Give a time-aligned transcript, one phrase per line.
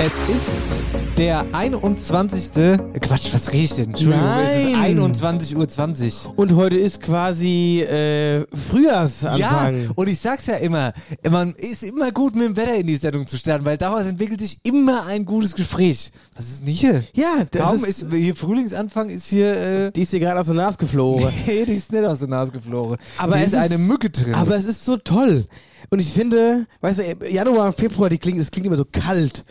[0.00, 2.52] Es ist der 21.
[3.00, 3.86] Quatsch, was rede ich denn?
[3.86, 4.46] Entschuldigung, Nein.
[4.46, 6.38] es ist 21.20 Uhr.
[6.38, 9.82] Und heute ist quasi äh, Frühjahrsanfang.
[9.82, 10.92] Ja, und ich sag's ja immer,
[11.28, 14.40] man ist immer gut mit dem Wetter in die Sendung zu starten, weil daraus entwickelt
[14.40, 16.12] sich immer ein gutes Gespräch.
[16.36, 17.02] Was ist denn hier?
[17.14, 19.56] Ja, das Kaum ist, ist, hier Frühlingsanfang ist hier.
[19.56, 21.26] Äh, die ist dir gerade aus der Nase geflogen.
[21.48, 22.98] nee, die ist nicht aus der Nase geflogen.
[23.16, 24.32] Aber hier es ist eine Mücke drin.
[24.32, 25.48] Aber es ist so toll.
[25.90, 29.44] Und ich finde, weißt du, Januar, Februar, die klingt, es klingt immer so kalt.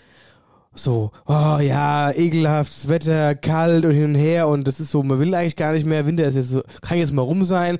[0.78, 5.20] So, oh ja, ekelhaftes Wetter, kalt und hin und her und das ist so, man
[5.20, 7.80] will eigentlich gar nicht mehr, Winter ist jetzt so, kann jetzt mal rum sein.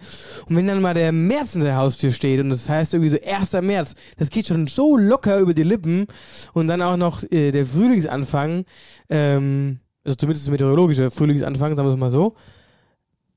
[0.50, 3.18] Und wenn dann mal der März in der Haustür steht und das heißt irgendwie so
[3.24, 3.54] 1.
[3.62, 6.08] März, das geht schon so locker über die Lippen
[6.54, 8.66] und dann auch noch äh, der Frühlingsanfang,
[9.10, 12.36] ähm, also zumindest der meteorologische Frühlingsanfang, sagen wir es mal so.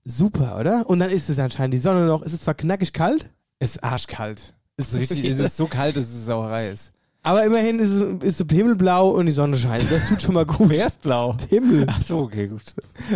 [0.07, 0.89] Super, oder?
[0.89, 3.85] Und dann ist es anscheinend die Sonne noch, es ist zwar knackig kalt, es ist
[3.85, 4.55] arschkalt.
[4.79, 6.95] Es ist richtig, es ist so kalt, dass es Sauerei ist.
[7.23, 9.91] Aber immerhin ist es, ist es himmelblau und die Sonne scheint.
[9.91, 10.71] Das tut schon mal gut.
[10.71, 11.37] Wer ist blau?
[11.49, 11.87] Himmel.
[11.89, 12.63] Ach so, okay, gut.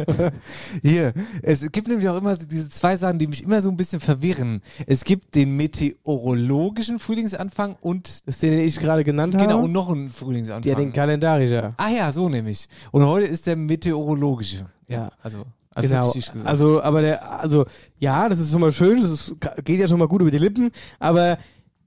[0.83, 4.01] Hier, es gibt nämlich auch immer diese zwei Sachen, die mich immer so ein bisschen
[4.01, 4.61] verwirren.
[4.87, 9.47] Es gibt den meteorologischen Frühlingsanfang und Das ist den, den ich gerade genannt habe.
[9.47, 10.71] genau und noch einen Frühlingsanfang.
[10.71, 11.75] Ja, den kalendarischer.
[11.77, 12.69] ah ja, so nämlich.
[12.91, 14.67] Und heute ist der meteorologische.
[14.87, 15.11] Ja.
[15.23, 15.45] Also,
[15.75, 16.13] also Genau.
[16.45, 17.65] Also, aber der, also,
[17.99, 20.39] ja, das ist schon mal schön, das ist, geht ja schon mal gut über die
[20.39, 21.39] Lippen, aber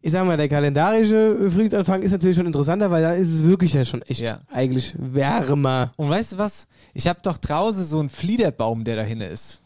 [0.07, 3.73] ich sag mal, der kalendarische Frühlingsanfang ist natürlich schon interessanter, weil da ist es wirklich
[3.73, 4.39] ja schon echt Ja.
[4.49, 5.91] eigentlich wärmer.
[5.97, 6.65] und weißt du was?
[6.93, 9.59] Ich habe doch draußen so einen Fliederbaum, der dahin ist.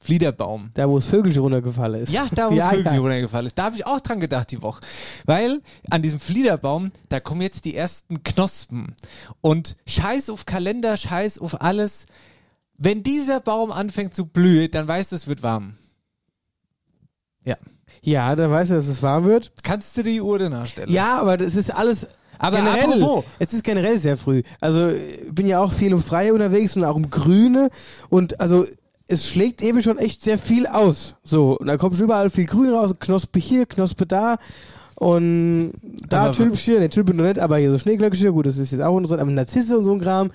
[0.00, 0.70] Fliederbaum.
[0.72, 2.10] Da, wo das Vögelchen runtergefallen ist.
[2.10, 3.00] Ja, da wo Ja, das Vögelchen ja.
[3.02, 3.58] runtergefallen ist.
[3.58, 4.80] Da habe ich auch dran gedacht die Woche.
[5.26, 5.60] Weil
[5.90, 8.96] an diesem Fliederbaum, da kommen jetzt die ersten Knospen.
[9.42, 12.06] Und scheiß auf Kalender, scheiß auf alles.
[12.78, 15.74] Wenn dieser Baum anfängt zu blühen, dann weißt du, es wird warm.
[17.44, 17.56] Ja.
[18.02, 19.52] Ja, da weißt du, dass es warm wird.
[19.62, 20.90] Kannst du die Uhr denn nachstellen?
[20.90, 22.08] Ja, aber das ist alles.
[22.38, 23.24] Aber generell, apropos.
[23.38, 24.42] es ist generell sehr früh.
[24.60, 27.70] Also ich bin ja auch viel um Freie unterwegs und auch um Grüne
[28.10, 28.66] und also
[29.06, 31.14] es schlägt eben schon echt sehr viel aus.
[31.22, 34.38] So, und da kommt schon überall viel Grün raus, Knospe hier, Knospe da
[34.96, 35.72] und
[36.08, 38.96] da Tülpchen, ne Tülpen noch nicht, aber hier so Schneeglöckchen, gut, das ist jetzt auch
[38.96, 40.30] interessant, aber Narzisse und so ein Kram.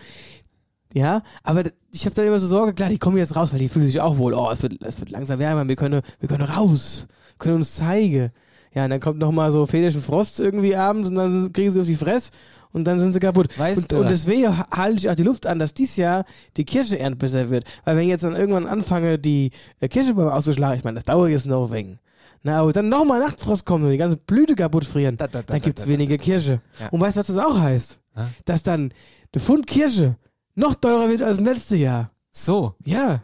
[0.94, 3.70] Ja, aber ich habe dann immer so Sorge, klar, die kommen jetzt raus, weil die
[3.70, 6.44] fühlen sich auch wohl, oh, es wird, es wird langsam wärmer, wir können, wir können
[6.44, 7.08] raus,
[7.40, 8.32] können uns zeigen.
[8.74, 11.80] Ja, und dann kommt noch mal so Federchen Frost irgendwie abends und dann kriegen sie
[11.80, 12.32] auf die Fresse
[12.74, 13.58] und dann sind sie kaputt.
[13.58, 16.26] Weißt und, du und deswegen ha- halte ich auch die Luft an, dass dies Jahr
[16.58, 17.64] die Kirscheernte besser wird.
[17.86, 21.32] Weil wenn ich jetzt dann irgendwann anfange, die äh, Kirschebäume auszuschlagen, ich meine, das dauert
[21.32, 22.00] jetzt noch wegen.
[22.44, 25.54] Na, aber dann nochmal Nachtfrost kommt und die ganze Blüte kaputt frieren, Da, da, da,
[25.54, 26.62] dann gibt's da, da, weniger Kirsche.
[26.80, 26.90] Ja.
[26.90, 28.00] Und weißt du, was das auch heißt?
[28.16, 28.22] Hä?
[28.46, 28.94] Dass dann
[29.34, 30.18] der Pfund Kirsche
[30.54, 32.12] noch teurer wird als im letzten Jahr.
[32.32, 32.76] So.
[32.86, 33.24] Ja,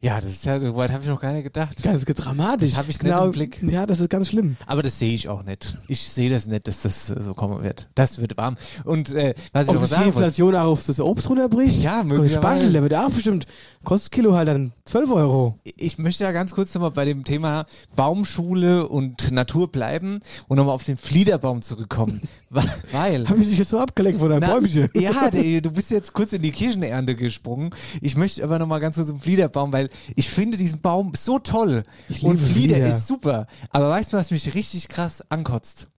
[0.00, 1.82] Ja, das ist ja so weit habe ich noch gar nicht gedacht.
[1.82, 2.70] ganz dramatisch.
[2.70, 3.62] Das hab ich nicht im Blick.
[3.62, 4.56] Ja, das ist ganz schlimm.
[4.66, 5.76] Aber das sehe ich auch nicht.
[5.88, 7.88] Ich sehe das nicht, dass das äh, so kommen wird.
[7.94, 8.56] Das wird warm.
[8.84, 10.18] Und äh, was ich Ob noch sich die sagen wollte.
[10.18, 11.82] Inflation auch auf das Obst runterbricht?
[11.82, 12.34] Ja, möglicherweise.
[12.34, 13.46] Spargel, der wird auch bestimmt,
[13.84, 15.58] kostet Kilo halt dann 12 Euro.
[15.64, 17.64] Ich möchte ja ganz kurz nochmal bei dem Thema
[17.96, 22.20] Baumschule und Natur bleiben und nochmal auf den Fliederbaum zurückkommen.
[22.92, 23.28] Weil.
[23.28, 24.88] Hab ich dich jetzt so abgelenkt von deinem Na, Bäumchen?
[24.94, 27.70] Ja, der, du bist jetzt kurz in die Kirschenernte gesprungen.
[28.00, 31.82] Ich möchte aber nochmal ganz kurz um Fliederbaum, weil ich finde diesen Baum so toll.
[32.08, 32.88] Ich und Flieder Flieder.
[32.88, 33.46] ist super.
[33.70, 35.88] Aber weißt du, was mich richtig krass ankotzt?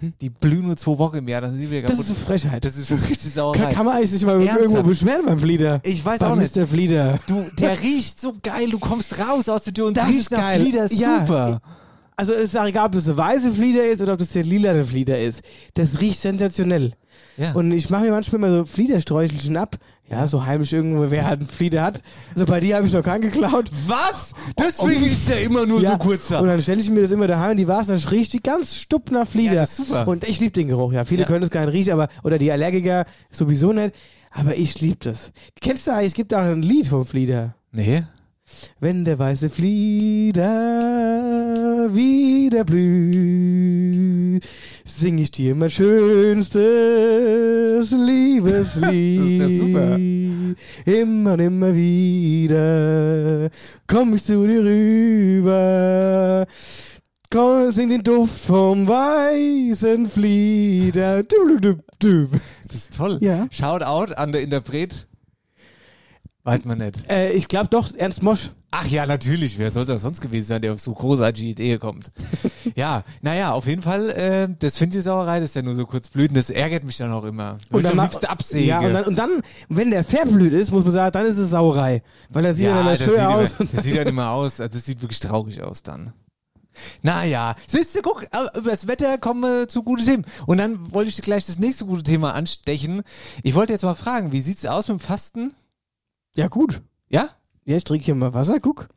[0.00, 0.14] Hm?
[0.20, 2.04] Die blühen nur zwei Wochen im Jahr, dann sind wir Das kaputt.
[2.06, 2.64] ist eine Frechheit.
[2.64, 3.72] Das ist so richtig Kann, Sauerei.
[3.72, 4.60] kann man eigentlich sich mal Ernsthaft?
[4.60, 5.80] irgendwo beschweren beim Flieder?
[5.84, 6.56] Ich weiß Beim auch nicht.
[6.56, 6.66] Mr.
[6.66, 7.18] Flieder.
[7.26, 10.30] Du, der riecht so geil, du kommst raus aus der Tür und Das riechst ist
[10.32, 10.60] nach geil.
[10.60, 11.60] Flieder, ist Ja, super.
[12.16, 14.44] Also es ist auch egal, ob das eine weiße Flieder ist oder ob das der
[14.44, 15.40] lilane Flieder ist.
[15.74, 16.94] Das riecht sensationell.
[17.36, 17.52] Ja.
[17.52, 19.76] Und ich mache mir manchmal mal so Fliedersträuchelchen ab.
[20.10, 22.02] Ja, so heimisch irgendwo, wer halt einen Flieder hat.
[22.34, 23.70] Also bei dir habe ich noch keinen geklaut.
[23.86, 24.34] Was?
[24.58, 26.42] Deswegen ist er immer nur Ja, so kurzer.
[26.42, 28.76] Und dann stelle ich mir das immer daheim in die Vase, dann riecht die ganz
[28.76, 29.54] stupp nach Flieder.
[29.54, 30.06] Ja, das ist super.
[30.06, 31.04] Und ich liebe den Geruch, ja.
[31.06, 31.28] Viele Ja.
[31.28, 33.94] können das gar nicht riechen, aber, oder die Allergiker sowieso nicht.
[34.30, 35.30] Aber ich liebe das.
[35.60, 37.54] Kennst du eigentlich, es gibt auch ein Lied vom Flieder.
[37.70, 38.02] Nee.
[38.80, 40.50] Wenn der weiße Flieder
[41.94, 44.46] wieder blüht,
[44.98, 46.60] sing ich dir mein schönstes
[47.90, 49.20] Liebeslied.
[49.20, 49.98] Das ist ja super.
[50.84, 53.50] Immer und immer wieder
[53.86, 56.46] komm ich zu dir rüber.
[57.30, 61.22] Komm, sing den Duft vom weißen Flieder.
[61.22, 63.18] Das ist toll.
[63.22, 63.46] Ja.
[63.50, 65.06] Shout out an der Interpret.
[66.44, 67.08] Weiß man nicht.
[67.08, 68.50] Äh, ich glaube doch, Ernst Mosch.
[68.74, 69.58] Ach ja, natürlich.
[69.58, 72.10] Wer soll es auch sonst gewesen sein, der auf so großartige Idee kommt?
[72.74, 76.08] ja, naja, auf jeden Fall, äh, das finde ich Sauerei, dass der nur so kurz
[76.08, 76.30] blüht.
[76.30, 77.58] Und das ärgert mich dann auch immer.
[77.70, 78.66] Und dann am liebsten absäge.
[78.66, 81.50] Ja, und dann, und dann, wenn der verblüht ist, muss man sagen, dann ist es
[81.50, 82.02] Sauerei.
[82.30, 83.54] Weil er sieht ja, dann das schön sieht aus.
[83.58, 84.58] Immer, das sieht dann immer aus.
[84.58, 86.14] Also das sieht wirklich traurig aus dann.
[87.02, 90.24] Naja, siehst du, guck, äh, über das Wetter kommen wir zu guten Themen.
[90.46, 93.02] Und dann wollte ich dir gleich das nächste gute Thema anstechen.
[93.42, 95.52] Ich wollte jetzt mal fragen, wie sieht's aus mit dem Fasten?
[96.34, 96.80] Ja, gut.
[97.10, 97.28] Ja?
[97.64, 98.88] Ja, ich trinke hier mal Wasser, guck.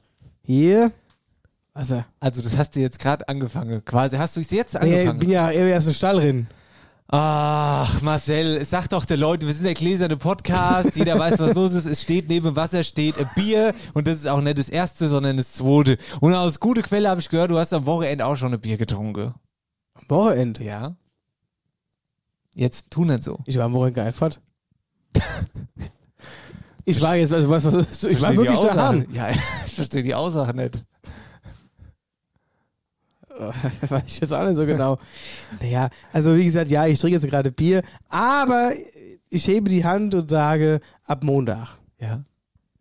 [0.42, 0.92] Hier.
[1.74, 2.06] Wasser.
[2.20, 3.84] Also das hast du jetzt gerade angefangen.
[3.86, 5.20] Quasi hast du es jetzt Nee, ich angefangen.
[5.20, 6.48] bin ja eher erst ein Stallrennen.
[7.08, 11.74] Ach, Marcel, sag doch der Leute, wir sind der gläserne Podcast, jeder weiß, was los
[11.74, 11.86] ist.
[11.86, 15.08] Es steht neben dem Wasser steht ein Bier und das ist auch nicht das erste,
[15.08, 16.00] sondern das zweite.
[16.22, 18.78] Und aus guter Quelle habe ich gehört, du hast am Wochenende auch schon ein Bier
[18.78, 19.36] getrunken.
[19.94, 20.64] Am Wochenende.
[20.64, 20.96] Ja.
[22.56, 23.40] Jetzt tu nicht so.
[23.46, 24.40] Ich war am Wochenende geeinfahrt.
[26.86, 29.06] ich war jetzt, also was, was, ich war verstehe die wirklich daheim.
[29.12, 29.30] Ja,
[29.66, 30.86] ich verstehe die Aussage nicht.
[33.90, 34.98] Weiß ich jetzt auch nicht so genau.
[35.60, 38.72] naja, also wie gesagt, ja, ich trinke jetzt gerade Bier, aber
[39.30, 41.78] ich hebe die Hand und sage, ab Montag.
[42.00, 42.24] Ja.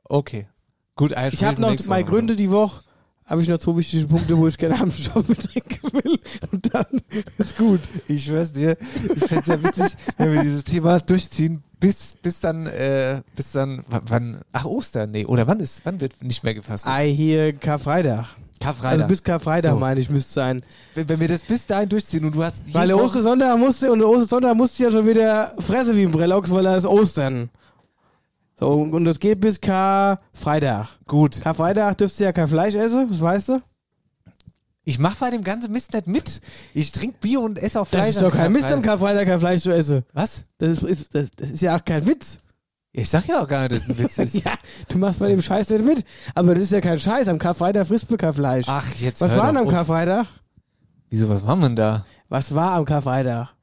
[0.04, 0.46] Okay.
[0.96, 2.84] Gut, Ich habe noch meine Gründe die Woche,
[3.26, 6.18] habe ich noch zwei wichtige Punkte, wo ich gerne am Shop trinken will
[6.52, 6.86] und dann
[7.38, 7.80] ist gut.
[8.06, 8.76] Ich schwör's dir,
[9.14, 13.84] ich fänd's ja witzig, wenn wir dieses Thema durchziehen, bis, bis dann, äh, bis dann,
[13.88, 16.90] wann, ach Ostern, nee, oder wann ist, wann wird nicht mehr gefastet?
[16.90, 18.26] Ei, hier Karfreitag.
[18.60, 18.92] Karfreitag.
[18.92, 19.78] Also bis Karfreitag, So.
[19.78, 20.62] meine ich, müsste sein.
[20.94, 23.98] wenn, wenn wir das bis dahin durchziehen und du hast Weil der Ostersonntag musste, und
[23.98, 27.50] der Ostersonntag musste ja schon wieder fressen wie ein Brelox, weil er ist Ostern.
[28.64, 30.88] So, und das geht bis Karfreitag.
[31.06, 33.60] gut, Karfreitag dürfst du ja kein Fleisch essen, das weißt du?
[34.86, 36.40] ich mach bei dem ganzen Mist nicht mit.
[36.74, 38.16] Ich trinke Bier und esse auch Das Fleisch.
[38.16, 39.26] ist doch kein Mist am Karfreitag.
[39.26, 40.04] Kein Fleisch zu essen.
[40.12, 40.44] Was?
[40.58, 42.38] Das ist, das, das ist ja auch kein Witz.
[42.92, 44.34] Ich sag ja auch gar nicht, dass es ein Witz ist.
[44.34, 44.52] Ja,
[44.88, 46.04] du machst bei dem Scheiß nicht mit.
[46.34, 47.28] Aber das ist ja kein Scheiß.
[47.28, 48.66] Am Karfreitag frisst man kein Fleisch.
[48.68, 49.68] Ach, jetzt was war denn am.
[49.68, 50.26] Karfreitag?
[51.08, 52.04] Wieso, was war denn da?
[52.28, 53.54] Was war am Karfreitag?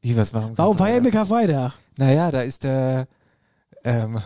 [0.00, 0.94] Wie, was war am Warum Karfreitag?
[0.94, 1.72] feiern wir Karfreitag?
[1.98, 3.06] Naja, da ist der,
[3.88, 4.20] ähm,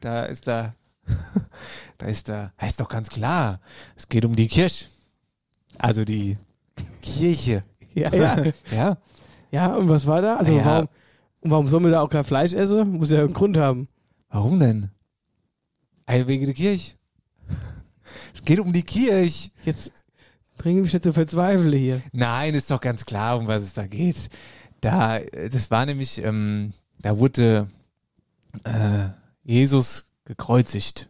[0.00, 0.74] da ist der,
[1.98, 3.60] da ist der, heißt doch ganz klar,
[3.96, 4.86] es geht um die Kirche.
[5.78, 6.38] Also die
[7.02, 7.64] Kirche.
[7.94, 8.42] Ja, ja.
[8.72, 8.96] Ja.
[9.50, 10.36] ja, und was war da?
[10.36, 10.64] Also Ja.
[10.64, 10.88] warum,
[11.42, 12.92] und warum sollen wir da auch kein Fleisch essen?
[12.92, 13.86] Muss ja einen Grund haben.
[14.30, 14.90] Warum denn?
[16.06, 16.94] Ein wegen der Kirche.
[18.32, 19.50] Es geht um die Kirche.
[19.66, 19.92] Jetzt
[20.56, 22.00] bringe ich mich nicht zu verzweifeln hier.
[22.12, 24.30] Nein, ist doch ganz klar, um was es da geht.
[24.80, 27.68] Da, das war nämlich, ähm, da wurde
[28.64, 29.08] äh,
[29.44, 31.08] Jesus gekreuzigt.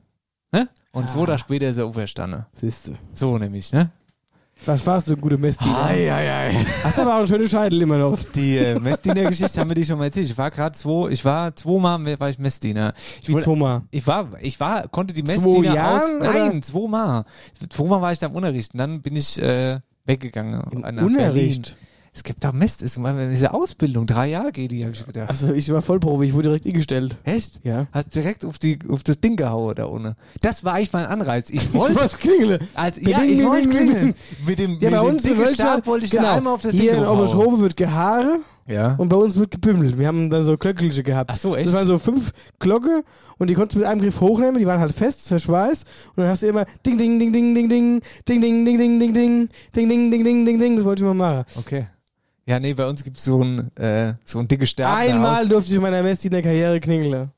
[0.53, 0.69] Ne?
[0.93, 1.27] Und zwei Ah.
[1.27, 2.47] Tage später ist er auferstanden.
[2.53, 2.93] Siehst du.
[3.13, 3.91] So nämlich, ne?
[4.65, 5.85] Was warst du, gute Messdiener?
[5.87, 6.67] Ei, ei, ei.
[6.85, 8.17] Hast aber auch einen schönen Scheitel immer noch.
[8.35, 10.27] Die äh, Messdiener-Geschichte haben wir die schon mal erzählt.
[10.27, 12.95] Ich war gerade zwei, ich war zweimal war ich Messdiener.
[13.21, 13.83] Ich, Wie Zoma.
[13.91, 16.33] ich war, ich war, konnte die Messdiener aus, Jahren, oder?
[16.49, 17.25] nein, zweimal.
[17.71, 20.63] Zweimal war ich da im Unterricht und dann bin ich äh, weggegangen.
[20.71, 21.63] Im nach Berlin.
[22.15, 25.31] Es gibt da Mist, ist immer diese Ausbildung, drei Jahre geht die, habe ich gedacht.
[25.31, 27.17] Also ich war Vollprofi, ich wurde direkt eingestellt.
[27.25, 27.61] Echt?
[27.65, 27.87] Ja.
[27.91, 30.17] Hast direkt auf, die, auf das Ding gehauen da ohne.
[30.43, 31.49] Das war eigentlich mein Anreiz.
[31.49, 32.59] Ich wollte, Was klingele?
[32.75, 34.15] als, ja, ich ding, wollte klingeln.
[34.47, 36.53] Mit dem, Ja, mit bei dem uns in dicken Stab wollte ich genau, da einmal
[36.55, 37.19] auf das hier Ding in draufhauen.
[37.31, 38.95] Oberschrobe wird gehaare Ja.
[38.97, 39.99] und bei uns wird gebümmelt.
[39.99, 41.31] Wir haben dann so Glöckelche gehabt.
[41.33, 41.69] Ach so, echt?
[41.69, 43.05] Das waren so fünf Glocke
[43.39, 46.29] und die konntest du mit einem Griff hochnehmen, die waren halt fest, verschweißt und dann
[46.29, 49.49] hast du immer ding ding ding ding ding ding ding ding ding ding ding ding
[49.73, 51.45] ding ding ding ding ding ding das wollte ich mal machen.
[51.57, 51.87] Okay.
[52.47, 54.93] Ja, nee, bei uns gibt's so ein, äh, so ein dicke Stab.
[54.97, 57.31] Einmal durfte ich in meiner Messdiener Karriere klingeln.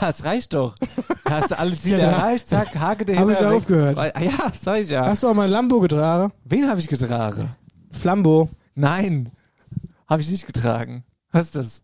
[0.00, 0.76] Ja, es reicht doch.
[1.24, 3.56] Da hast du alle Ziele Ja, erreicht, zack, Hake der Hab ich Himmel weg.
[3.58, 3.98] aufgehört.
[3.98, 5.06] Ah, Ja, sag ich ja.
[5.06, 6.32] Hast du auch mal ein Lambo getragen?
[6.44, 7.50] Wen habe ich getragen?
[7.92, 8.48] Flambo.
[8.74, 9.30] Nein,
[10.08, 11.04] habe ich nicht getragen.
[11.30, 11.82] Was ist das?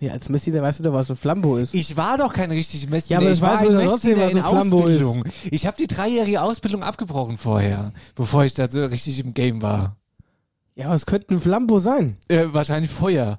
[0.00, 1.74] Ja, als Messdiener weißt du doch, was ein Flambo ist.
[1.74, 3.20] Ich war doch kein richtig Messdiener.
[3.20, 4.84] Ja, aber das ich war ein doch trotzdem, was in Flambo ist.
[5.04, 5.24] Ausbildung.
[5.52, 9.96] Ich habe die dreijährige Ausbildung abgebrochen vorher, bevor ich da so richtig im Game war.
[10.82, 12.16] Ja, aber es könnte ein Flambo sein.
[12.26, 13.38] Äh, wahrscheinlich Feuer.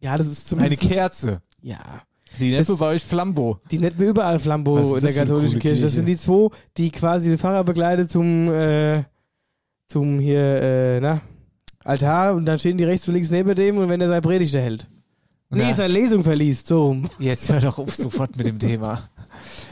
[0.00, 0.82] Ja, das ist Eine zumindest...
[0.82, 1.42] Kerze.
[1.60, 2.02] Ja.
[2.38, 3.60] Die nennt man bei euch Flambo.
[3.72, 5.82] Die nennt mir überall Flambo in der eine katholischen coole Kirche.
[5.82, 5.96] Das Kirche?
[5.96, 9.02] sind die zwei, die quasi den Pfarrer begleitet zum, äh,
[9.88, 11.22] zum hier, äh, na,
[11.82, 14.54] Altar und dann stehen die rechts und links neben dem und wenn er seine Predigt
[14.54, 14.86] hält.
[15.50, 17.10] Nee, seine Lesung verliest, so rum.
[17.18, 19.08] Jetzt hör doch auf sofort mit dem Thema.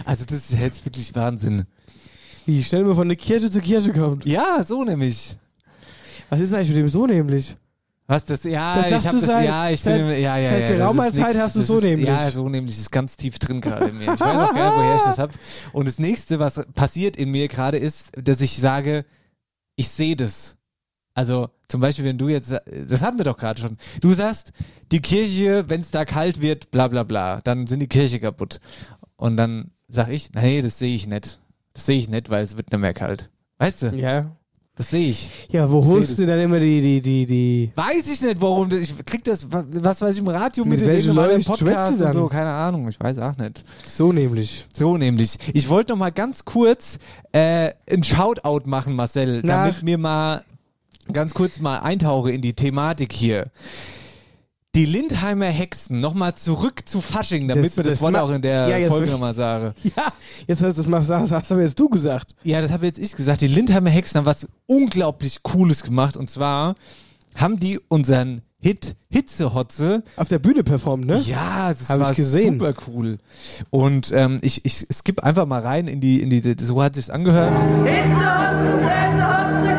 [0.05, 1.67] Also das ist jetzt wirklich Wahnsinn.
[2.45, 4.25] Wie schnell man von der Kirche zur Kirche kommt.
[4.25, 5.37] Ja, so nämlich.
[6.31, 7.57] Was ist eigentlich mit dem so nämlich?
[8.09, 8.45] Was das?
[8.45, 9.27] Ja, Das ich habe das.
[9.27, 10.09] seit- ja, ich seit- bin.
[10.23, 10.69] Ja, ja, seit ja.
[10.69, 12.07] das geraumer Zeit nix, hast du so ist, nämlich.
[12.07, 14.15] Ja, so nämlich ist ganz tief drin gerade in mir.
[14.15, 15.33] Ich weiß auch gar nicht, woher ich das habe.
[15.73, 19.05] Und das nächste, was passiert in mir gerade, ist, dass ich sage,
[19.75, 20.57] ich sehe das.
[21.15, 22.53] Also zum Beispiel, wenn du jetzt,
[22.87, 23.77] das hatten wir doch gerade schon.
[24.01, 24.53] Du sagst,
[24.93, 28.61] die Kirche, wenn es da kalt wird, bla bla bla, dann sind die Kirche kaputt.
[29.17, 31.41] Und dann sag ich, nee, das sehe ich nicht.
[31.73, 33.31] Das sehe ich nicht, weil es wird nicht mehr kalt.
[33.59, 33.87] Weißt du?
[33.97, 34.31] Ja.
[34.79, 35.31] Das sehe ich.
[35.49, 37.71] Ja, wo Ich holst du denn immer die, die, die, die.
[37.75, 38.71] Weiß ich nicht, warum.
[38.73, 42.01] Ich krieg das, wa- was weiß ich, im Radio Mit mit welchen Leuten Podcast und
[42.03, 42.13] dann?
[42.13, 43.65] so, keine Ahnung, ich weiß auch nicht.
[43.87, 44.67] So nämlich.
[44.75, 45.39] So nämlich.
[45.55, 46.99] Ich wollte noch mal ganz kurz
[47.33, 50.45] äh, ein Shoutout machen, Marcel, Nach- damit mir mal
[51.11, 53.47] ganz kurz mal eintauche in die Thematik hier.
[54.77, 58.43] Die Lindheimer Hexen, nochmal zurück zu Fasching, damit Das- wir das, das Wort auch in
[58.43, 59.73] der Ja, jetzt- Folge nochmal sagen.
[59.97, 60.13] Ja,
[60.47, 62.35] jetzt hast du das, machst- hast, hast aber jetzt du gesagt.
[62.43, 63.41] Ja, das habe jetzt ich gesagt.
[63.41, 66.17] Die Lindheimer Hexen haben was unglaublich Cooles gemacht.
[66.19, 66.75] Und zwar
[67.35, 71.19] haben die unseren Hit Hitzehotze Auf der Bühne performt, ne?
[71.21, 72.59] Ja, das Hab war ich gesehen.
[72.59, 73.19] super cool.
[73.71, 77.09] Und ähm, ich, ich skippe einfach mal rein in die, in die, so hat sich's
[77.11, 77.57] angehört.
[77.85, 79.76] Hitze, Hotze,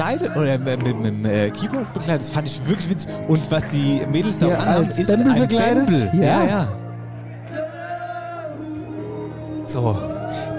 [0.00, 3.08] begleitet oder mit, mit, mit dem äh, Keyboard begleitet, das fand ich wirklich witzig.
[3.28, 5.86] Und was die Mädels da Ja, auch anhaben, ist Bändel ein begleitet?
[5.86, 6.10] Bändel.
[6.14, 6.46] Ja, Ja.
[6.46, 6.68] ja.
[9.66, 9.96] So,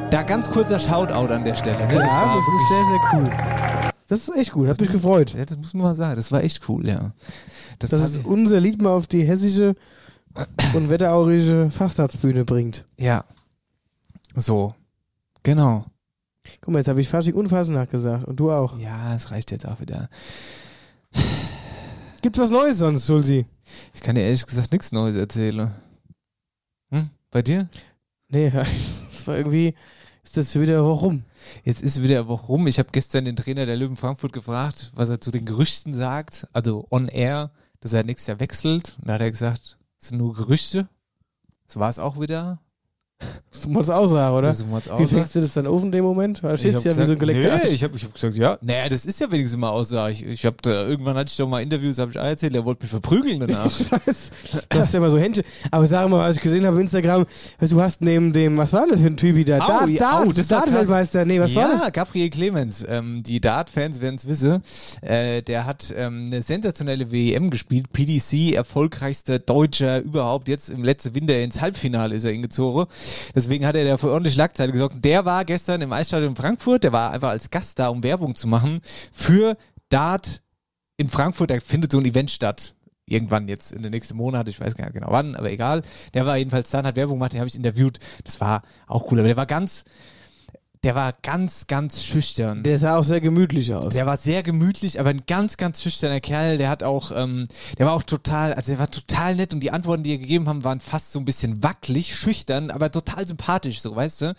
[0.09, 1.85] da ganz kurzer Shoutout an der Stelle.
[1.87, 1.95] Ne?
[1.95, 3.91] Ja, war das ist sehr, sehr cool.
[4.07, 5.33] Das ist echt gut, hat mich gefreut.
[5.33, 6.15] Ja, das muss man mal sagen.
[6.15, 7.11] Das war echt cool, ja.
[7.79, 9.75] Das, Dass es unser Lied mal auf die hessische
[10.73, 12.85] und wetteraurische Fastnachtsbühne bringt.
[12.97, 13.23] ja.
[14.35, 14.75] So.
[15.43, 15.83] Genau.
[16.61, 18.77] Guck mal, jetzt habe ich Fasching und Fastnacht gesagt und du auch.
[18.77, 20.09] Ja, es reicht jetzt auch wieder.
[22.21, 23.45] Gibt's was Neues sonst, Schulzi?
[23.93, 25.71] Ich kann dir ehrlich gesagt nichts Neues erzählen.
[26.89, 27.09] Hm?
[27.31, 27.69] Bei dir?
[28.29, 28.51] Nee,
[29.11, 29.73] das war irgendwie,
[30.23, 31.23] ist das wieder warum?
[31.63, 32.67] Jetzt ist wieder eine Woche rum.
[32.67, 36.47] Ich habe gestern den Trainer der Löwen Frankfurt gefragt, was er zu den Gerüchten sagt,
[36.53, 38.97] also on air, dass er nächstes Jahr wechselt.
[38.99, 40.87] Und da hat er gesagt, es sind nur Gerüchte.
[41.65, 42.59] So war es auch wieder.
[43.51, 44.47] Das muss aussehen, oder?
[44.47, 46.41] Das ist uns Wie fängst du das dann auf in dem Moment?
[46.41, 48.57] Du Ich stehst ja wie so geleckter Nee, ich habe ich hab gesagt, ja.
[48.61, 50.13] Naja, das ist ja wenigstens mal Aussage.
[50.13, 52.63] Ich, ich hab da, irgendwann hatte ich doch mal Interviews, habe ich auch erzählt, er
[52.63, 53.71] wollte mich verprügeln danach.
[53.81, 54.31] Ich weiß,
[54.69, 55.43] du hast ja mal so Händchen.
[55.69, 57.25] Aber sag mal, was ich gesehen habe Instagram,
[57.59, 59.59] du, du hast neben dem, was war das für ein Typi da?
[59.59, 60.47] Au, Dart, ja, Dart, au, das.
[60.47, 61.25] Dart-Weltmeister.
[61.25, 61.91] Nee, was ja, war das?
[61.91, 64.63] Gabriel Clemens, ähm, die Dart-Fans werden es wissen.
[65.01, 67.91] Äh, der hat ähm, eine sensationelle WEM gespielt.
[67.91, 70.47] PDC, erfolgreichster Deutscher überhaupt.
[70.47, 72.87] Jetzt im letzten Winter ins Halbfinale ist er hingezogen.
[73.35, 75.03] Deswegen hat er da für ordentlich Schlagzeile gesorgt.
[75.03, 76.83] Der war gestern im Eisstadion Frankfurt.
[76.83, 79.57] Der war einfach als Gast da, um Werbung zu machen für
[79.89, 80.41] Dart
[80.97, 81.49] in Frankfurt.
[81.49, 82.75] Da findet so ein Event statt.
[83.05, 85.81] Irgendwann jetzt in den nächsten Monaten, ich weiß gar nicht genau wann, aber egal.
[86.13, 87.99] Der war jedenfalls da und hat Werbung gemacht, den habe ich interviewt.
[88.23, 89.83] Das war auch cool, aber der war ganz,
[90.83, 92.63] der war ganz, ganz schüchtern.
[92.63, 93.93] Der sah auch sehr gemütlich aus.
[93.93, 96.57] Der war sehr gemütlich, aber ein ganz, ganz schüchterner Kerl.
[96.57, 97.47] Der hat auch, ähm,
[97.77, 100.49] der war auch total, also er war total nett und die Antworten, die er gegeben
[100.49, 104.35] haben, waren fast so ein bisschen wackelig, schüchtern, aber total sympathisch, so weißt du.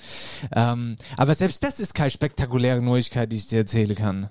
[0.54, 4.30] Ähm, aber selbst das ist keine spektakuläre Neuigkeit, die ich dir erzählen kann.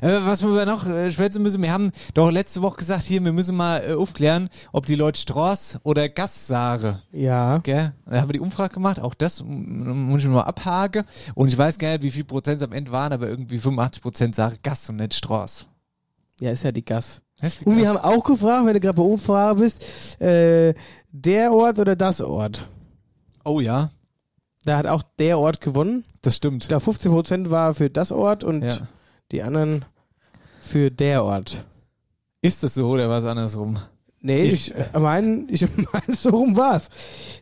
[0.00, 3.32] Äh, was wir noch äh, schwätzen müssen, wir haben doch letzte Woche gesagt, hier, wir
[3.32, 6.98] müssen mal äh, aufklären, ob die Leute Straß oder Gas sagen.
[7.12, 7.58] ja.
[7.58, 7.92] Gell?
[8.06, 11.04] Da haben wir die Umfrage gemacht, auch das muss ich nur abhaken.
[11.34, 14.02] Und ich weiß gar nicht, wie viel Prozent es am Ende waren, aber irgendwie 85
[14.02, 15.66] Prozent sagen Gas und nicht Straß.
[16.40, 17.22] Ja, ist ja die Gas.
[17.42, 17.94] Die Und wir Gas?
[18.02, 20.74] haben auch gefragt, wenn du gerade bei Umfrage bist, äh,
[21.10, 22.68] der Ort oder das Ort?
[23.44, 23.90] oh ja,
[24.64, 26.04] Da hat auch der Ort gewonnen.
[26.22, 26.70] das stimmt.
[26.70, 28.78] Da 15% war für das Ort und Ja.
[29.32, 29.84] Die anderen
[30.60, 31.64] für der Ort.
[32.42, 33.78] Ist das so oder was andersrum?
[34.20, 36.88] Nee, Ich- ich, äh, mein, ich mein, so rum war's.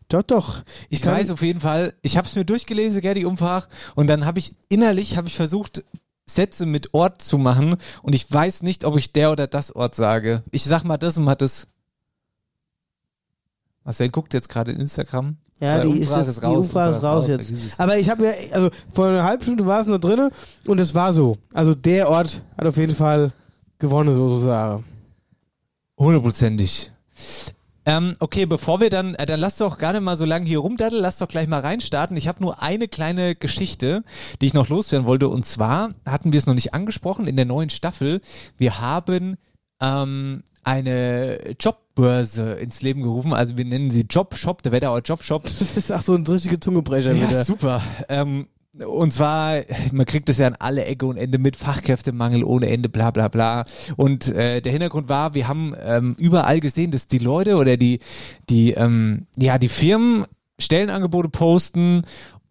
[0.09, 0.63] Doch, doch.
[0.91, 4.07] Ich kann- weiß auf jeden Fall, ich habe es mir durchgelesen, gell, die Umfrage, und
[4.09, 5.83] dann habe ich innerlich habe ich versucht
[6.27, 9.95] Sätze mit Ort zu machen und ich weiß nicht, ob ich der oder das Ort
[9.95, 10.43] sage.
[10.51, 11.69] Ich sag mal das und mal das.
[13.85, 15.37] Marcel guckt jetzt gerade in Instagram.
[15.61, 17.81] Ja, die, ist jetzt, ist die raus, Umfrage ist raus raus, jetzt.
[17.81, 20.31] Aber ich habe ja, also vor einer halben Stunde war es noch drinne
[20.67, 21.37] und es war so.
[21.53, 23.33] Also der Ort hat auf jeden Fall
[23.79, 24.85] gewonnen, sozusagen.
[25.99, 26.91] Hundertprozentig.
[27.87, 30.59] Ähm, okay, bevor wir dann, äh, dann lass doch gar nicht mal so lange hier
[30.59, 32.17] rumdaddeln, lass doch gleich mal reinstarten.
[32.17, 34.05] Ich habe nur eine kleine Geschichte,
[34.41, 35.29] die ich noch loswerden wollte.
[35.29, 38.21] Und zwar hatten wir es noch nicht angesprochen in der neuen Staffel.
[38.57, 39.37] Wir haben
[39.81, 41.55] ähm, eine
[41.97, 43.33] Jobbörse ins Leben gerufen.
[43.33, 45.45] Also wir nennen sie Jobshop, der Wetterauer Jobshop.
[45.59, 47.45] Das ist auch so ein richtiger Zungebrecher Ja, wieder.
[47.45, 47.83] super.
[48.09, 48.47] Ähm,
[48.85, 52.89] und zwar, man kriegt das ja an alle Ecke und Ende mit Fachkräftemangel ohne Ende,
[52.89, 53.65] bla bla bla.
[53.97, 58.01] Und äh, der Hintergrund war, wir haben ähm, überall gesehen, dass die Leute oder die,
[58.51, 60.25] die, ähm, ja, die Firmen
[60.59, 62.03] Stellenangebote posten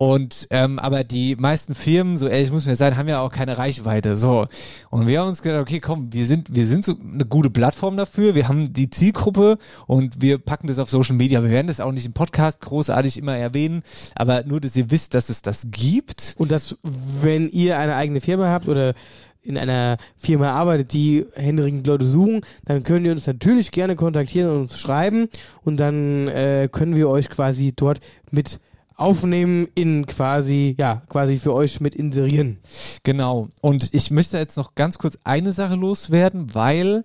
[0.04, 3.58] und ähm, aber die meisten Firmen, so ehrlich muss man sein, haben ja auch keine
[3.58, 4.18] Reichweite.
[4.18, 4.48] So.
[4.90, 7.96] Und wir haben uns gedacht, okay, komm, wir sind, wir sind so eine gute Plattform
[7.96, 9.58] dafür, wir haben die Zielgruppe
[9.88, 11.42] und wir packen das auf Social Media.
[11.42, 13.82] Wir werden das auch nicht im Podcast großartig immer erwähnen,
[14.14, 16.36] aber nur, dass ihr wisst, dass es das gibt.
[16.38, 18.96] Und dass, wenn ihr eine eigene Firma habt oder
[19.42, 24.50] in einer Firma arbeitet, die händeringend Leute suchen, dann könnt ihr uns natürlich gerne kontaktieren
[24.50, 25.30] und uns schreiben
[25.64, 28.60] und dann äh, können wir euch quasi dort mit
[29.04, 32.58] aufnehmen in quasi, ja, quasi für euch mit inserieren.
[33.04, 33.50] Genau.
[33.62, 37.04] Und ich möchte jetzt noch ganz kurz eine Sache loswerden, weil,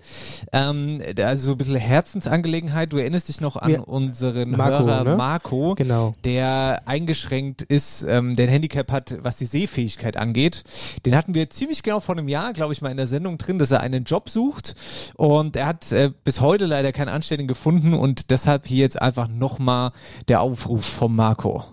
[0.53, 3.81] ähm, also so ein bisschen Herzensangelegenheit, du erinnerst dich noch an Ja.
[3.81, 5.17] unseren Marco, Hörer ne?
[5.17, 6.15] Marco, Genau.
[6.25, 10.63] der eingeschränkt ist, ähm, der ein Handicap hat, was die Sehfähigkeit angeht.
[11.05, 13.59] Den hatten wir ziemlich genau vor einem Jahr, glaube ich, mal in der Sendung drin,
[13.59, 14.75] dass er einen Job sucht.
[15.17, 19.29] Und er hat äh, bis heute leider keinen Anständigen gefunden und deshalb hier jetzt einfach
[19.29, 19.93] nochmal
[20.29, 21.65] der Aufruf vom Marco.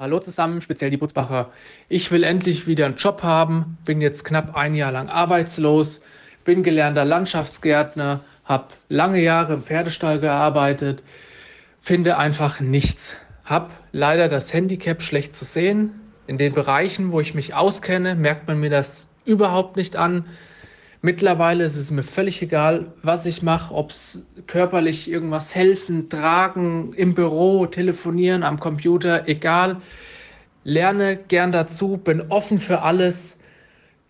[0.00, 1.50] Hallo zusammen, speziell die Butzbacher.
[1.88, 6.00] Ich will endlich wieder einen Job haben, bin jetzt knapp ein Jahr lang arbeitslos,
[6.44, 11.02] bin gelernter Landschaftsgärtner, habe lange Jahre im Pferdestall gearbeitet,
[11.82, 13.16] finde einfach nichts.
[13.44, 15.98] Hab leider das Handicap schlecht zu sehen.
[16.28, 20.26] In den Bereichen, wo ich mich auskenne, merkt man mir das überhaupt nicht an.
[21.08, 26.92] Mittlerweile ist es mir völlig egal, was ich mache, ob es körperlich irgendwas helfen, tragen,
[26.92, 29.80] im Büro, telefonieren, am Computer, egal.
[30.64, 33.38] Lerne gern dazu, bin offen für alles.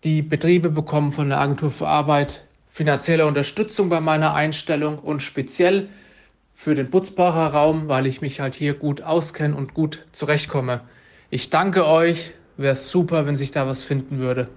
[0.03, 5.87] Die Betriebe bekommen von der Agentur für Arbeit finanzielle Unterstützung bei meiner Einstellung und speziell
[6.53, 10.81] für den Butzbacher Raum, weil ich mich halt hier gut auskenne und gut zurechtkomme.
[11.29, 14.49] Ich danke euch, wäre super, wenn sich da was finden würde.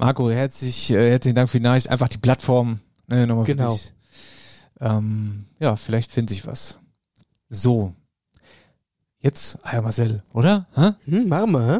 [0.00, 1.90] Marco, herzlich, äh, herzlichen Dank für die Nachricht.
[1.90, 2.80] Einfach die Plattform.
[3.06, 3.74] Ne, nochmal für Genau.
[3.74, 3.92] dich.
[4.80, 6.78] Ähm, ja, vielleicht findet sich was.
[7.50, 7.92] So.
[9.18, 10.66] Jetzt, ah ja, Marcel, oder?
[11.04, 11.78] Hm, machen wir, hä?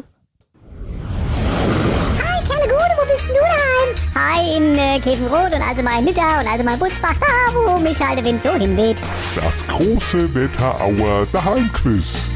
[2.21, 3.89] Hi, Kerle Gude, wo bist denn du daheim?
[4.13, 7.25] Hi, in äh, Käfenrot und also mal in Nidda und also mal in Butzbach, da
[7.55, 8.97] wo mich halt der Wind so hinweht.
[9.35, 12.27] Das große Wetterauer Daheimquiz.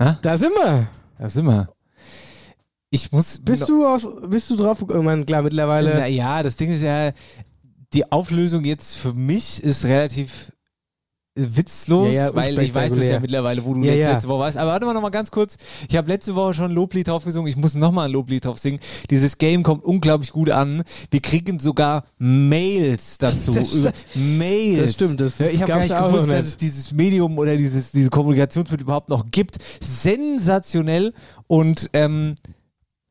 [0.00, 0.88] Na, Da sind wir.
[1.18, 1.68] da sind wir.
[2.90, 3.38] Ich muss.
[3.38, 5.26] Bist du auf, bist du drauf gekommen?
[5.26, 5.94] Klar, mittlerweile.
[5.94, 7.12] Naja, das Ding ist ja,
[7.92, 10.49] die Auflösung jetzt für mich ist relativ
[11.56, 13.12] witzlos, Ja, ja, weil ich weiß es unspektakulär.
[13.12, 14.56] ja mittlerweile, wo du Ja, letzte, letzte Woche warst.
[14.58, 15.56] Aber warte mal noch mal ganz kurz.
[15.88, 17.48] Ich habe letzte Woche schon ein Loblied drauf gesungen.
[17.48, 18.80] Ich muss noch mal ein Loblied drauf singen.
[19.10, 20.82] Dieses Game kommt unglaublich gut an.
[21.10, 23.52] Wir kriegen sogar Mails dazu.
[23.52, 23.74] Das
[24.14, 24.78] Mails.
[24.82, 26.46] das stimmt, das ich habe gar nicht gewusst, noch dass nicht.
[26.48, 29.56] es dieses Medium oder dieses diese Kommunikationsmittel überhaupt noch gibt.
[29.80, 31.12] Sensationell
[31.46, 32.36] und ähm,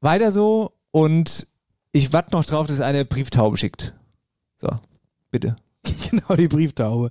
[0.01, 1.47] weiter so und
[1.91, 3.93] ich warte noch drauf, dass eine Brieftaube schickt.
[4.61, 4.69] So,
[5.31, 5.55] bitte.
[6.11, 7.09] Genau, die Brieftaube.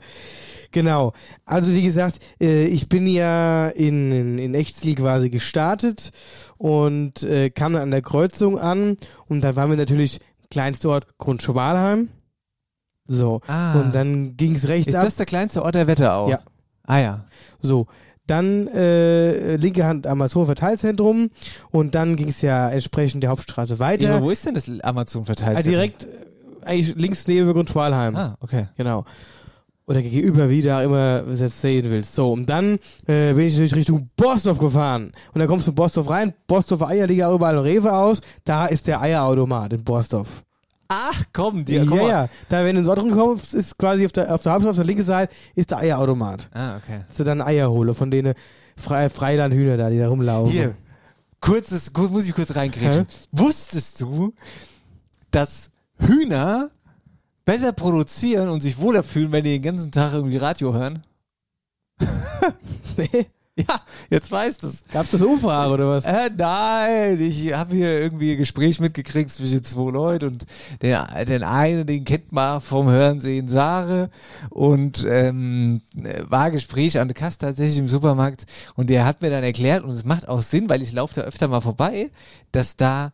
[0.71, 1.13] Genau.
[1.45, 6.11] Also wie gesagt, äh, ich bin ja in, in, in Echtstil quasi gestartet
[6.59, 8.97] und äh, kam dann an der Kreuzung an
[9.29, 12.09] und dann waren wir natürlich kleinster Ort Grundschwalheim.
[13.07, 13.41] So.
[13.47, 13.81] Ah.
[13.81, 15.05] Und dann ging es rechts Ist ab.
[15.05, 16.29] das der kleinste Ort der Wetterau?
[16.29, 16.41] Ja.
[16.87, 17.25] Ah ja.
[17.61, 17.87] So.
[18.27, 21.31] Dann äh, linke Hand Amazon Verteilzentrum
[21.71, 24.05] und dann ging es ja entsprechend der Hauptstraße weiter.
[24.05, 24.23] ja.
[24.23, 25.57] Wo ist denn das Amazon verteilt?
[25.57, 26.09] Ah, direkt äh,
[26.67, 28.15] eigentlich links neben Grundschwalheim.
[28.15, 28.69] Ah, okay.
[28.77, 29.07] Genau.
[29.89, 32.15] Oder gegenüber, wie du auch immer es jetzt sehen willst.
[32.15, 32.75] So, und dann
[33.07, 35.13] äh, bin ich natürlich Richtung Bostorf gefahren.
[35.33, 36.35] Und dann kommst du in Bostorf rein.
[36.47, 38.21] Bostorfer Eier liegen auch überall Rewe aus.
[38.45, 40.45] Da ist der Eierautomat in Bostorf.
[40.89, 42.09] Ach, komm, Ja, komm mal.
[42.09, 42.29] ja.
[42.49, 44.85] Da, wenn du in Nordrhein kommst, ist quasi auf der, auf der Hauptstraße, auf der
[44.87, 46.49] linken Seite, ist der Eierautomat.
[46.53, 47.05] Ah, okay.
[47.09, 48.35] Dass du dann Eier hole von denen
[48.77, 50.53] Fre Freilandhühner da, die da rumlaufen.
[50.53, 50.75] Hier,
[51.41, 53.07] kurzes, kurz, muss ich kurz reingrätschen.
[53.33, 54.33] Wusstest du,
[55.31, 56.71] dass Hühner
[57.49, 61.03] besser produzieren und sich wohler fühlen, wenn die den ganzen Tag irgendwie Radio hören?
[62.97, 63.27] Nee.
[63.55, 63.81] Ja,
[64.11, 64.83] jetzt weißt du's.
[64.93, 66.05] Gab's das Umfrage oder was?
[66.05, 70.47] Äh, nein, ich habe hier irgendwie ein Gespräch mitgekriegt zwischen zwei Leuten und
[70.83, 74.11] den, den einen, den kennt man vom Hören, Sare
[74.51, 75.81] und ähm,
[76.29, 79.91] war Gespräch an der Kasse tatsächlich im Supermarkt und der hat mir dann erklärt und
[79.91, 82.11] es macht auch Sinn, weil ich laufe da öfter mal vorbei,
[82.53, 83.13] dass da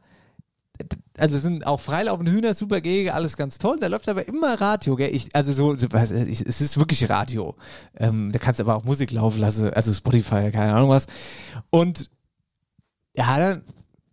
[1.18, 3.78] also sind auch freilaufende Hühner, super Gehege, alles ganz toll.
[3.80, 5.14] Da läuft aber immer Radio, gell?
[5.14, 7.54] Ich, also so, so ich, es ist wirklich Radio.
[7.96, 11.06] Ähm, da kannst du aber auch Musik laufen lassen, also Spotify, keine Ahnung was.
[11.70, 12.10] Und
[13.12, 13.62] er hat dann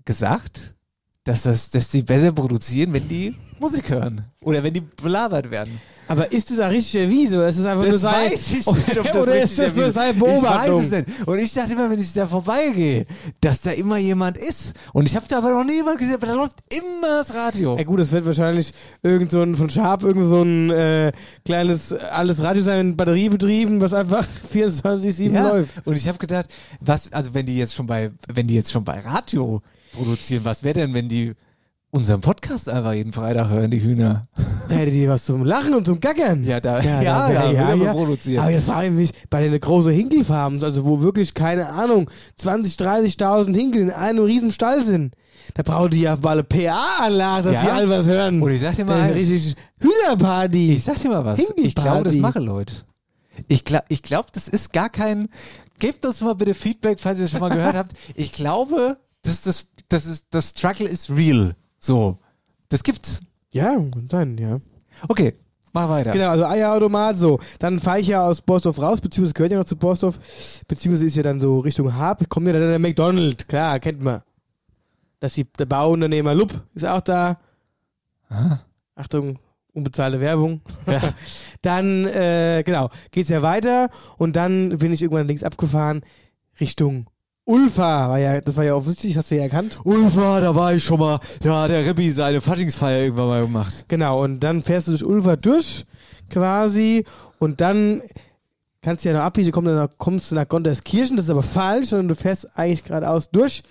[0.05, 0.75] gesagt,
[1.23, 5.79] dass das, dass die besser produzieren, wenn die Musik hören oder wenn die belabert werden.
[6.12, 7.41] Aber ist das ein richtiger Wieso?
[7.43, 9.86] Ist das einfach nur Das sein, weiß ich nicht, ob das oder ist das nur
[9.86, 10.76] erwiesen- seine Ich Beobachtung?
[10.78, 11.28] weiß es nicht.
[11.28, 13.06] Und ich dachte immer, wenn ich da vorbeigehe,
[13.39, 14.74] dass da immer jemand ist.
[14.93, 17.78] Und ich habe da aber noch nie jemand gesehen, aber da läuft immer das Radio.
[17.78, 21.12] Ja gut, das wird wahrscheinlich irgend so ein von Sharp irgend so ein äh,
[21.45, 25.86] kleines alles Radio sein, Batteriebetrieben, was einfach 24/7 Ja, läuft.
[25.88, 28.84] und ich habe gedacht, was, also wenn die jetzt schon bei, wenn die jetzt schon
[28.84, 29.62] bei Radio
[29.93, 31.34] produzieren, was wäre denn, wenn die
[31.91, 34.23] unseren Podcast einfach jeden Freitag hören, die Hühner?
[34.69, 36.43] Da hätte die was zum Lachen und zum Gackern.
[36.45, 37.91] Ja, da, ja, wär- da, ja, ja.
[37.93, 38.41] produzieren.
[38.41, 42.75] Aber jetzt frage ich mich, bei den großen Hinkelfarmen, also wo wirklich, keine Ahnung, 20,
[42.75, 45.13] 30.000 Hinkel in einem riesen Stall sind,
[45.56, 47.62] da brauchen die ja mal eine PA-Anlage, dass Ja.
[47.63, 48.41] die all was hören.
[48.41, 49.15] Und ich sag dir mal Das eins.
[49.17, 50.73] richtig Hühnerparty.
[50.73, 51.39] Ich sag dir mal was.
[51.58, 52.73] Ich glaube, das machen Leute.
[53.47, 55.27] Ich glaube, ich glaub, das ist gar kein.
[55.80, 57.91] Gebt uns mal bitte Feedback, falls ihr es schon mal gehört habt.
[58.15, 61.56] Ich glaube, das, das, das, ist, das Struggle ist real.
[61.81, 62.19] So.
[62.69, 63.21] Das gibt's.
[63.51, 64.61] ja, kann sein, ja.
[65.09, 65.33] Okay,
[65.73, 66.11] mach weiter.
[66.11, 67.39] Genau, also Eierautomat, so.
[67.59, 70.19] Dann fahre ich ja aus Bostorf raus, beziehungsweise gehört ja noch zu Bostorf,
[70.67, 74.21] beziehungsweise ist ja dann so Richtung Hab, kommt ja dann der McDonald, klar, kennt man.
[75.19, 77.39] Das ist die, der Bauunternehmer Lupp ist auch da.
[78.95, 79.39] Achtung,
[79.73, 80.61] unbezahlte Werbung.
[81.61, 86.03] dann, äh, genau, geht's ja weiter und dann bin ich irgendwann links abgefahren
[86.59, 87.07] Richtung
[87.51, 89.77] Ulfa, war ja, das war ja offensichtlich, hast du ja erkannt.
[89.83, 91.19] Ulfa, da war ich schon mal.
[91.41, 93.85] Da hat der Rippi seine Faschingsfeier irgendwann mal gemacht.
[93.89, 95.85] Genau, und dann fährst du durch Ulva durch,
[96.29, 97.03] quasi,
[97.39, 98.01] und dann
[98.81, 101.43] kannst du ja noch abbiegen, kommst du nach, kommst du nach Gonterskirchen, das ist aber
[101.43, 103.63] falsch, sondern du fährst eigentlich geradeaus durch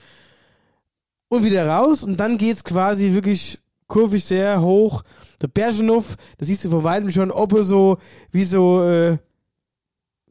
[1.28, 5.02] und wieder raus, und dann geht's quasi wirklich kurvig sehr hoch.
[5.40, 7.96] Der Bergenhof, das siehst du von weitem schon, ob so,
[8.30, 9.16] wie so, äh,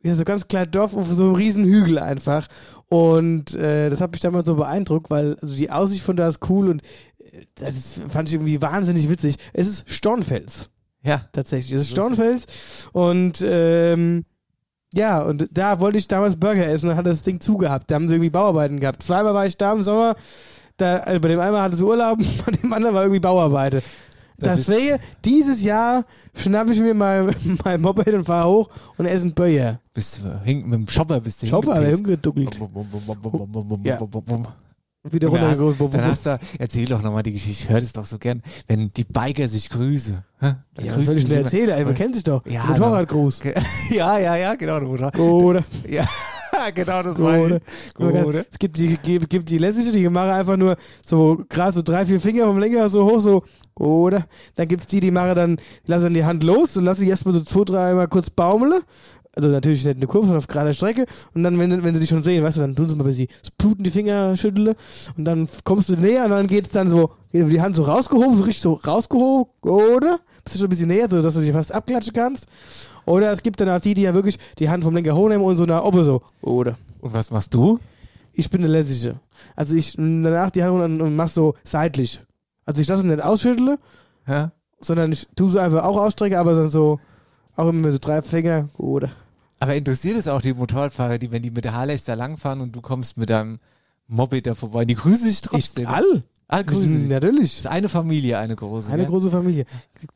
[0.03, 2.47] ja, so ganz kleines Dorf auf so einem riesen Hügel einfach.
[2.89, 6.39] Und äh, das hat mich damals so beeindruckt, weil also die Aussicht von da ist
[6.49, 6.81] cool und
[7.19, 9.35] äh, das ist, fand ich irgendwie wahnsinnig witzig.
[9.53, 10.69] Es ist Stornfels,
[11.03, 11.27] Ja.
[11.31, 11.73] tatsächlich.
[11.73, 14.25] Es ist Stornfels und ähm,
[14.95, 17.91] ja, und da wollte ich damals Burger essen und hat das Ding zugehabt.
[17.91, 19.03] Da haben sie irgendwie Bauarbeiten gehabt.
[19.03, 20.15] Zweimal war ich da im Sommer.
[20.77, 23.81] Da, also bei dem einen hatte sie Urlaub, bei dem anderen war irgendwie Bauarbeiten.
[24.39, 29.05] Da bist- Deswegen, dieses Jahr schnappe ich mir mein, mein Moped und fahre hoch und
[29.05, 29.79] esse einen Burger.
[29.93, 31.99] Bist du hing, mit dem Shopper bist du hingepisst.
[31.99, 32.59] umgeduckelt.
[33.83, 33.99] Ja.
[35.11, 38.03] Wieder Junge, hast, dann hast du, erzähl doch nochmal die Geschichte, ich höre das doch
[38.03, 40.17] so gern, wenn die Biker sich grüßen.
[40.41, 40.57] Ja,
[40.97, 41.69] was soll ich denn erzählen?
[41.69, 42.45] Ey, man kennt sich doch.
[42.45, 43.41] Ja, Motorradgruß.
[43.91, 45.17] Ja, ja, ja, genau, Motorrad.
[45.17, 45.63] Oder?
[46.51, 47.61] Ja, genau das meine ich.
[48.51, 50.75] Es gibt die, gibt, gibt die lässige, die machen einfach nur
[51.05, 53.43] so gerade so drei, vier Finger vom Lenker so hoch, so.
[53.79, 54.25] Oder?
[54.55, 57.09] Dann gibt's die, die machen dann, die lassen dann die Hand los und lassen die
[57.09, 58.81] erstmal so zwei, drei Mal kurz baumeln.
[59.35, 61.05] Also natürlich nicht eine Kurve, sondern auf gerader Strecke.
[61.33, 63.07] Und dann, wenn, wenn sie dich schon sehen, weißt du, dann tun sie mal ein
[63.07, 64.75] bisschen bluten die Finger schütteln.
[65.17, 68.43] Und dann kommst du näher und dann geht's dann so, die Hand so rausgehoben, so
[68.43, 69.53] richtig so rausgehoben.
[69.61, 70.19] Oder?
[70.43, 72.47] Bist du schon ein bisschen näher, so dass du dich fast abklatschen kannst.
[73.05, 75.55] Oder es gibt dann auch die, die ja wirklich die Hand vom Lenker hochnehmen und
[75.55, 76.21] so nach oben so.
[76.41, 76.77] Oder?
[76.99, 77.79] Und was machst du?
[78.33, 79.19] Ich bin der Lässige.
[79.55, 82.19] Also ich danach die Hand und mach so seitlich.
[82.69, 83.79] Also ich lasse es nicht ausschütteln,
[84.27, 84.51] Ja?
[84.79, 86.99] sondern ich tue sie einfach auch ausstrecke, aber dann so
[87.55, 88.69] auch immer mit so drei Finger.
[88.77, 89.09] Oder?
[89.59, 92.75] Aber interessiert es auch die Motorradfahrer, die, wenn die mit der Harleys da langfahren und
[92.75, 93.57] du kommst mit deinem
[94.07, 95.85] Moped da vorbei, die grüßen sich trotzdem.
[95.85, 96.23] Ich, all?
[96.47, 97.09] All grüßen sich.
[97.09, 97.57] Das Natürlich.
[97.57, 98.91] ist eine Familie, eine große.
[98.91, 99.11] Eine gell?
[99.11, 99.65] große Familie.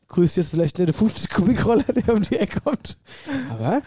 [0.10, 2.98] Grüßt jetzt vielleicht nicht der 50 Kubikroller, der um die Ecke kommt.
[3.50, 3.82] Aber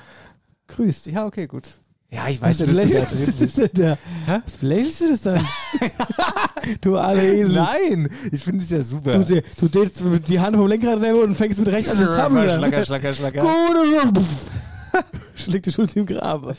[0.66, 1.06] grüßt.
[1.06, 1.80] Ja, okay, gut.
[2.16, 3.76] Ja, ich weiß Was du da lächelst drin du bist.
[3.76, 3.96] denn?
[4.26, 4.38] Hä?
[4.44, 5.46] Was lächelst du das dann?
[6.80, 7.54] du alle Esel.
[7.54, 9.12] Nein, ich finde es ja super.
[9.12, 11.98] Du, du, du drehst mit die Hand vom Lenkrad nehmen und fängst mit rechts an
[11.98, 12.48] zu zappeln.
[12.48, 13.40] Schlacker, schlacker, schlacker.
[13.40, 14.24] Gut,
[15.34, 16.54] Schlägt die Schulz im Graben.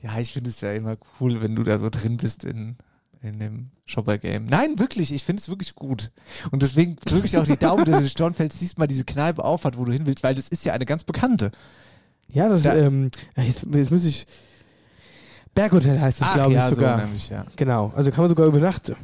[0.00, 2.76] Ja, ich finde es ja immer cool, wenn du da so drin bist in,
[3.20, 4.46] in dem Shopper-Game.
[4.46, 6.12] Nein, wirklich, ich finde es wirklich gut.
[6.52, 9.84] Und deswegen drücke ich auch die Daumen, dass in Stornfels diesmal diese Kneipe aufhat, wo
[9.84, 11.50] du hin willst, weil das ist ja eine ganz bekannte.
[12.28, 14.26] Ja, das, Da- ähm, jetzt, jetzt muss ich.
[15.54, 16.98] Berghotel heißt es, glaube ich, ja, sogar.
[16.98, 17.44] so nämlich, ja.
[17.56, 18.96] genau, also kann man sogar übernachten.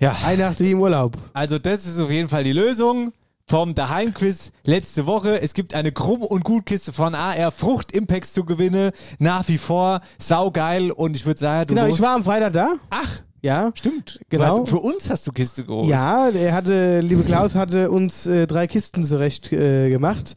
[0.00, 1.16] Ja, Eine Nacht wie im Urlaub.
[1.32, 3.12] also das ist auf jeden Fall die Lösung.
[3.46, 5.40] vom Daheimquiz letzte Woche.
[5.40, 8.90] Es gibt eine Krumm- und Gutkiste von AR Frucht Impacts zu gewinnen.
[9.18, 12.74] Nach wie vor saugeil und ich würde sagen, du Genau, ich war am Freitag da.
[12.90, 13.70] Ach, Ja.
[13.74, 14.20] stimmt.
[14.28, 14.60] Genau.
[14.60, 15.88] Hast, für uns hast du Kiste geholt.
[15.88, 20.34] Ja, der hatte, liebe Klaus hatte uns äh, drei Kisten zurecht äh, gemacht.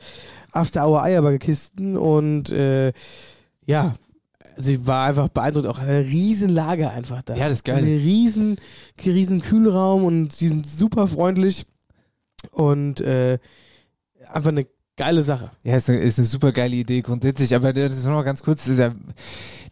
[0.53, 2.93] After Hour Eierbagger-Kisten und äh,
[3.65, 3.93] ja,
[4.61, 7.33] also ich war einfach beeindruckt, auch eine riesen Lager einfach da.
[7.33, 7.79] Ja, das ist geil.
[7.79, 8.57] Ein riesen,
[9.03, 11.65] riesen Kühlraum und die sind super freundlich
[12.51, 13.39] und äh,
[14.31, 15.49] einfach eine geile Sache.
[15.63, 18.43] Ja, ist eine, ist eine super geile Idee grundsätzlich, aber das ist nur noch ganz
[18.43, 18.93] kurz, ja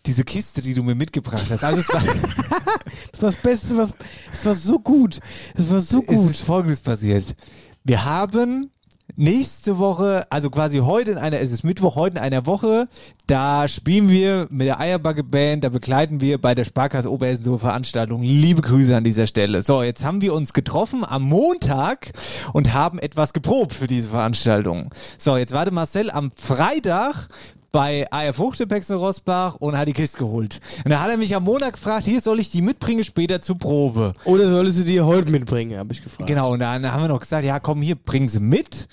[0.07, 1.63] diese Kiste, die du mir mitgebracht hast.
[1.63, 2.01] Also es war,
[3.11, 3.93] Das war das Beste, was,
[4.31, 5.19] das war so gut.
[5.55, 6.29] Das war so es gut.
[6.31, 7.35] ist folgendes passiert.
[7.83, 8.71] Wir haben
[9.15, 12.87] nächste Woche, also quasi heute in einer, es ist Mittwoch, heute in einer Woche,
[13.27, 17.57] da spielen wir mit der Eierbacke Band, da begleiten wir bei der Sparkasse Oberhessen so
[17.57, 18.21] Veranstaltung.
[18.23, 19.61] Liebe Grüße an dieser Stelle.
[19.61, 22.11] So, jetzt haben wir uns getroffen am Montag
[22.53, 24.89] und haben etwas geprobt für diese Veranstaltung.
[25.17, 27.27] So, jetzt warte Marcel am Freitag
[27.71, 30.59] bei AR Fruchtepex in Rossbach und hat die Kiste geholt.
[30.83, 33.57] Und da hat er mich am Montag gefragt, hier soll ich die mitbringen später zur
[33.57, 34.13] Probe.
[34.25, 36.27] Oder solltest du die heute mitbringen, habe ich gefragt.
[36.27, 38.87] Genau, und dann haben wir noch gesagt, ja komm, hier, bring sie mit.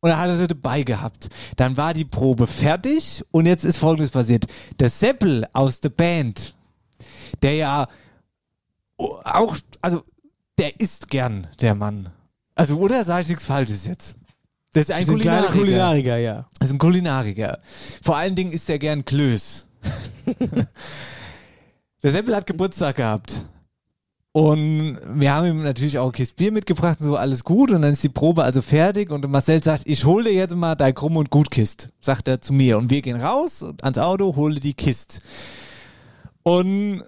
[0.00, 1.28] Und dann hat er sie dabei gehabt.
[1.56, 4.46] Dann war die Probe fertig und jetzt ist folgendes passiert.
[4.78, 6.54] Der Seppel aus der Band,
[7.42, 7.88] der ja
[8.96, 10.02] auch, also
[10.58, 12.10] der isst gern, der Mann.
[12.54, 14.16] Also, oder sage ich nichts Falsches jetzt?
[14.78, 15.58] Das ist ein Das kleine Kulinariker.
[15.58, 16.46] Kulinariker, ja.
[16.60, 17.58] Das ist ein Kulinariker.
[18.02, 19.66] Vor allen Dingen isst er gern Klöß.
[22.02, 23.44] der Seppel hat Geburtstag gehabt.
[24.30, 27.72] Und wir haben ihm natürlich auch ein Kiste Bier mitgebracht und so, alles gut.
[27.72, 30.76] Und dann ist die Probe also fertig und Marcel sagt, ich hole dir jetzt mal
[30.76, 32.78] dein Krumm- und Gutkist, sagt er zu mir.
[32.78, 35.22] Und wir gehen raus ans Auto, hole die Kist.
[36.44, 37.02] Und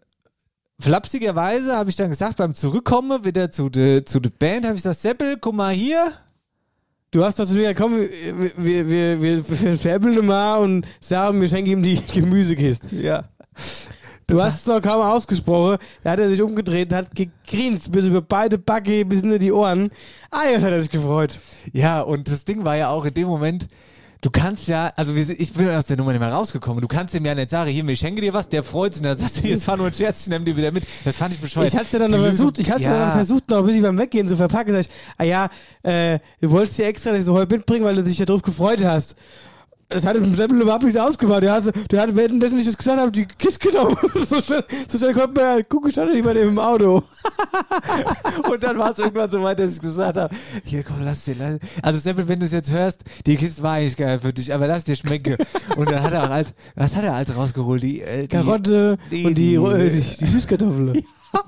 [0.81, 4.83] flapsigerweise habe ich dann gesagt, beim Zurückkommen wieder zu der zu der Band, habe ich
[4.83, 6.13] gesagt, Seppel, guck mal hier.
[7.13, 11.49] Du hast doch zu mir, komm, wir, wir, wir, wir, veräppeln mal und sagen, wir
[11.49, 12.95] schenken ihm die Gemüsekiste.
[12.95, 13.25] Ja.
[14.29, 15.79] Du hast es noch kaum ausgesprochen.
[16.05, 19.51] Da hat er sich umgedreht und hat gegrinst bis über beide Backe, bis in die
[19.51, 19.91] Ohren.
[20.31, 21.37] Ah, jetzt hat er sich gefreut.
[21.73, 23.67] Ja, und das Ding war ja auch in dem Moment,
[24.21, 27.25] du kannst ja, also ich bin aus der Nummer nicht mehr rausgekommen, du kannst ihm
[27.25, 29.43] ja nicht sagen, hier, ich schenke dir was, der freut sich und dann sagst du,
[29.43, 30.85] hier, es war nur ein Scherz, ich nehme dir wieder mit.
[31.05, 31.69] Das fand ich bescheuert.
[31.69, 33.67] Ich hatte es ja dann Die noch versucht, ich hatte ja, dann versucht, noch ein
[33.67, 34.75] bisschen beim Weggehen zu verpacken.
[34.75, 35.51] Sag ich, ah ja,
[35.83, 39.17] äh, du wolltest ja extra das heute mitbringen, weil du dich ja drauf gefreut hast.
[39.91, 41.43] Das hat dem Seppel überhaupt nicht ausgemacht.
[41.43, 43.97] Der hat, der hat währenddessen ich das gesagt habe, die Kiste genommen.
[44.27, 47.03] so schnell, so schnell konnte man ja gucken, stand nicht dem im Auto.
[48.51, 50.33] Und dann war es irgendwann so weit, dass ich gesagt habe,
[50.65, 53.73] hier komm, lass dir, lass Also Seppel, wenn du es jetzt hörst, die Kiste war
[53.75, 55.37] eigentlich geil für dich, aber lass dir schmecken.
[55.77, 57.83] Und dann hat er auch als, was hat er als rausgeholt?
[57.83, 61.03] Die, äh, die Karotte die- und die, die- äh, die, die Süßkartoffel.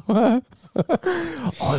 [0.74, 0.82] Oh,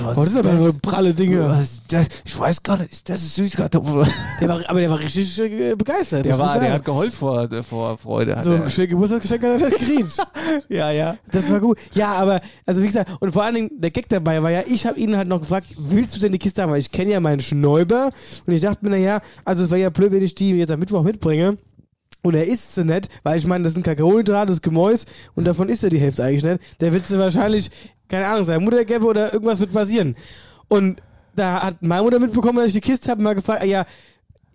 [0.04, 1.48] was, Oh, das sind aber so pralle Dinge.
[1.48, 2.08] Was ist das?
[2.26, 4.06] Ich weiß gar nicht, ist das Süßkartoffel?
[4.40, 6.26] Der war, aber der war richtig äh, begeistert.
[6.26, 8.38] Der das war, der hat geheult vor, vor Freude.
[8.42, 10.22] So ein schönes Geburtstagsgeschenk hat er gegrinst.
[10.70, 11.18] Ja, ja.
[11.32, 11.78] Das war gut.
[11.94, 14.86] Ja, aber, also wie gesagt, und vor allen Dingen, der Gag dabei war ja, ich
[14.86, 16.72] habe ihn halt noch gefragt, willst du denn die Kiste haben?
[16.72, 18.12] Weil ich kenne ja meinen Schnäuber
[18.46, 20.80] und ich dachte mir, naja, also es wäre ja blöd, wenn ich die jetzt am
[20.80, 21.58] Mittwoch mitbringe.
[22.22, 25.46] Und er isst sie nicht, weil ich meine, das sind Kakaohydrate, das ist Gemäus und
[25.46, 26.60] davon isst er die Hälfte eigentlich nicht.
[26.80, 27.70] Der wird sie wahrscheinlich,
[28.14, 30.16] keine Ahnung, seine Mutter gäbe oder irgendwas wird passieren.
[30.68, 31.02] Und
[31.36, 33.86] da hat meine Mutter mitbekommen, dass ich die Kiste habe, mal gefragt, ah ja,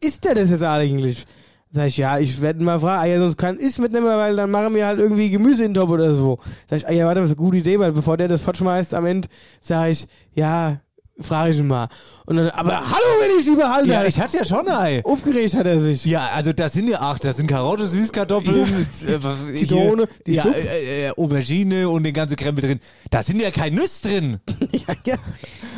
[0.00, 1.26] isst der das jetzt eigentlich?
[1.72, 4.48] Sag ich, ja, ich werde mal fragen, ah ja, sonst kann ich mitnehmen, weil dann
[4.52, 6.38] machen wir halt irgendwie Gemüse in den Topf oder so.
[6.66, 8.94] Sag ich, ah ja, warte, das ist eine gute Idee, weil bevor der das fortschmeißt
[8.94, 9.26] am Ende,
[9.60, 10.80] sag ich, ja,
[11.20, 11.88] frage ich ihn mal.
[12.26, 13.88] Und dann, aber hallo, wenn ich die behalte.
[13.90, 15.04] Ja, ich hatte ja schon ein.
[15.04, 16.04] Aufgeregt hat er sich.
[16.04, 18.64] Ja, also das sind ja acht, das sind Karotte, Süßkartoffeln,
[19.06, 20.56] äh, was- hier- Zitrone, die ja, Suppe.
[20.58, 22.80] äh, äh, Aubergine und den ganzen Krempel drin.
[23.10, 24.40] Da sind ja kein Nüsse drin.
[24.72, 25.16] ja, ja.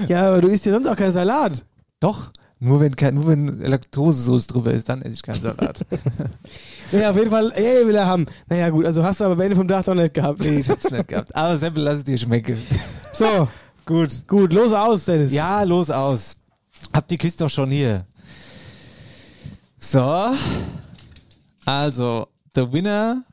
[0.08, 1.64] ja, aber du isst ja sonst auch keinen Salat.
[2.00, 5.80] Doch, nur wenn, kein, nur wenn Laktosesoße drüber ist, dann esse ich keinen Salat.
[6.92, 8.26] Ja, auf jeden Fall, ey, will er haben.
[8.48, 10.40] Naja, gut, also hast du aber am Ende vom Tag doch nicht gehabt.
[10.44, 11.34] nee, ich hab's nicht gehabt.
[11.36, 12.58] Aber Seppel, lass es dir schmecken.
[13.12, 13.46] So,
[13.90, 14.24] Gut.
[14.28, 15.32] gut, los aus, Dennis.
[15.32, 16.36] Ja, los aus.
[16.92, 18.06] Hab die Kiste doch schon hier.
[19.80, 20.30] So.
[21.66, 23.24] Also, der Winner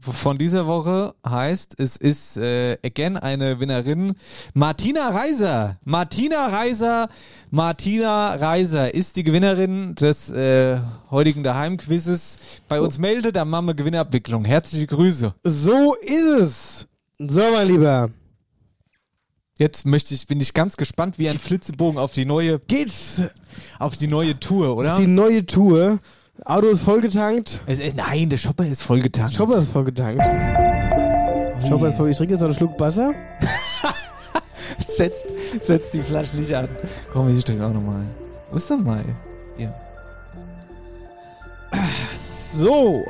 [0.00, 4.14] von dieser Woche heißt, es ist äh, again eine Winnerin,
[4.54, 5.76] Martina Reiser.
[5.84, 7.10] Martina Reiser,
[7.50, 10.78] Martina Reiser ist die Gewinnerin des äh,
[11.10, 12.38] heutigen Daheimquizzes.
[12.68, 14.46] Bei uns meldet, dann machen wir Gewinnabwicklung.
[14.46, 15.34] Herzliche Grüße.
[15.44, 16.86] So ist es.
[17.18, 18.08] So, mein Lieber.
[19.58, 23.22] Jetzt möchte ich, bin ich ganz gespannt wie ein Flitzebogen auf die neue, Geht's
[23.80, 24.92] auf die neue Tour, oder?
[24.92, 25.98] auf die neue Tour.
[26.44, 27.60] Auto ist vollgetankt.
[27.66, 29.36] Es, äh, nein, der Shopper ist vollgetankt.
[29.36, 30.22] Chopper ist vollgetankt.
[31.68, 32.08] Chopper ist voll.
[32.10, 33.12] Ich trinke jetzt noch einen Schluck Wasser.
[34.78, 35.24] setzt,
[35.60, 36.68] setzt die Flasche nicht an.
[37.12, 38.06] Komm, ich trinke auch nochmal.
[38.52, 39.04] Wo ist denn mal?
[39.56, 39.74] Hier.
[42.52, 43.04] So.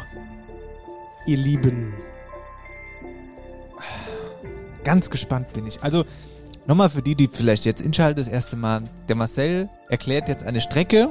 [1.26, 1.92] Ihr Lieben.
[4.82, 5.82] Ganz gespannt bin ich.
[5.82, 6.06] Also,
[6.68, 8.82] nochmal für die, die vielleicht jetzt inschalten, das erste Mal.
[9.08, 11.08] Der Marcel erklärt jetzt eine Strecke,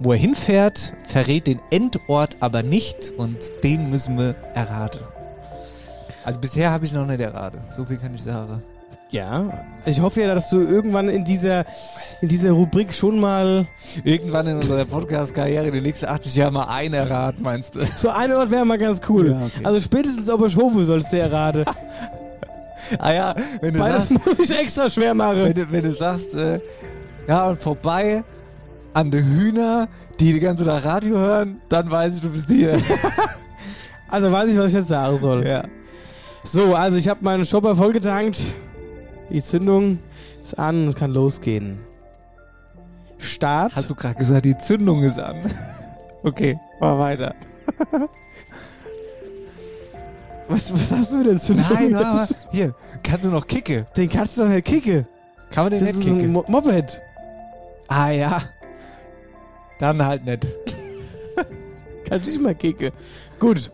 [0.00, 5.04] wo er hinfährt, verrät den Endort aber nicht und den müssen wir erraten.
[6.24, 7.60] Also bisher habe ich noch nicht erraten.
[7.70, 8.62] So viel kann ich sagen.
[9.10, 9.64] Ja.
[9.86, 11.64] Ich hoffe ja, dass du irgendwann in dieser,
[12.20, 13.66] in dieser Rubrik schon mal
[14.04, 17.80] Irgendwann in unserer Podcast-Karriere den nächsten 80 Jahren mal einen erraten, meinst du?
[17.96, 19.30] so ein Ort wäre mal ganz cool.
[19.30, 19.64] Ja, okay.
[19.64, 21.64] Also spätestens Oberschofe sollst du erraten.
[22.98, 25.44] Ah ja, wenn du Weil das sagst, muss ich extra schwer machen.
[25.44, 26.60] wenn du, wenn du sagst äh,
[27.28, 28.24] ja, und vorbei
[28.92, 32.78] an den Hühner, die die ganze Tag Radio hören, dann weiß ich, du bist hier.
[34.12, 35.46] Also weiß ich, was ich jetzt sagen soll.
[35.46, 35.62] ja.
[36.42, 38.40] So, also ich habe meinen Shopper vollgetankt.
[39.30, 40.00] Die Zündung
[40.42, 41.78] ist an und es kann losgehen.
[43.18, 43.72] Start.
[43.76, 45.36] Hast du gerade gesagt, die Zündung ist an?
[46.24, 47.34] Okay, mal weiter.
[50.50, 52.26] was, was hast du denn zu Nein, mal.
[52.50, 53.86] Hier, kannst du noch Kicke?
[53.96, 55.06] Den kannst du doch nicht kicken.
[55.50, 56.32] Kann man den Das nicht ist ein kicken?
[56.32, 57.00] Mo Moped.
[57.88, 58.42] Ah ja.
[59.78, 60.46] Dann halt nicht.
[62.08, 62.90] Kannst du nicht mal kicken.
[63.38, 63.70] Gut.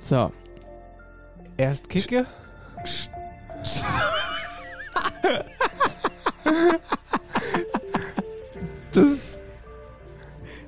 [0.00, 0.32] So.
[1.56, 2.26] Erst Kicke?
[8.92, 9.40] das,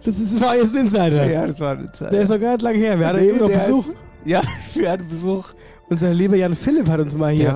[0.05, 1.25] Das ist, war jetzt ein Insider.
[1.31, 2.13] ja, das war eine Zeit.
[2.13, 2.99] Der ist noch gar nicht lange her.
[2.99, 3.89] Wir hatten Nee, eben noch der Besuch.
[3.89, 4.43] Ist, ja,
[4.75, 5.53] wir hatten Besuch.
[5.89, 7.53] Unser lieber Jan Philipp hat uns mal hier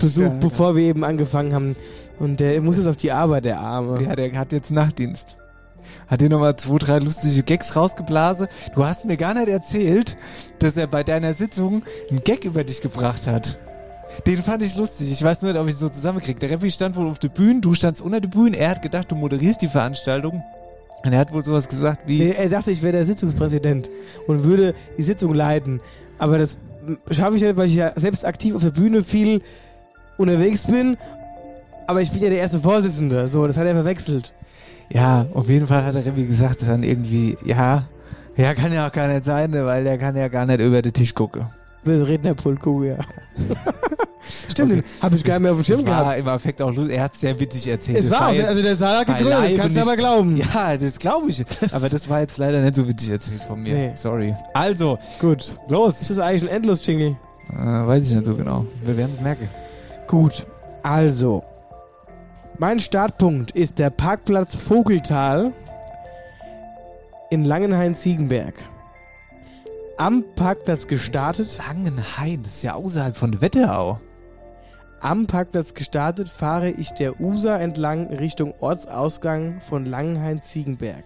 [0.00, 0.38] besucht, da.
[0.40, 1.76] bevor wir eben angefangen haben.
[2.18, 4.02] Und der muss jetzt auf die Arbeit, der Arme.
[4.02, 5.38] Ja, der hat jetzt Nachtdienst.
[6.06, 8.48] Hat dir nochmal zwei, drei lustige Gags rausgeblasen.
[8.74, 10.16] Du hast mir gar nicht erzählt,
[10.58, 13.58] dass er bei deiner Sitzung einen Gag über dich gebracht hat.
[14.26, 15.10] Den fand ich lustig.
[15.12, 16.40] Ich weiß nur nicht, ob ich ihn so zusammenkriege.
[16.40, 18.56] Der Reppi stand wohl auf der Bühne, du standst unter der Bühne.
[18.56, 20.42] Er hat gedacht, du moderierst die Veranstaltung.
[21.04, 22.18] Und er hat wohl sowas gesagt wie...
[22.18, 23.88] Nee, er dachte, ich wäre der Sitzungspräsident
[24.26, 25.80] und würde die Sitzung leiten.
[26.18, 26.58] Aber das
[27.10, 29.42] schaffe ich nicht, weil ich ja selbst aktiv auf der Bühne viel
[30.16, 30.96] unterwegs bin.
[31.86, 33.28] Aber ich bin ja der erste Vorsitzende.
[33.28, 34.34] So, das hat er verwechselt.
[34.90, 37.36] Ja, auf jeden Fall hat der Reppi gesagt, dass dann irgendwie...
[37.44, 37.88] Ja,
[38.36, 40.92] ja, kann ja auch gar nicht sein, weil der kann ja gar nicht über den
[40.92, 41.46] Tisch gucken.
[41.96, 42.96] Rednerpulko, ja.
[44.50, 44.82] Stimmt, Okay.
[45.00, 46.18] habe ich gar nicht mehr auf dem Schirm Das war gehabt.
[46.18, 46.96] im Effekt auch lustig.
[46.96, 47.98] Er hat es sehr witzig erzählt.
[47.98, 50.36] Es Das war, jetzt- also der Saal hat gegrölt, das kannst du aber glauben.
[50.54, 51.44] Ja, das glaube ich.
[51.72, 53.74] Aber das war jetzt leider nicht so witzig erzählt von mir.
[53.74, 53.90] Nee.
[53.94, 54.34] Sorry.
[54.52, 55.54] Also, Gut.
[55.68, 56.00] los.
[56.02, 57.16] Ist das eigentlich ein Endlos-Jingle?
[57.52, 58.66] Äh, weiß ich nicht so genau.
[58.84, 59.48] Wir werden es merken.
[60.06, 60.46] Gut,
[60.82, 61.42] also.
[62.58, 65.52] Mein Startpunkt ist der Parkplatz Vogeltal
[67.30, 68.54] in Langenhain-Ziegenberg.
[70.00, 73.98] Am Parkplatz gestartet, Langenhain, das ist ja außerhalb von Wetterau.
[75.00, 81.02] am Parkplatz gestartet fahre ich der User entlang Richtung Ortsausgang von Langenhain-Ziegenberg.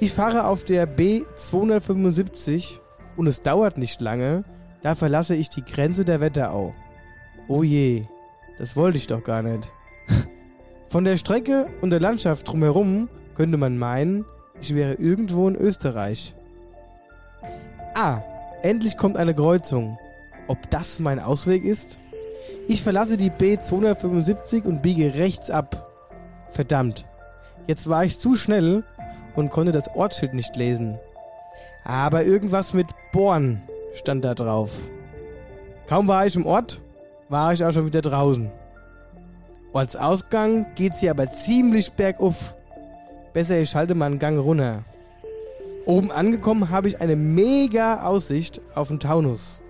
[0.00, 2.80] Ich fahre auf der B275
[3.16, 4.42] und es dauert nicht lange,
[4.82, 6.74] da verlasse ich die Grenze der Wetterau.
[7.46, 8.06] Oh je,
[8.58, 9.70] das wollte ich doch gar nicht.
[10.88, 14.24] Von der Strecke und der Landschaft drumherum könnte man meinen,
[14.60, 16.34] ich wäre irgendwo in Österreich.
[18.00, 18.22] Ah,
[18.62, 19.98] endlich kommt eine Kreuzung.
[20.46, 21.98] Ob das mein Ausweg ist?
[22.68, 25.90] Ich verlasse die B275 und biege rechts ab.
[26.48, 27.06] Verdammt.
[27.66, 28.84] Jetzt war ich zu schnell
[29.34, 30.96] und konnte das Ortsschild nicht lesen.
[31.82, 33.62] Aber irgendwas mit Born
[33.94, 34.76] stand da drauf.
[35.88, 36.80] Kaum war ich im Ort,
[37.28, 38.48] war ich auch schon wieder draußen.
[39.72, 42.54] Ortsausgang geht's hier aber ziemlich bergauf.
[43.32, 44.84] Besser, ich schalte mal einen Gang runter.
[45.88, 49.62] Oben angekommen habe ich eine mega Aussicht auf den Taunus.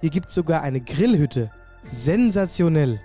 [0.00, 1.52] Hier gibt's sogar eine Grillhütte.
[1.84, 3.00] Sensationell.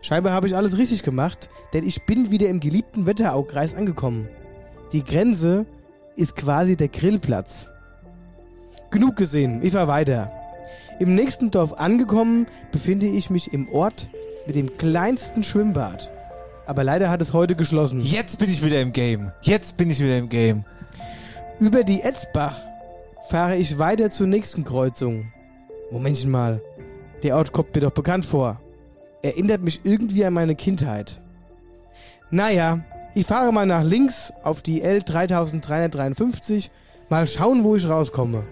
[0.00, 4.28] Scheinbar habe ich alles richtig gemacht, denn ich bin wieder im geliebten Wetteraukreis angekommen.
[4.92, 5.66] Die Grenze
[6.14, 7.68] ist quasi der Grillplatz.
[8.92, 10.30] Genug gesehen, ich fahr weiter.
[11.00, 14.08] Im nächsten Dorf angekommen, befinde ich mich im Ort
[14.46, 16.12] mit dem kleinsten Schwimmbad.
[16.64, 18.02] Aber leider hat es heute geschlossen.
[18.02, 19.32] Jetzt bin ich wieder im Game.
[19.42, 20.64] Jetzt bin ich wieder im Game.
[21.58, 22.60] Über die Etzbach
[23.30, 25.32] fahre ich weiter zur nächsten Kreuzung.
[25.90, 26.60] Momentchen mal,
[27.22, 28.60] der Ort kommt mir doch bekannt vor.
[29.22, 31.22] Erinnert mich irgendwie an meine Kindheit.
[32.30, 36.68] Naja, ich fahre mal nach links auf die L3353,
[37.08, 38.44] mal schauen, wo ich rauskomme.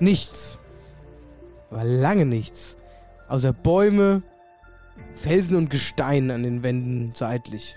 [0.00, 0.58] Nichts.
[1.70, 2.76] Aber lange nichts.
[3.28, 4.24] Außer Bäume,
[5.14, 7.76] Felsen und Gestein an den Wänden seitlich.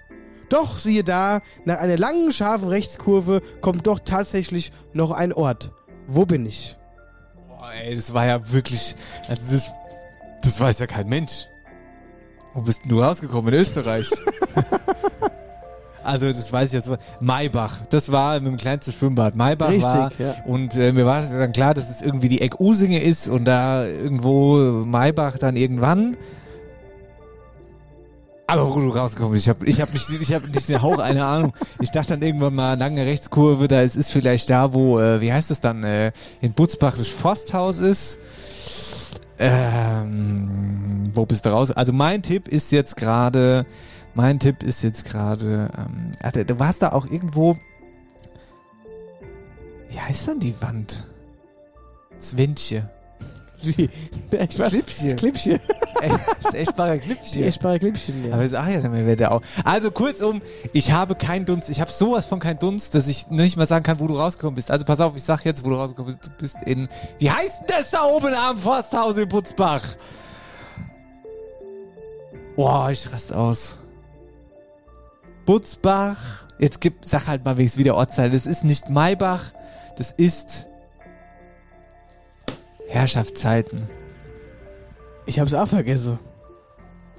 [0.50, 5.72] Doch, siehe da, nach einer langen, scharfen Rechtskurve kommt doch tatsächlich noch ein Ort.
[6.08, 6.78] Wo bin ich?
[7.48, 8.96] Boah, ey, das war ja wirklich.
[9.28, 9.72] Also das,
[10.44, 11.48] das weiß ja kein Mensch.
[12.54, 13.54] Wo bist denn du rausgekommen?
[13.54, 14.10] In Österreich.
[16.06, 16.92] Also das weiß ich jetzt.
[17.20, 19.36] Maybach, das war mit dem kleinsten Schwimmbad.
[19.36, 20.36] Maybach Richtig, war ja.
[20.46, 24.58] und äh, mir war dann klar, dass es irgendwie die Eck-Usinge ist und da irgendwo
[24.86, 26.16] Maybach dann irgendwann.
[28.48, 31.00] Aber wo du rausgekommen bist, ich habe ich hab nicht, ich hab nicht den Hauch
[31.00, 31.54] eine Ahnung.
[31.82, 35.34] Ich dachte dann irgendwann mal, lange Rechtskurve, da es ist vielleicht da, wo, äh, wie
[35.34, 38.20] heißt es dann, äh, in Butzbach das Forsthaus ist.
[39.40, 41.72] Ähm, wo bist du raus?
[41.72, 43.66] Also mein Tipp ist jetzt gerade,
[44.14, 47.58] mein Tipp ist jetzt gerade, ähm, ach, du warst da auch irgendwo,
[49.90, 51.08] wie heißt dann die Wand?
[52.16, 52.90] Das Windchen.
[53.66, 53.90] Wie?
[54.32, 54.72] Ich weiß,
[55.18, 55.60] Klippchen.
[56.02, 56.12] Ey,
[56.44, 57.34] das echtbare Klippchen.
[57.34, 58.34] Die echtbare Klippchen, ja.
[58.34, 59.42] Aber sag ja dann mir der auch.
[59.64, 60.42] Also kurzum,
[60.74, 61.70] ich habe keinen Dunst.
[61.70, 64.56] Ich habe sowas von keinen Dunst, dass ich nicht mal sagen kann, wo du rausgekommen
[64.56, 64.72] bist.
[64.72, 66.26] Also pass auf, ich sag jetzt, wo du rausgekommen bist.
[66.26, 66.88] Du bist in,
[67.20, 69.84] wie heißt denn das da oben am Forsthaus in Putzbach?
[72.56, 73.78] Boah, ich rast aus.
[75.46, 76.18] Butzbach.
[76.58, 78.32] Jetzt gib, sag halt mal wenigstens wieder Ortsteil.
[78.32, 79.52] Das ist nicht Maybach.
[79.98, 80.68] Das ist
[82.88, 83.88] Herrschaftszeiten.
[85.26, 86.20] Ich hab's auch vergessen.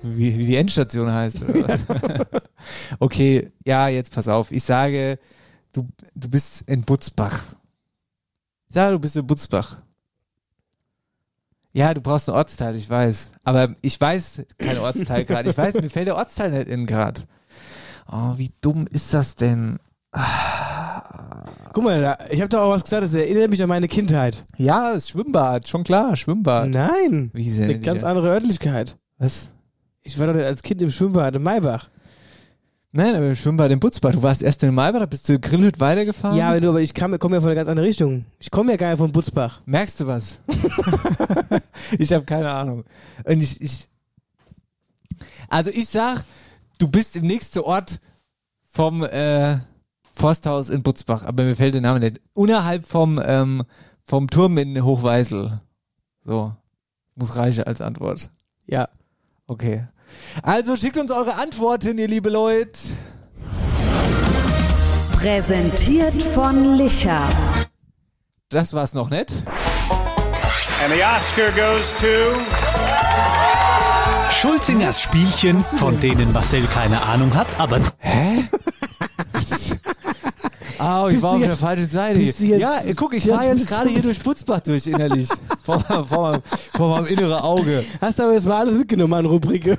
[0.02, 1.80] Wie, wie die Endstation heißt, oder was?
[2.98, 4.52] okay, ja, jetzt pass auf.
[4.52, 5.18] Ich sage,
[5.72, 7.44] du, du bist in Butzbach.
[8.72, 9.78] Ja, du bist in Butzbach.
[11.72, 13.32] Ja, du brauchst einen Ortsteil, ich weiß.
[13.44, 15.50] Aber ich weiß keinen Ortsteil gerade.
[15.50, 17.22] Ich weiß, mir fällt der Ortsteil nicht in gerade.
[18.10, 19.78] Oh, wie dumm ist das denn?
[21.76, 24.42] Guck mal, ich hab doch auch was gesagt, das erinnert mich an meine Kindheit.
[24.56, 26.70] Ja, das Schwimmbad, schon klar, Schwimmbad.
[26.70, 27.30] Nein.
[27.34, 28.96] Wie ist Eine ganz andere Örtlichkeit.
[29.18, 29.52] Was?
[30.02, 31.90] Ich war doch als Kind im Schwimmbad in Maybach.
[32.92, 34.12] Nein, aber im Schwimmbad in Butzbach.
[34.12, 36.38] Du warst erst in Maybach, da bist du Grillhüt weitergefahren.
[36.38, 38.24] Ja, aber nur, aber ich komme ja von einer ganz anderen Richtung.
[38.38, 39.60] Ich komme ja gar nicht von Butzbach.
[39.66, 40.40] Merkst du was?
[41.98, 42.84] ich habe keine Ahnung.
[43.22, 43.86] Und ich, ich,
[45.50, 46.24] also ich sag,
[46.78, 48.00] du bist im nächsten Ort
[48.72, 49.58] vom äh,
[50.16, 52.20] Forsthaus in Butzbach, aber mir fällt der Name nicht.
[52.32, 53.64] Unterhalb vom, ähm,
[54.02, 55.60] vom Turm in Hochweisel.
[56.24, 56.54] So.
[57.14, 58.30] Muss reichen als Antwort.
[58.66, 58.88] Ja.
[59.46, 59.86] Okay.
[60.42, 62.78] Also schickt uns eure Antworten, ihr liebe Leute.
[65.12, 67.20] Präsentiert von Licher.
[68.48, 69.30] Das war's noch nicht.
[70.82, 72.40] And the Oscar goes to.
[74.32, 78.44] Schulzingers Spielchen, von denen Marcel keine Ahnung hat, aber Hä?
[80.88, 82.20] Ah, ich war du auf der falschen Seite.
[82.20, 85.28] du ja, äh, guck, ich fahre jetzt gerade du- hier durch Butzbach durch innerlich.
[85.64, 86.42] vor, meinem- vor, meinem,
[86.76, 87.84] vor meinem inneren Auge.
[88.00, 89.76] Hast aber jetzt mal alles mitgenommen an Rubrike.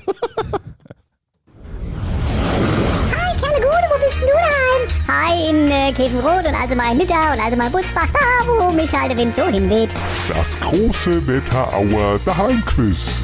[3.16, 4.88] Hi, Kerle Gude, wo bist denn du daheim?
[5.08, 8.20] Hi, in äh, Käfenrot und also mal in Nidda und also mal in Butzbach, da
[8.46, 9.90] wo mich halt der Wind so hinweht.
[10.28, 13.16] Das große Wetterauer Daheimquiz.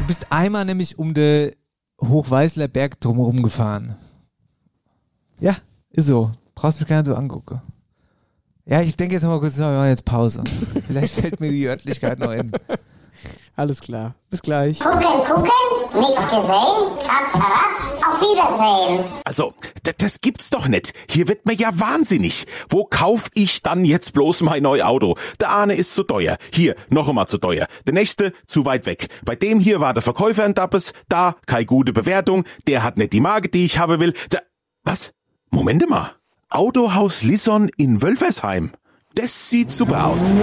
[0.00, 1.52] Du bist einmal nämlich um den
[2.02, 3.96] Hochweißler Berg drumherum gefahren.
[5.40, 5.56] Ja,
[5.90, 6.30] ist so.
[6.54, 7.62] Brauchst mich gar nicht so angucken.
[8.66, 10.44] Ja, ich denke jetzt noch mal kurz, wir machen jetzt Pause.
[10.86, 12.52] Vielleicht fällt mir die Örtlichkeit noch in.
[13.56, 14.14] Alles klar.
[14.30, 14.78] Bis gleich.
[14.78, 15.50] Gucken, gucken,
[15.94, 19.04] nichts gesehen, zap, zap, auf Wiedersehen.
[19.24, 19.54] Also,
[19.98, 20.92] das gibt's doch nicht.
[21.10, 22.46] Hier wird mir ja wahnsinnig.
[22.68, 25.16] Wo kauf ich dann jetzt bloß mein neues Auto?
[25.40, 26.36] Der eine ist zu teuer.
[26.52, 27.66] Hier, noch einmal zu teuer.
[27.86, 29.08] Der nächste zu weit weg.
[29.24, 30.92] Bei dem hier war der Verkäufer ein Dappes.
[31.08, 32.44] Da, keine gute Bewertung.
[32.66, 34.12] Der hat nicht die Marke, die ich haben will.
[34.30, 34.40] Da,
[34.84, 35.12] was?
[35.50, 36.10] Moment mal.
[36.50, 38.72] Autohaus Lisson in Wölfersheim.
[39.14, 40.34] Das sieht super aus.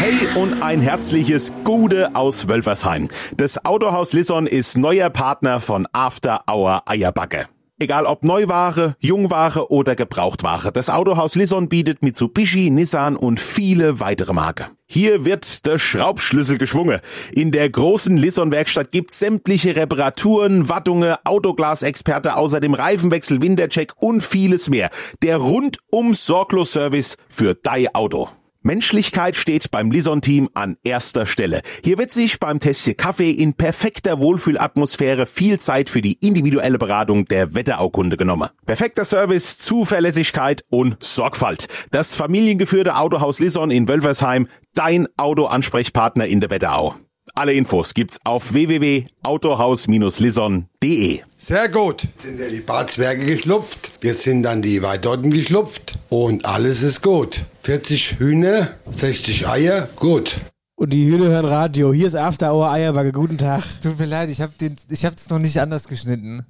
[0.00, 3.08] Hey und ein herzliches Gude aus Wölfersheim.
[3.36, 7.48] Das Autohaus Lisson ist neuer Partner von After Hour Eierbacke.
[7.78, 14.32] Egal ob Neuware, Jungware oder Gebrauchtware, das Autohaus Lisson bietet Mitsubishi, Nissan und viele weitere
[14.32, 14.75] Marken.
[14.88, 17.00] Hier wird der Schraubschlüssel geschwungen.
[17.32, 24.90] In der großen Lisson-Werkstatt gibt's sämtliche Reparaturen, Wattungen, Autoglasexperte, außerdem Reifenwechsel, Wintercheck und vieles mehr.
[25.22, 28.28] Der rundum sorglos Service für dein Auto.
[28.66, 31.62] Menschlichkeit steht beim Lison-Team an erster Stelle.
[31.84, 37.26] Hier wird sich beim Tässchen Kaffee in perfekter Wohlfühlatmosphäre viel Zeit für die individuelle Beratung
[37.26, 38.48] der Wetteraukunde genommen.
[38.66, 41.68] Perfekter Service, Zuverlässigkeit und Sorgfalt.
[41.92, 46.96] Das familiengeführte Autohaus Lison in Wölfersheim, dein Autoansprechpartner in der Wetterau.
[47.38, 51.20] Alle Infos gibt's auf www.autohaus-lison.de.
[51.36, 52.08] Sehr gut.
[52.16, 53.90] Sind ja die Barzwerge geschlupft.
[54.02, 55.98] Jetzt sind dann die Weidotten geschlupft.
[56.08, 57.44] Und alles ist gut.
[57.62, 60.40] 40 Hühner, 60 Eier, gut.
[60.76, 61.92] Und die Hühner hören Radio.
[61.92, 63.12] Hier ist After Hour Eierwacke.
[63.12, 63.64] Guten Tag.
[63.82, 64.54] Tut mir leid, ich habe
[64.88, 66.40] ich hab's noch nicht anders geschnitten.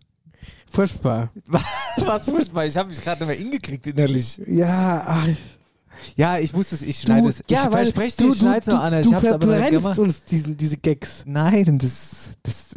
[0.71, 1.33] Furchtbar.
[1.97, 4.41] Was furchtbar, ich habe mich gerade nicht mehr hingekriegt innerlich.
[4.47, 5.27] Ja, ach.
[6.17, 7.43] Ja, ich muss es, ich schneide es.
[7.49, 8.93] ja, ich weil verspreche du, dir, ich schneide es noch an.
[8.93, 9.99] du Ich hab's aber nicht gemacht.
[9.99, 11.25] uns diesen, diese Gags.
[11.27, 12.71] Nein, das, das,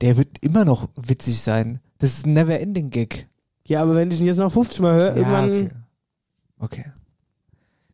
[0.00, 1.80] der wird immer noch witzig sein.
[1.98, 3.28] Das ist ein Never-Ending-Gag.
[3.66, 5.50] Ja, aber wenn ich ihn jetzt noch 50 Mal höre, Ja, irgendwann.
[5.50, 5.70] okay.
[6.58, 6.84] Okay.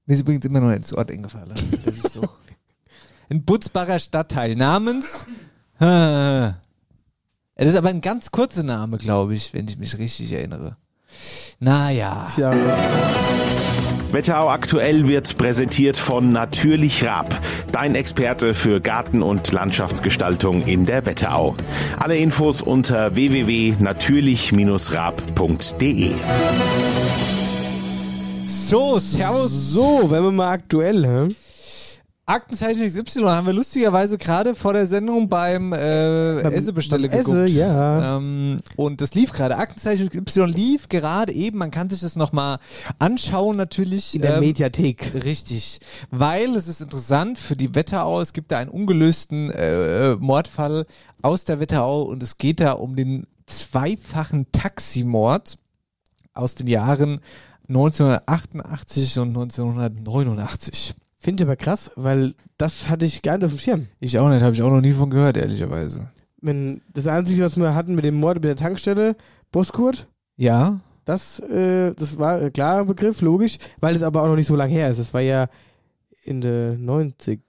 [0.06, 1.54] Mir ist übrigens immer noch ins Ort eingefallen.
[1.84, 2.22] Das ist so.
[3.30, 5.26] Ein Butzbacher Stadtteil namens.
[7.56, 10.78] Das ist aber ein ganz kurzer Name, glaube ich, wenn ich mich richtig erinnere.
[11.58, 12.26] Naja.
[12.38, 12.52] Ja,
[14.12, 17.32] Wetterau aktuell wird präsentiert von Natürlich Raab,
[17.70, 21.54] dein Experte für Garten- und Landschaftsgestaltung in der Wetterau.
[21.96, 26.10] Alle Infos unter www.natürlich-raab.de.
[28.46, 29.72] So, servus.
[29.72, 31.28] So, wenn wir mal aktuell, hä?
[32.30, 37.36] Aktenzeichen XY haben wir lustigerweise gerade vor der Sendung beim, äh, Beim- Essebestelle beim geguckt.
[37.36, 38.16] Esse, ja.
[38.16, 39.56] Ähm, und das lief gerade.
[39.56, 41.58] Aktenzeichen XY lief gerade eben.
[41.58, 42.58] Man kann sich das nochmal
[43.00, 44.14] anschauen natürlich.
[44.14, 45.12] In der ähm, Mediathek.
[45.24, 45.80] Richtig.
[46.10, 48.20] Weil es ist interessant für die Wetterau.
[48.20, 50.86] Es gibt da einen ungelösten äh, Mordfall
[51.22, 55.58] aus der Wetterau und es geht da um den zweifachen Taximord
[56.32, 57.20] aus den Jahren
[57.68, 60.94] 1988 und 1989.
[61.22, 63.86] Finde ich aber krass, weil das hatte ich gar nicht auf dem Schirm.
[64.00, 66.10] Ich auch nicht, habe ich auch noch nie von gehört, ehrlicherweise.
[66.40, 69.16] Wenn das Einzige, was wir hatten mit dem Mord bei der Tankstelle,
[69.52, 74.36] Boskurt, Ja, das, äh, das war ein klarer Begriff, logisch, weil es aber auch noch
[74.36, 74.98] nicht so lange her ist.
[74.98, 75.48] Das war ja
[76.22, 77.40] in der 90.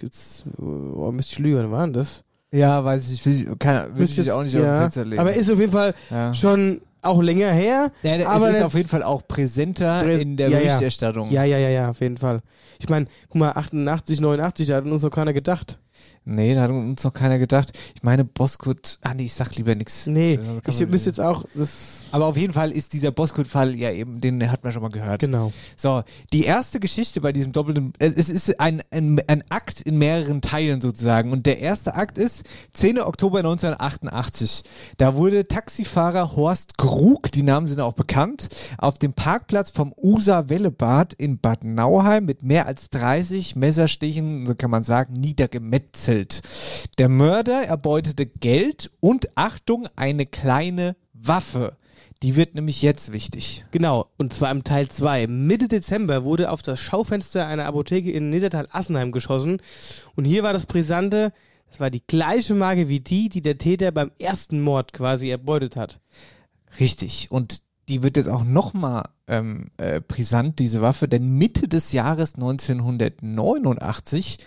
[0.00, 2.24] Jetzt, oh, müsste ich lügen, wann war denn das?
[2.50, 4.74] ja, weiß ich, will ich, kann, will Müsste ich auch nicht auf ja.
[4.74, 5.20] den Fenster legen.
[5.20, 6.32] Aber ist auf jeden Fall ja.
[6.32, 7.90] schon auch länger her.
[8.02, 10.58] Ja, aber es ist auf jeden Fall auch präsenter Prä- in der ja.
[10.58, 11.30] Berichterstattung.
[11.30, 12.40] Ja, ja, ja, ja, auf jeden Fall.
[12.78, 15.78] Ich meine, guck mal, 88, 89, da hat uns noch keiner gedacht.
[16.28, 17.72] Nee, da hat uns noch keiner gedacht.
[17.94, 20.06] Ich meine, Boskut, ah nee, ich sag lieber nichts.
[20.06, 21.44] Nee, kann ich müsste jetzt auch,
[22.12, 25.20] Aber auf jeden Fall ist dieser Boskut-Fall ja eben, den hat man schon mal gehört.
[25.20, 25.52] genau.
[25.76, 26.02] So,
[26.32, 30.42] die erste Geschichte bei diesem doppelten, es es ist ein, ein, ein Akt in mehreren
[30.42, 31.32] Teilen sozusagen.
[31.32, 33.00] Und der erste Akt ist 10.
[33.00, 34.64] Oktober 1988.
[34.98, 40.48] Da wurde Taxifahrer Horst Krug, die Namen sind auch bekannt, auf dem Parkplatz vom Usa
[40.48, 46.17] Wellebad in Bad Nauheim mit mehr als 30 Messerstichen, so kann man sagen, niedergemetzelt.
[46.98, 51.76] Der Mörder erbeutete Geld und Achtung, eine kleine Waffe.
[52.22, 53.64] Die wird nämlich jetzt wichtig.
[53.70, 55.28] Genau, und zwar im Teil 2.
[55.28, 59.62] Mitte Dezember wurde auf das Schaufenster einer Apotheke in Niedertal-Assenheim geschossen.
[60.16, 61.32] Und hier war das Brisante,
[61.70, 65.76] das war die gleiche Marke wie die, die der Täter beim ersten Mord quasi erbeutet
[65.76, 66.00] hat.
[66.80, 67.30] Richtig.
[67.30, 72.34] Und die wird jetzt auch nochmal ähm, äh, brisant, diese Waffe, denn Mitte des Jahres
[72.34, 74.38] 1989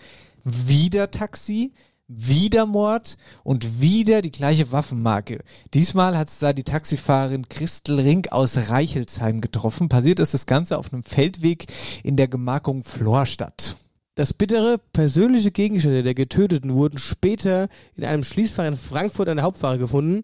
[0.43, 1.73] wieder Taxi,
[2.07, 5.43] wieder Mord und wieder die gleiche Waffenmarke.
[5.73, 9.89] Diesmal hat es da die Taxifahrerin Christel Rink aus Reichelsheim getroffen.
[9.89, 11.67] Passiert ist das Ganze auf einem Feldweg
[12.03, 13.77] in der Gemarkung Florstadt.
[14.15, 19.45] Das bittere, persönliche Gegenstände der Getöteten wurden später in einem Schließfach in Frankfurt an der
[19.45, 20.23] Hauptware gefunden.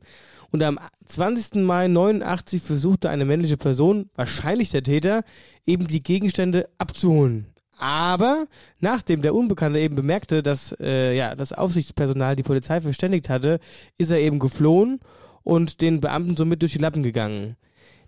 [0.52, 1.64] Und am 20.
[1.64, 5.24] Mai 89 versuchte eine männliche Person, wahrscheinlich der Täter,
[5.66, 7.48] eben die Gegenstände abzuholen.
[7.78, 8.48] Aber
[8.80, 13.60] nachdem der Unbekannte eben bemerkte, dass äh, ja, das Aufsichtspersonal die Polizei verständigt hatte,
[13.98, 15.00] ist er eben geflohen
[15.44, 17.56] und den Beamten somit durch die Lappen gegangen.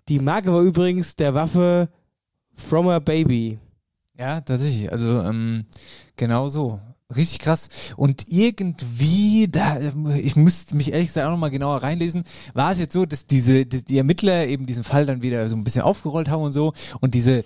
[0.08, 1.88] Die Marke war übrigens der Waffe
[2.54, 3.58] From a Baby.
[4.18, 4.90] Ja, tatsächlich.
[4.90, 5.66] Also ähm,
[6.16, 6.80] genau so.
[7.14, 7.68] Richtig krass.
[7.96, 9.78] Und irgendwie, da,
[10.16, 13.66] ich müsste mich ehrlich gesagt auch nochmal genauer reinlesen, war es jetzt so, dass diese,
[13.66, 16.72] die, die Ermittler eben diesen Fall dann wieder so ein bisschen aufgerollt haben und so.
[17.00, 17.42] Und diese,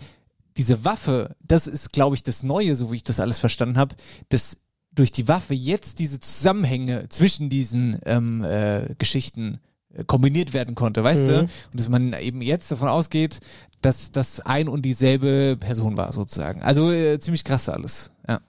[0.56, 3.94] diese Waffe, das ist, glaube ich, das Neue, so wie ich das alles verstanden habe,
[4.28, 4.58] dass
[4.92, 9.54] durch die Waffe jetzt diese Zusammenhänge zwischen diesen ähm, äh, Geschichten
[9.92, 11.26] äh, kombiniert werden konnte, weißt Mhm.
[11.26, 11.38] du?
[11.40, 13.40] Und dass man eben jetzt davon ausgeht,
[13.82, 16.62] dass das ein und dieselbe Person war, sozusagen.
[16.62, 18.40] Also äh, ziemlich krass alles, ja.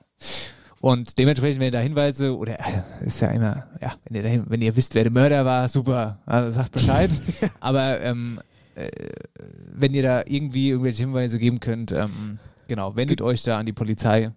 [0.82, 4.44] Und dementsprechend, wenn ihr da Hinweise, oder äh, ist ja immer, ja, wenn ihr, dahin,
[4.48, 7.10] wenn ihr wisst, wer der Mörder war, super, also sagt Bescheid.
[7.60, 8.40] Aber ähm,
[8.76, 8.90] äh,
[9.74, 13.74] wenn ihr da irgendwie irgendwelche Hinweise geben könnt, ähm, genau, wendet euch da an die
[13.74, 14.32] Polizei.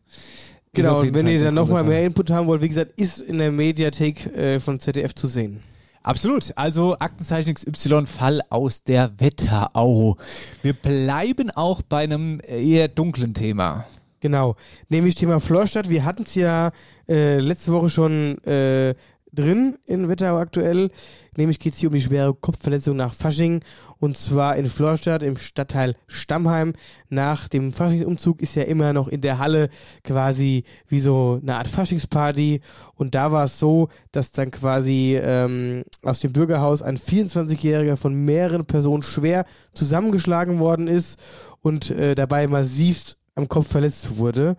[0.73, 3.39] Genau, und wenn Fall ihr dann nochmal mehr Input haben wollt, wie gesagt, ist in
[3.39, 5.61] der Mediathek äh, von ZDF zu sehen.
[6.03, 6.53] Absolut.
[6.57, 10.17] Also Aktenzeichen XY Fall aus der Wetterau.
[10.63, 13.85] Wir bleiben auch bei einem eher dunklen Thema.
[14.21, 14.57] Genau,
[14.89, 15.91] nämlich Thema Florstadt.
[15.91, 16.73] Wir hatten es ja
[17.09, 18.95] äh, letzte Woche schon äh,
[19.33, 20.91] drin in Wetterau aktuell.
[21.37, 23.61] Nämlich geht es hier um die schwere Kopfverletzung nach Fasching.
[23.99, 26.75] Und zwar in Florstadt im Stadtteil Stammheim.
[27.09, 29.69] Nach dem Faschingsumzug ist ja immer noch in der Halle
[30.05, 32.61] quasi wie so eine Art Faschingsparty.
[32.95, 38.15] Und da war es so, dass dann quasi ähm, aus dem Bürgerhaus ein 24-Jähriger von
[38.15, 41.19] mehreren Personen schwer zusammengeschlagen worden ist
[41.61, 44.57] und äh, dabei massivst am Kopf verletzt wurde.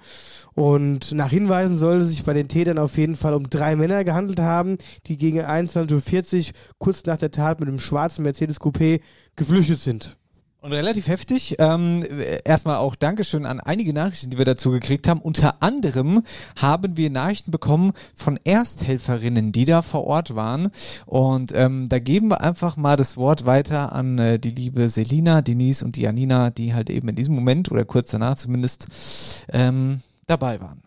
[0.56, 4.04] Und nach Hinweisen soll es sich bei den Tätern auf jeden Fall um drei Männer
[4.04, 9.02] gehandelt haben, die gegen 21.40 Uhr kurz nach der Tat mit einem schwarzen Mercedes Coupé
[9.36, 10.18] geflüchtet sind.
[10.62, 11.56] Und relativ heftig.
[11.58, 12.04] Ähm,
[12.44, 15.22] erstmal auch Dankeschön an einige Nachrichten, die wir dazu gekriegt haben.
[15.22, 16.24] Unter anderem
[16.58, 20.70] haben wir Nachrichten bekommen von Ersthelferinnen, die da vor Ort waren.
[21.06, 25.42] Und ähm, da geben wir einfach mal das Wort weiter an äh, die liebe Selina,
[25.42, 30.02] Denise und die Janina, die halt eben in diesem Moment oder kurz danach zumindest ähm,
[30.28, 30.82] dabei waren.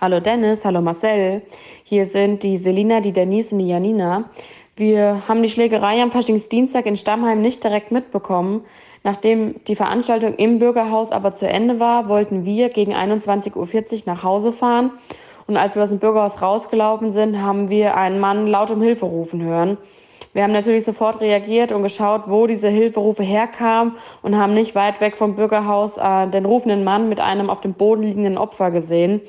[0.00, 1.42] Hallo Dennis, hallo Marcel.
[1.82, 4.30] Hier sind die Selina, die Denise und die Janina.
[4.74, 8.64] Wir haben die Schlägerei am Faschingsdienstag in Stammheim nicht direkt mitbekommen.
[9.04, 14.22] Nachdem die Veranstaltung im Bürgerhaus aber zu Ende war, wollten wir gegen 21.40 Uhr nach
[14.22, 14.92] Hause fahren.
[15.46, 19.04] Und als wir aus dem Bürgerhaus rausgelaufen sind, haben wir einen Mann laut um Hilfe
[19.04, 19.76] rufen hören.
[20.32, 25.02] Wir haben natürlich sofort reagiert und geschaut, wo diese Hilferufe herkamen und haben nicht weit
[25.02, 29.20] weg vom Bürgerhaus äh, den rufenden Mann mit einem auf dem Boden liegenden Opfer gesehen.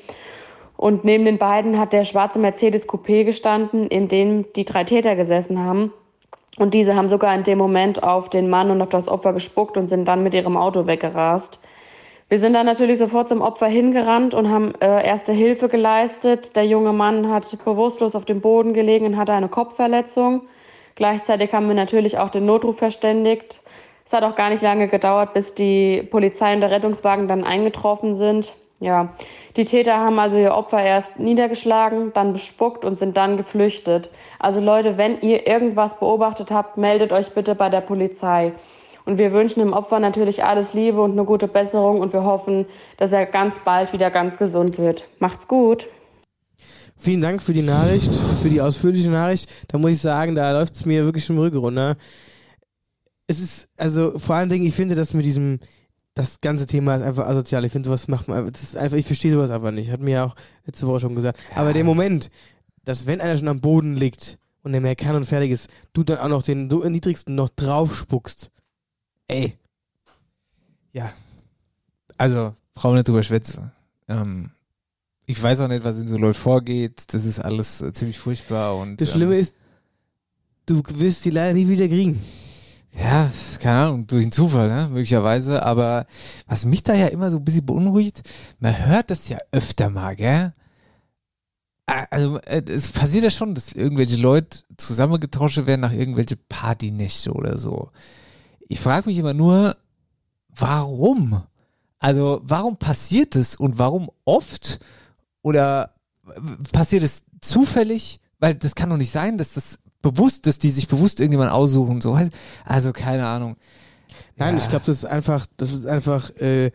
[0.84, 5.16] Und neben den beiden hat der schwarze Mercedes Coupé gestanden, in dem die drei Täter
[5.16, 5.94] gesessen haben.
[6.58, 9.78] Und diese haben sogar in dem Moment auf den Mann und auf das Opfer gespuckt
[9.78, 11.58] und sind dann mit ihrem Auto weggerast.
[12.28, 16.54] Wir sind dann natürlich sofort zum Opfer hingerannt und haben äh, erste Hilfe geleistet.
[16.54, 20.42] Der junge Mann hat bewusstlos auf dem Boden gelegen und hatte eine Kopfverletzung.
[20.96, 23.62] Gleichzeitig haben wir natürlich auch den Notruf verständigt.
[24.04, 28.16] Es hat auch gar nicht lange gedauert, bis die Polizei und der Rettungswagen dann eingetroffen
[28.16, 28.52] sind.
[28.84, 29.14] Ja,
[29.56, 34.10] die Täter haben also ihr Opfer erst niedergeschlagen, dann bespuckt und sind dann geflüchtet.
[34.38, 38.52] Also Leute, wenn ihr irgendwas beobachtet habt, meldet euch bitte bei der Polizei.
[39.06, 42.66] Und wir wünschen dem Opfer natürlich alles Liebe und eine gute Besserung und wir hoffen,
[42.98, 45.08] dass er ganz bald wieder ganz gesund wird.
[45.18, 45.86] Macht's gut.
[46.98, 48.10] Vielen Dank für die Nachricht,
[48.42, 49.48] für die ausführliche Nachricht.
[49.68, 51.96] Da muss ich sagen, da läuft es mir wirklich im Rücken runter.
[53.28, 55.58] Es ist, also vor allen Dingen, ich finde das mit diesem,
[56.14, 57.64] das ganze Thema ist einfach asozial.
[57.64, 59.90] Ich finde, sowas macht man, das ist einfach, ich verstehe sowas einfach nicht.
[59.90, 61.38] Hat mir ja auch letzte Woche schon gesagt.
[61.54, 62.30] Aber der Moment,
[62.84, 66.04] dass wenn einer schon am Boden liegt und der mehr kann und fertig ist, du
[66.04, 68.50] dann auch noch den so niedrigsten noch drauf spuckst.
[69.26, 69.58] Ey.
[70.92, 71.12] Ja.
[72.16, 73.72] Also, brauchen wir nicht drüber schwätzen.
[74.08, 74.50] Ähm,
[75.26, 77.12] ich weiß auch nicht, was in so Leuten vorgeht.
[77.12, 79.00] Das ist alles äh, ziemlich furchtbar und.
[79.00, 79.56] Das Schlimme ähm, ist,
[80.66, 82.22] du wirst die leider nie wieder kriegen.
[82.96, 83.30] Ja,
[83.60, 84.88] keine Ahnung, durch einen Zufall, ne?
[84.88, 85.64] möglicherweise.
[85.64, 86.06] Aber
[86.46, 88.22] was mich da ja immer so ein bisschen beunruhigt,
[88.60, 90.52] man hört das ja öfter mal, gell?
[91.86, 97.58] Also äh, es passiert ja schon, dass irgendwelche Leute zusammengetauscht werden nach irgendwelche Partynächte oder
[97.58, 97.90] so.
[98.68, 99.76] Ich frage mich immer nur,
[100.48, 101.42] warum?
[101.98, 104.80] Also warum passiert es und warum oft?
[105.42, 105.94] Oder
[106.72, 108.20] passiert es zufällig?
[108.38, 112.00] Weil das kann doch nicht sein, dass das bewusst, dass die sich bewusst irgendjemand aussuchen.
[112.00, 112.16] So.
[112.64, 113.56] Also keine Ahnung.
[114.36, 114.62] Nein, Ja.
[114.62, 116.70] ich glaube, das ist einfach, das ist einfach äh,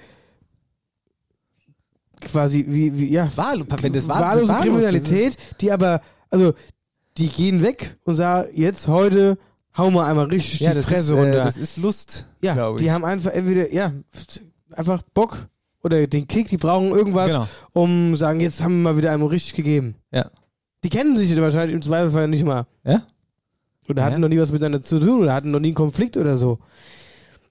[2.22, 6.54] quasi wie, wie ja, Wahl, wenn das wahl- wahllose wahllos, Kriminalität, die aber, also
[7.18, 9.38] die gehen weg und sagen, jetzt heute
[9.78, 11.44] hauen wir einmal richtig Ja, die Fresse ist, äh, runter.
[11.44, 13.94] das ist Lust, ja, die haben einfach entweder, ja,
[14.74, 15.48] einfach Bock
[15.84, 17.48] oder den Kick, die brauchen irgendwas, Genau.
[17.74, 19.96] um sagen, jetzt haben wir mal wieder einmal richtig gegeben.
[20.12, 20.30] Ja.
[20.84, 22.66] Die kennen sich wahrscheinlich im Zweifelsfall nicht mal.
[22.84, 23.04] Ja?
[23.90, 24.20] Oder hatten Ja.
[24.20, 26.60] noch nie was miteinander zu tun oder hatten noch nie einen Konflikt oder so.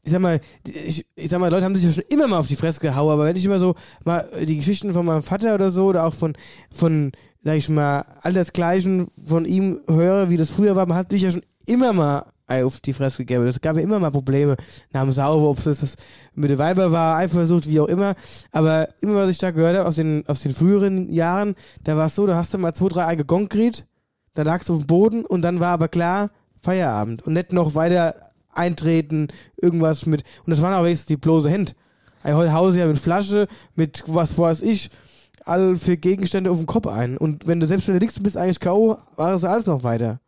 [0.04, 2.46] Ich sag mal, ich, ich sag mal, Leute haben sich ja schon immer mal auf
[2.46, 3.74] die Fresse gehauen, aber wenn ich immer so
[4.04, 6.34] mal die Geschichten von meinem Vater oder so oder auch von,
[6.70, 7.12] von,
[7.42, 11.30] sag ich mal, Altersgleichen von ihm höre, wie das früher war, man hat sich ja
[11.32, 13.46] schon immer mal auf die Fresse gegeben.
[13.46, 14.56] Es gab ja immer mal Probleme
[14.94, 15.96] dem Sauber, ob es das
[16.34, 18.14] mit der Weiber war, Eifersucht, wie auch immer.
[18.52, 22.06] Aber immer, was ich da gehört habe aus den, aus den früheren Jahren, da war
[22.06, 23.84] es so, da hast du mal zwei, drei eingegongt gekriegt,
[24.38, 26.30] da lagst du auf dem Boden und dann war aber klar,
[26.62, 27.22] Feierabend.
[27.22, 28.14] Und nicht noch weiter
[28.54, 29.26] eintreten,
[29.56, 30.22] irgendwas mit.
[30.46, 31.72] Und das waren aber jetzt die bloße Hände.
[32.22, 34.90] Ey, Heute hause ja mit Flasche, mit was weiß ich,
[35.44, 37.18] all für Gegenstände auf den Kopf ein.
[37.18, 40.20] Und wenn du selbst wenn du liegst, bist eigentlich K.O., war es alles noch weiter.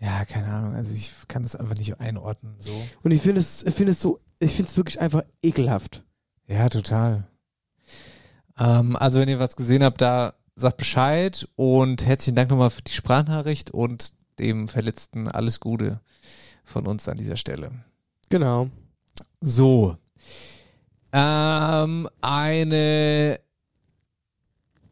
[0.00, 0.74] Ja, keine Ahnung.
[0.74, 2.56] Also ich kann das einfach nicht einordnen.
[2.58, 2.72] So.
[3.04, 6.02] Und ich finde es, ich finde es so, ich finde es wirklich einfach ekelhaft.
[6.48, 7.28] Ja, total.
[8.58, 12.82] Ähm, also wenn ihr was gesehen habt, da sagt Bescheid und herzlichen Dank nochmal für
[12.82, 16.00] die Sprachnachricht und dem Verletzten alles Gute
[16.64, 17.70] von uns an dieser Stelle.
[18.28, 18.70] Genau.
[19.40, 19.96] So.
[21.12, 23.40] Ähm, eine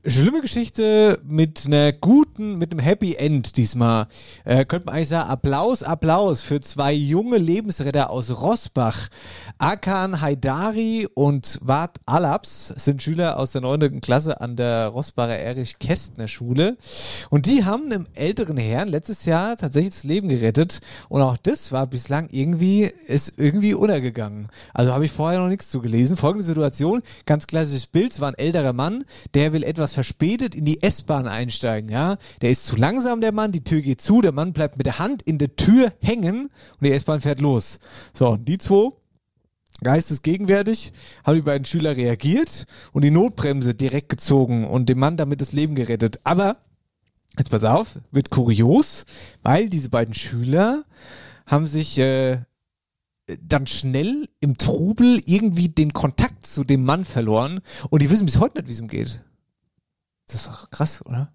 [0.06, 4.06] schlimme Geschichte mit einer guten, mit einem Happy End diesmal.
[4.44, 9.08] Äh, könnte man eigentlich sagen, Applaus, Applaus für zwei junge Lebensretter aus Rossbach.
[9.58, 14.00] Akan Haidari und Wart Alaps sind Schüler aus der 9.
[14.00, 16.78] Klasse an der Rossbacher Erich-Kästner Schule.
[17.28, 20.80] Und die haben einem älteren Herrn letztes Jahr tatsächlich das Leben gerettet.
[21.08, 24.48] Und auch das war bislang irgendwie, ist irgendwie untergegangen.
[24.72, 26.16] Also habe ich vorher noch nichts zu gelesen.
[26.16, 30.64] Folgende Situation, ganz klassisches Bild, es war ein älterer Mann, der will etwas verspätet in
[30.64, 32.16] die S-Bahn einsteigen, ja.
[32.42, 34.98] Der ist zu langsam, der Mann, die Tür geht zu, der Mann bleibt mit der
[34.98, 37.78] Hand in der Tür hängen und die S-Bahn fährt los.
[38.12, 38.90] So, und die zwei
[39.82, 40.92] geistesgegenwärtig,
[41.24, 45.52] haben die beiden Schüler reagiert und die Notbremse direkt gezogen und dem Mann damit das
[45.52, 46.20] Leben gerettet.
[46.24, 46.58] Aber,
[47.38, 49.04] jetzt pass auf, wird kurios,
[49.42, 50.84] weil diese beiden Schüler
[51.46, 52.40] haben sich äh,
[53.40, 57.60] dann schnell im Trubel irgendwie den Kontakt zu dem Mann verloren
[57.90, 59.22] und die wissen bis heute nicht, wie es ihm geht.
[60.32, 61.32] Das ist doch krass, oder?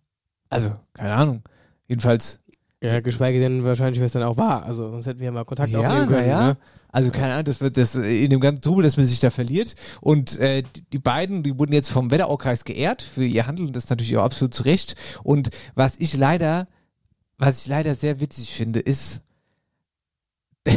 [0.49, 1.41] Also, keine Ahnung.
[1.87, 2.39] Jedenfalls.
[2.81, 4.63] Ja, geschweige denn wahrscheinlich, wer es dann auch war.
[4.63, 6.21] Also sonst hätten wir ja mal Kontakt Ja, aufnehmen können.
[6.27, 6.47] naja.
[6.49, 6.57] Ne?
[6.91, 9.75] Also keine Ahnung, das wird das in dem ganzen Trubel, dass man sich da verliert.
[10.01, 13.85] Und äh, die- die beiden, die wurden jetzt vom Wetteraukreis geehrt für ihr Handeln, das
[13.85, 14.95] ist natürlich auch absolut zu Recht.
[15.23, 16.67] Und was ich leider,
[17.37, 19.21] was ich leider sehr witzig finde, ist,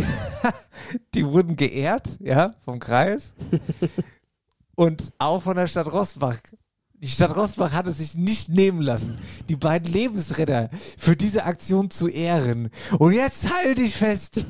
[1.15, 3.35] die wurden geehrt, ja, vom Kreis
[4.75, 6.39] und auch von der Stadt Rossbach.
[7.01, 9.17] Die Stadt Rossbach hat es sich nicht nehmen lassen,
[9.49, 12.71] die beiden Lebensretter für diese Aktion zu ehren.
[12.99, 14.45] Und jetzt halte ich fest.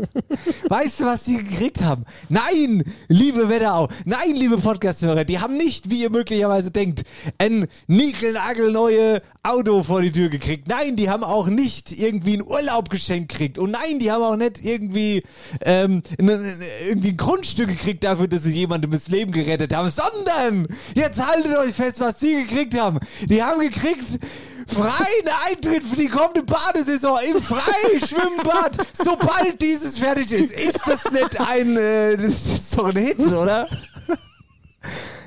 [0.68, 2.04] Weißt du, was die gekriegt haben?
[2.28, 7.04] Nein, liebe Wetterau, nein, liebe Podcast-Hörer, die haben nicht, wie ihr möglicherweise denkt,
[7.38, 10.66] ein niegelnagelneue Auto vor die Tür gekriegt.
[10.66, 13.58] Nein, die haben auch nicht irgendwie einen Urlaub geschenkt gekriegt.
[13.58, 15.22] Und nein, die haben auch nicht irgendwie,
[15.60, 20.66] ähm, irgendwie ein Grundstück gekriegt dafür, dass sie jemandem das Leben gerettet haben, sondern,
[20.96, 22.98] jetzt haltet euch fest, was die gekriegt haben.
[23.24, 24.18] Die haben gekriegt,
[24.66, 30.52] freien Eintritt für die kommende Badesaison im Freischwimmbad, sobald dieses fertig ist.
[30.52, 33.68] Ist das nicht ein, äh, das ist doch ein Hit, oder?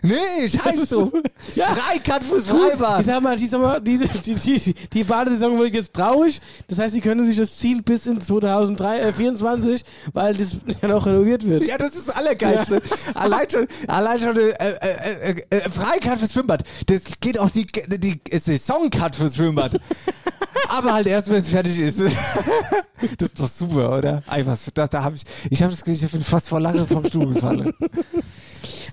[0.02, 1.12] Nee, scheiß du.
[1.56, 3.02] Freikat fürs Freibad.
[3.02, 6.40] Ich sag mal, die, Sommer, diese, die, die, die Badesaison wird jetzt traurig.
[6.68, 9.84] Das heißt, sie können sich das ziehen bis in 2024,
[10.14, 11.66] weil das ja noch renoviert wird.
[11.66, 12.82] Ja, das ist das Allergeilste.
[13.14, 16.64] Allein schon, allein schon äh, äh, äh, äh, Freikat fürs Schwimmbad.
[16.88, 19.80] Das geht auch die, die Saisoncut fürs Schwimmbad.
[20.70, 22.00] Aber halt erst, wenn es fertig ist.
[22.00, 24.24] das ist doch super, oder?
[24.32, 26.88] Ey, was, da, da hab ich, ich habe das gesehen, ich bin fast vor Lachen
[26.88, 27.74] vom Stuhl gefallen.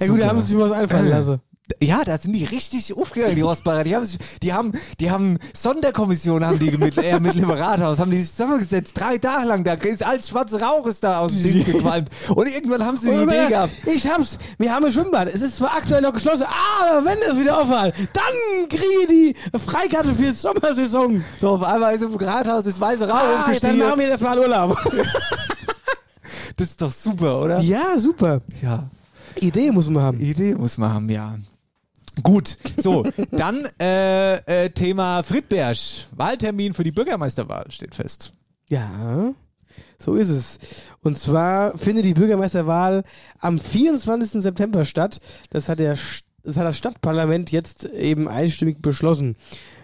[0.01, 1.41] Ja gut, da haben sie sich was einfallen lassen.
[1.83, 3.83] Ja, da sind die richtig aufgegangen, die Rossbacher.
[3.83, 4.71] Die haben, sich, die haben,
[5.01, 9.19] die haben Sonderkommission haben die mit, äh, mit dem Rathaus, haben die sich zusammengesetzt, drei
[9.19, 9.65] Tage lang.
[9.65, 12.09] Da ist alles schwarze Rauch ist da aus dem Ding gequalmt.
[12.29, 13.73] Und irgendwann haben sie die Idee gehabt.
[13.85, 14.39] Ich hab's.
[14.59, 15.27] Wir haben ein Schwimmbad.
[15.27, 16.45] Es ist zwar aktuell noch geschlossen,
[16.81, 21.25] aber wenn es wieder offen hat, dann kriege ich die Freikarte für die Sommersaison.
[21.41, 23.79] So, auf einmal ist im Rathaus das weiße Rauch Ah, dann aufgestiegen.
[23.79, 24.79] machen wir erstmal Urlaub.
[26.57, 27.61] Das ist doch super, oder?
[27.61, 28.41] ja, super.
[28.63, 28.85] Ja.
[29.41, 30.21] Idee muss man haben.
[30.21, 31.37] Idee muss man haben, ja.
[32.23, 35.77] Gut, so, dann äh, äh, Thema Friedberg.
[36.15, 38.33] Wahltermin für die Bürgermeisterwahl steht fest.
[38.69, 39.35] Ja,
[39.99, 40.59] so ist es.
[41.03, 43.05] Und zwar findet die Bürgermeisterwahl
[43.39, 44.43] am 24.
[44.43, 45.21] September statt.
[45.51, 45.97] Das hat, der,
[46.43, 49.37] das hat das Stadtparlament jetzt eben einstimmig beschlossen.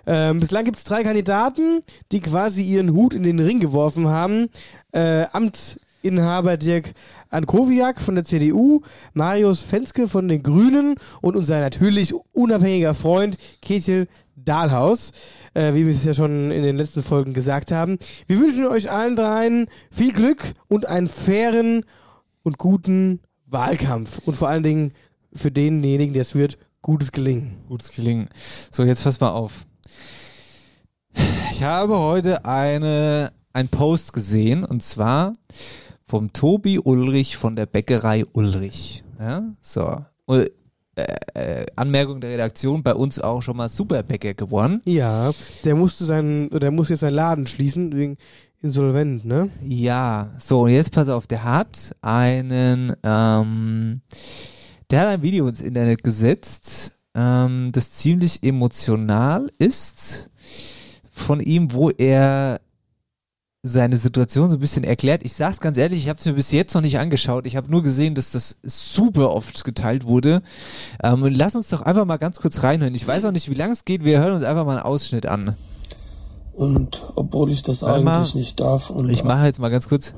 [0.07, 4.48] Ähm, bislang gibt es drei Kandidaten, die quasi ihren Hut in den Ring geworfen haben.
[4.90, 5.26] Äh,
[6.03, 6.92] Amtsinhaber Dirk
[7.30, 8.82] Ankowiak von der CDU,
[9.14, 15.12] Marius Fenske von den Grünen und unser natürlich unabhängiger Freund Ketiel Dahlhaus,
[15.55, 17.98] äh, wie wir es ja schon in den letzten Folgen gesagt haben.
[18.26, 21.84] Wir wünschen euch allen dreien viel Glück und einen fairen
[22.42, 24.20] und guten Wahlkampf.
[24.26, 24.92] Und vor allen Dingen
[25.32, 27.59] für denjenigen, der es wird, gutes Gelingen.
[27.68, 28.28] Gutes Gelingen.
[28.72, 29.64] So, jetzt pass mal auf.
[31.53, 35.32] Ich habe heute eine, ein Post gesehen und zwar
[36.12, 39.02] vom Tobi Ulrich von der Bäckerei Ulrich.
[39.18, 40.04] Ja, so.
[40.28, 40.46] Äh,
[40.94, 44.82] äh, Anmerkung der Redaktion, bei uns auch schon mal Superbäcker geworden.
[44.84, 45.30] Ja,
[45.64, 48.18] der musste seinen, der muss jetzt seinen Laden schließen wegen
[48.60, 49.48] insolvent, ne?
[49.62, 54.02] Ja, so, und jetzt pass auf, der hat einen, ähm,
[54.90, 60.30] der hat ein Video ins Internet gesetzt, ähm, das ziemlich emotional ist
[61.10, 62.60] von ihm, wo er
[63.64, 65.22] seine Situation so ein bisschen erklärt.
[65.24, 67.46] Ich sag's ganz ehrlich, ich habe es mir bis jetzt noch nicht angeschaut.
[67.46, 70.42] Ich habe nur gesehen, dass das super oft geteilt wurde.
[71.02, 72.94] Ähm, lass uns doch einfach mal ganz kurz reinhören.
[72.96, 74.04] Ich weiß auch nicht, wie lange es geht.
[74.04, 75.54] Wir hören uns einfach mal einen Ausschnitt an.
[76.54, 78.38] Und obwohl ich das Warte eigentlich mal.
[78.40, 80.14] nicht darf und Ich mache jetzt mal ganz kurz.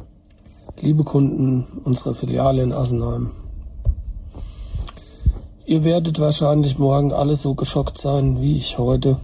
[0.80, 3.30] liebe Kunden unserer Filiale in Assenheim.
[5.66, 9.18] Ihr werdet wahrscheinlich morgen alle so geschockt sein wie ich heute.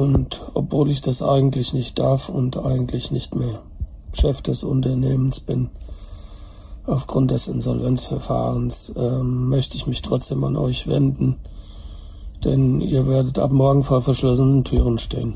[0.00, 3.60] Und obwohl ich das eigentlich nicht darf und eigentlich nicht mehr
[4.14, 5.68] Chef des Unternehmens bin,
[6.86, 11.36] aufgrund des Insolvenzverfahrens, ähm, möchte ich mich trotzdem an euch wenden,
[12.42, 15.34] denn ihr werdet ab morgen vor verschlossenen Türen stehen.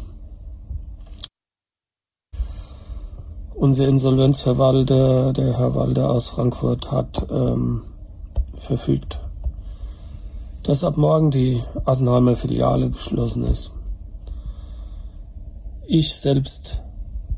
[3.54, 7.82] Unser Insolvenzverwalter, der Herr Walder aus Frankfurt, hat ähm,
[8.56, 9.20] verfügt,
[10.62, 13.70] dass ab morgen die Assenheimer Filiale geschlossen ist.
[15.87, 16.82] Ich selbst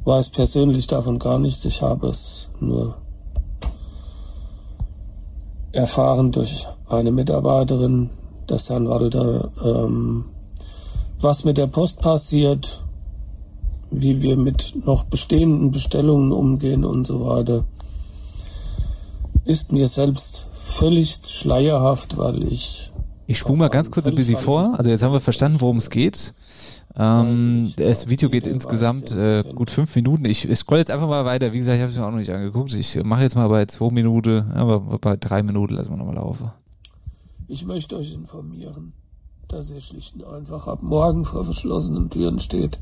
[0.04, 1.64] weiß persönlich davon gar nichts.
[1.64, 2.96] Ich habe es nur
[5.72, 8.10] erfahren durch eine Mitarbeiterin
[8.48, 10.26] des Herrn Walder, ähm,
[11.20, 12.84] was mit der Post passiert,
[13.90, 17.64] wie wir mit noch bestehenden Bestellungen umgehen und so weiter,
[19.44, 22.92] ist mir selbst völlig schleierhaft, weil ich.
[23.26, 24.74] Ich spule mal ganz kurz ein bisschen vor.
[24.76, 26.34] Also jetzt haben wir verstanden, worum es geht.
[26.98, 30.24] Ähm, das Video geht insgesamt äh, gut fünf Minuten.
[30.24, 31.52] Ich, ich scroll jetzt einfach mal weiter.
[31.52, 32.72] Wie gesagt, ich habe es mir auch noch nicht angeguckt.
[32.72, 36.50] Ich mache jetzt mal bei zwei Minuten, aber bei drei Minuten lassen wir nochmal laufen.
[37.48, 38.94] Ich möchte euch informieren,
[39.48, 42.80] dass ihr schlicht und einfach ab morgen vor verschlossenen Türen steht.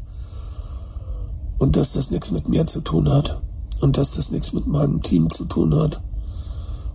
[1.58, 3.40] Und dass das nichts mit mir zu tun hat.
[3.80, 6.00] Und dass das nichts mit meinem Team zu tun hat.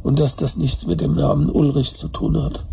[0.04, 2.66] Und dass das nichts mit dem Namen Ulrich zu tun hat.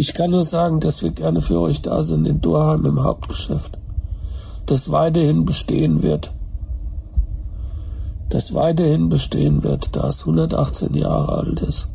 [0.00, 3.78] Ich kann nur sagen, dass wir gerne für euch da sind in Dorheim im Hauptgeschäft.
[4.64, 6.32] Das weiterhin bestehen wird.
[8.28, 11.88] Das weiterhin bestehen wird, da es 118 Jahre alt ist.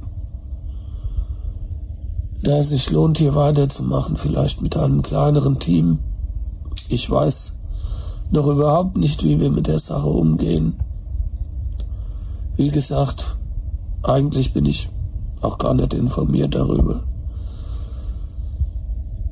[2.41, 5.99] Da es sich lohnt, hier weiterzumachen, vielleicht mit einem kleineren Team.
[6.89, 7.53] Ich weiß
[8.31, 10.77] noch überhaupt nicht, wie wir mit der Sache umgehen.
[12.57, 13.37] Wie gesagt,
[14.01, 14.89] eigentlich bin ich
[15.39, 17.05] auch gar nicht informiert darüber.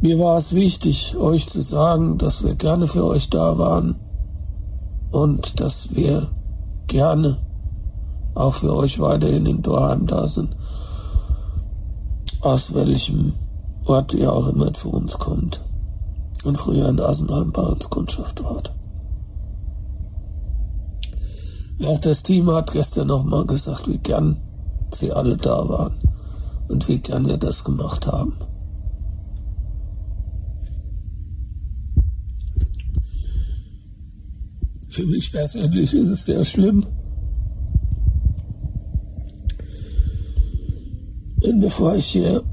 [0.04, 4.00] Mir war es wichtig, euch zu sagen, dass wir gerne für euch da waren
[5.12, 6.28] und dass wir
[6.88, 7.38] gerne
[8.34, 10.56] auch für euch weiterhin in Dorheim da sind,
[12.42, 13.34] aus welchem
[13.86, 15.62] Ort ihr auch immer zu uns kommt
[16.44, 18.74] und früher in Asenheim bei uns Kundschaft wart.
[21.86, 24.38] Auch das Team hat gestern nochmal gesagt, wie gern
[24.92, 25.94] sie alle da waren
[26.70, 28.34] und wie gern wir das gemacht haben.
[34.92, 36.86] Für mich persönlich ist es sehr schlimm.
[41.42, 42.44] Und bevor ich hier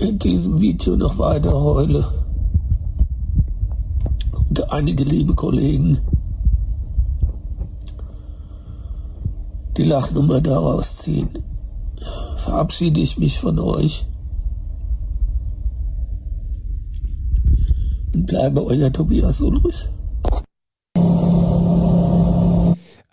[0.00, 2.06] in diesem Video noch weiter heule
[4.48, 5.98] und einige liebe Kollegen
[9.76, 11.28] die Lachnummer daraus ziehen,
[12.36, 14.06] verabschiede ich mich von euch
[18.14, 19.90] und bleibe euer Tobias Ulrich.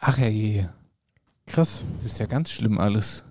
[0.07, 0.65] Ach je.
[1.47, 1.81] Krass.
[1.97, 3.23] Das ist ja ganz schlimm alles.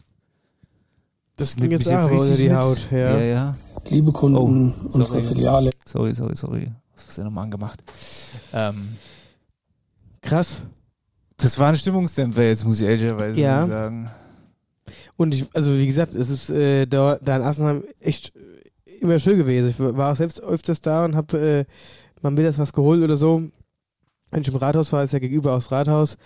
[1.37, 2.57] Das nimmt ging jetzt unter richtig die mit.
[2.57, 2.99] Haut, ja.
[2.99, 3.57] Ja, ja.
[3.89, 4.45] Liebe Kunden Oh,
[4.87, 5.22] unserer sorry.
[5.25, 5.70] Filiale.
[5.85, 6.66] Sorry, sorry, sorry.
[6.95, 7.83] Was hast du denn nochmal angemacht?
[8.53, 8.97] Ähm,
[10.22, 10.62] Krass.
[11.37, 13.66] das war ein Stimmungsdämpfer jetzt, muss ich ehrlicherweise Ja.
[13.66, 14.11] sagen.
[15.16, 18.33] Und ich, also wie gesagt, es ist äh, da, da in Assenheim echt
[19.01, 19.70] immer schön gewesen.
[19.70, 21.64] Ich war auch selbst öfters da und habe äh,
[22.22, 23.43] mal mittags was geholt oder so.
[24.31, 26.16] Wenn ich im Rathaus war, ist ja gegenüber aufs Rathaus.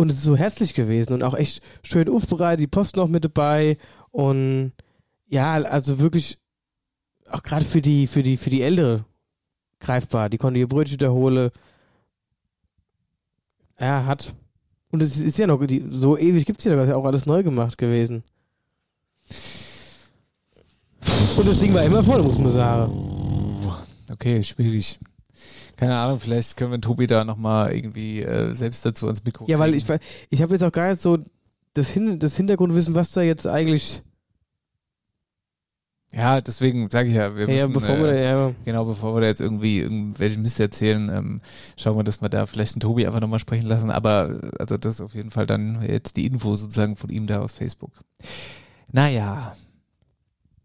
[0.00, 3.22] Und es ist so herzlich gewesen und auch echt schön aufbereitet, die Post noch mit
[3.22, 3.76] dabei.
[4.10, 4.72] Und
[5.28, 6.38] ja, also wirklich
[7.28, 9.04] auch gerade für die, für die, für die Ältere
[9.78, 10.30] greifbar.
[10.30, 11.50] Die konnte ihr Brötchen da holen.
[13.78, 14.34] Ja, hat.
[14.90, 17.42] Und es ist ja noch, die, so ewig gibt es ja, ja auch alles neu
[17.42, 18.24] gemacht gewesen.
[21.36, 23.70] Und das Ding war immer voll, muss man sagen.
[24.10, 24.98] Okay, schwierig.
[25.80, 29.58] Keine Ahnung, vielleicht können wir Tobi da nochmal irgendwie äh, selbst dazu ans Mikro Ja,
[29.58, 29.78] weil kriegen.
[29.78, 31.18] ich, ver- ich habe jetzt auch gar nicht so
[31.74, 34.02] das, Hin das Hintergrundwissen, was da jetzt eigentlich.
[36.12, 38.52] Ja, deswegen sage ich ja, wir Ja, müssen, bevor wir da- äh, ja.
[38.64, 41.40] genau, bevor wir da jetzt irgendwie irgendwelchen Mist erzählen, ähm,
[41.76, 43.90] schauen wir, dass wir da vielleicht den Tobi einfach nochmal sprechen lassen.
[43.90, 47.26] Aber äh, also das ist auf jeden Fall dann jetzt die Info sozusagen von ihm
[47.28, 47.92] da aus Facebook.
[48.92, 49.56] Naja,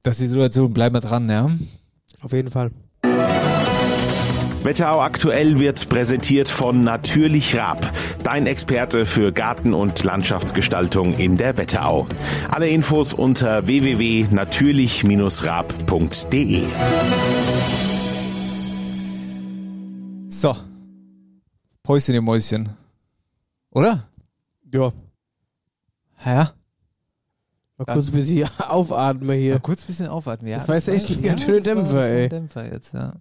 [0.04, 1.50] das ist die Situation, bleiben wir dran, ja?
[2.22, 2.72] Auf jeden Fall.
[4.66, 7.86] Wetterau aktuell wird präsentiert von Natürlich Raab,
[8.24, 12.08] dein Experte für Garten- und Landschaftsgestaltung in der Wetterau.
[12.50, 16.64] Alle Infos unter www.natürlich-raab.de.
[20.30, 20.56] So.
[21.84, 22.70] Päuschen, ihr Mäuschen.
[23.70, 24.08] Oder?
[24.74, 24.92] Ja.
[26.26, 26.54] Ja?
[27.78, 29.54] Mal kurz ein bisschen aufatmen hier.
[29.54, 30.58] Mal kurz ein bisschen aufatmen, ja.
[30.58, 32.30] Das war jetzt echt ein ganz schöner das war- Dämpfer, das war ey.
[32.30, 33.14] Dämpfer jetzt, ja.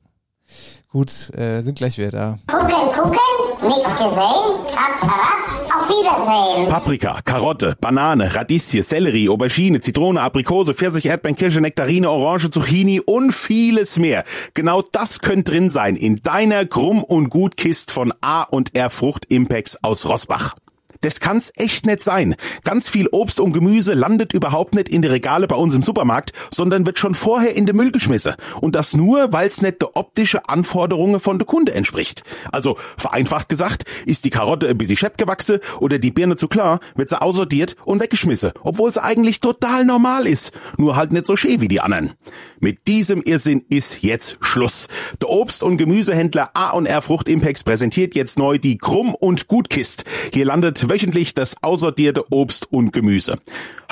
[0.91, 2.39] Gut, äh, sind gleich wieder da.
[2.47, 3.19] Gucken, gucken,
[3.63, 6.69] nichts gesehen, zap, zap, auf Wiedersehen.
[6.69, 13.33] Paprika, Karotte, Banane, Radieschen, Sellerie, Aubergine, Zitrone, Aprikose, Pfirsich, Erdbeeren, Kirsche, Nektarine, Orange, Zucchini und
[13.33, 14.25] vieles mehr.
[14.55, 19.25] Genau das könnte drin sein in deiner Krumm- und Gutkist von A und R Frucht
[19.29, 20.55] Impex aus Rossbach.
[21.01, 22.35] Das kann's echt nicht sein.
[22.65, 26.33] Ganz viel Obst und Gemüse landet überhaupt nicht in die Regale bei uns im Supermarkt,
[26.51, 28.35] sondern wird schon vorher in den Müll geschmissen.
[28.61, 32.23] Und das nur, weil's nicht der optische Anforderungen von der Kunde entspricht.
[32.53, 36.81] Also, vereinfacht gesagt, ist die Karotte ein bisschen schepp gewachsen oder die Birne zu klar,
[36.95, 40.53] wird sie aussortiert und weggeschmissen, obwohl sie eigentlich total normal ist.
[40.77, 42.13] Nur halt nicht so schön wie die anderen.
[42.61, 44.89] Mit diesem Irrsinn ist jetzt Schluss.
[45.21, 50.05] Der Obst- und Gemüsehändler A&R Frucht Impex präsentiert jetzt neu die Krumm- und Gutkist.
[50.33, 53.39] Hier landet wöchentlich das aussortierte Obst und Gemüse.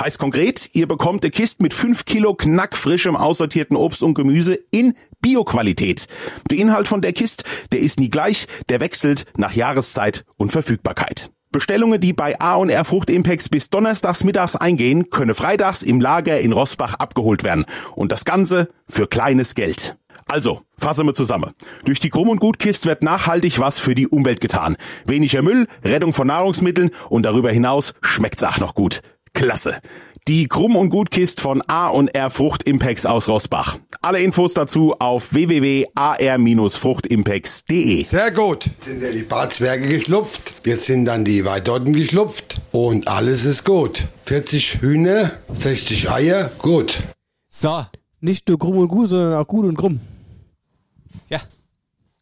[0.01, 4.93] Heißt konkret, ihr bekommt eine Kiste mit 5 Kilo knackfrischem aussortierten Obst und Gemüse in
[5.19, 6.07] Bioqualität.
[6.49, 7.43] Der Inhalt von der Kiste,
[7.73, 11.29] der ist nie gleich, der wechselt nach Jahreszeit und Verfügbarkeit.
[11.51, 16.53] Bestellungen, die bei A&R Frucht Impex bis donnerstags mittags eingehen, können freitags im Lager in
[16.53, 17.65] Rossbach abgeholt werden.
[17.95, 19.97] Und das Ganze für kleines Geld.
[20.33, 21.51] Also, fassen wir zusammen.
[21.85, 24.77] Durch die Krumm- und Gutkist wird nachhaltig was für die Umwelt getan.
[25.05, 29.01] Weniger Müll, Rettung von Nahrungsmitteln und darüber hinaus schmeckt's auch noch gut.
[29.35, 29.79] Klasse.
[30.27, 33.77] Die Krumm- und Gutkist von A&R Frucht Impex aus Rossbach.
[34.01, 38.05] Alle Infos dazu auf www.ar-fruchtimpex.de.
[38.05, 38.65] Sehr gut.
[38.65, 40.65] Jetzt sind ja die Barzwerge geschlupft.
[40.65, 42.55] Jetzt sind dann die Weidotten geschlupft.
[42.71, 44.05] Und alles ist gut.
[44.25, 47.03] 40 Hühner, 60 Eier, gut.
[47.49, 47.85] So.
[48.19, 49.99] Nicht nur krumm und gut, sondern auch gut und krumm.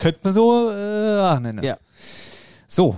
[0.02, 1.64] Könnte man so äh, ach, nennen.
[1.64, 1.78] Ja.
[2.68, 2.96] So,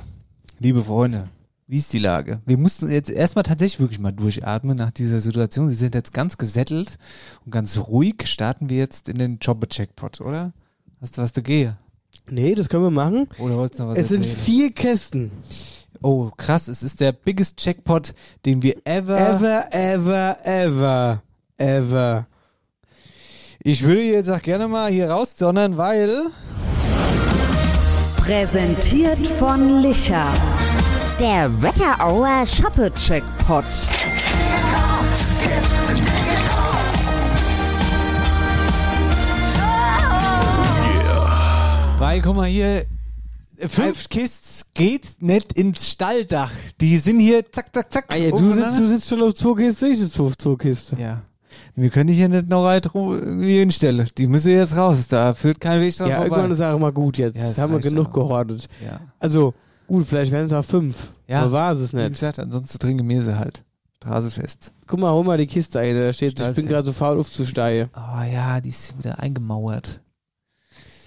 [0.60, 1.28] liebe Freunde,
[1.68, 2.40] wie ist die Lage?
[2.46, 5.68] Wir mussten jetzt erstmal tatsächlich wirklich mal durchatmen nach dieser Situation.
[5.68, 6.98] Sie sind jetzt ganz gesettelt
[7.46, 8.26] und ganz ruhig.
[8.26, 10.54] Starten wir jetzt in den Jobber-Checkpot, oder?
[11.02, 11.78] Hast du was dagegen?
[12.30, 13.28] Nee, das können wir machen.
[13.38, 14.38] Oder wolltest du noch was Es sind erzählen?
[14.38, 15.32] vier Kästen.
[16.02, 16.70] Oh, krass.
[16.70, 19.20] Es ist der biggest Checkpot, den wir ever...
[19.20, 21.24] Ever, ever, ever,
[21.58, 22.28] ever.
[23.62, 26.28] Ich würde jetzt auch gerne mal hier raussondern, weil...
[28.26, 30.26] Präsentiert von Licher.
[31.20, 33.66] Der Wetterauer Shoppe-Checkpot.
[42.00, 42.86] Weil, guck mal hier,
[43.68, 46.52] fünf Kisten geht nicht ins Stalldach.
[46.80, 48.06] Die sind hier zack, zack, zack.
[48.08, 50.98] Ah, ja, du, sitzt, du sitzt schon auf zwei Kisten, ich sitze auf zwei Kisten.
[50.98, 51.24] Ja.
[51.76, 54.08] Wir können die hier nicht noch weit irgendwie hinstellen.
[54.18, 55.08] Die müssen jetzt raus.
[55.08, 56.36] Da führt kein Weg dran Ja, vorbei.
[56.38, 57.38] irgendwann ist auch mal gut jetzt.
[57.38, 58.14] Ja, das haben wir genug auch.
[58.14, 58.68] gehortet.
[58.84, 59.00] Ja.
[59.20, 59.54] Also,
[59.88, 61.12] gut, vielleicht werden es auch fünf.
[61.28, 61.42] Ja.
[61.42, 62.10] Aber war es Wie nicht.
[62.12, 63.64] gesagt, ansonsten trinken wir sie halt.
[63.98, 64.74] Straße fest.
[64.86, 65.96] Guck mal, hol mal die Kiste ein.
[65.96, 67.90] Da steht, ich bin gerade so faul aufzusteigen.
[67.96, 70.02] Oh ja, die ist wieder eingemauert.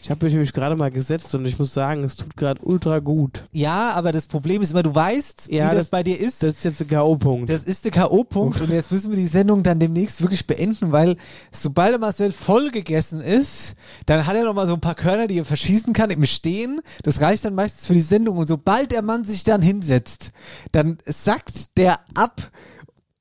[0.07, 3.01] Ich habe mich nämlich gerade mal gesetzt und ich muss sagen, es tut gerade ultra
[3.01, 3.43] gut.
[3.51, 6.45] Ja, aber das Problem ist immer, du weißt, Ja, wie das, das- bei dir ist.
[6.45, 7.47] Das ist jetzt der K.O.-Punkt.
[7.49, 11.17] Das ist der K.O.-Punkt und jetzt müssen wir die Sendung dann demnächst wirklich beenden, weil
[11.51, 13.75] sobald der Marcel voll gegessen ist,
[14.07, 16.83] dann hat er noch mal so ein paar Körner, die er verschießen kann im Stehen.
[17.03, 20.31] Das reicht dann meistens für die Sendung und sobald der Mann sich dann hinsetzt,
[20.71, 22.41] dann sackt der ab,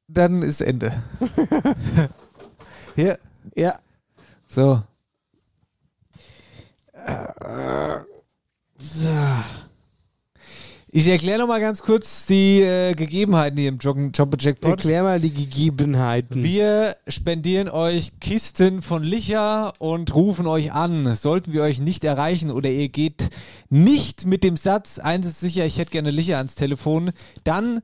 [0.08, 0.92] dann ist Ende.
[2.96, 3.18] Hier.
[3.56, 3.80] Ja.
[4.48, 4.84] So.
[8.78, 9.10] So.
[10.98, 14.72] Ich erkläre noch mal ganz kurz die äh, Gegebenheiten hier im Jobber Jackpot.
[14.72, 16.42] Erklär mal die Gegebenheiten.
[16.42, 21.14] Wir spendieren euch Kisten von Licher und rufen euch an.
[21.16, 23.30] Sollten wir euch nicht erreichen oder ihr geht
[23.70, 27.12] nicht mit dem Satz, eins ist sicher, ich hätte gerne Licher ans Telefon,
[27.44, 27.82] dann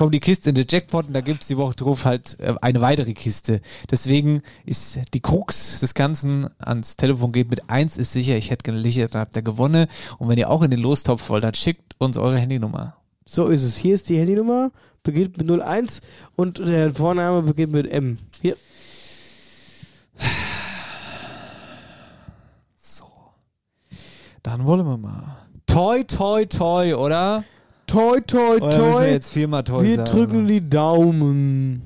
[0.00, 2.54] kommt die Kiste in den Jackpot und da gibt es die Woche drauf halt äh,
[2.62, 3.60] eine weitere Kiste.
[3.90, 8.62] Deswegen ist die Krux des Ganzen ans Telefon geht mit eins ist sicher, ich hätte
[8.62, 9.88] gerne Licher, dann habt ihr gewonnen.
[10.16, 12.96] Und wenn ihr auch in den Lostopf wollt, dann schickt uns eure Handynummer.
[13.26, 13.76] So ist es.
[13.76, 14.72] Hier ist die Handynummer,
[15.02, 16.00] beginnt mit 01
[16.34, 18.16] und der Vorname beginnt mit M.
[18.40, 18.56] Hier.
[24.42, 25.46] Dann wollen wir mal.
[25.66, 27.44] Toi, toi, toi, oder?
[27.90, 29.02] Toi, toi, Oder müssen toi.
[29.02, 30.10] wir jetzt viermal toi Wir sagen?
[30.12, 31.82] drücken die Daumen.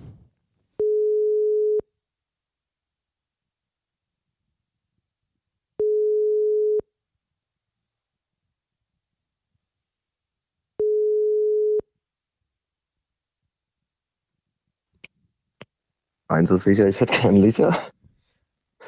[16.28, 17.76] Eins ist sicher, ich hätte kein Licher.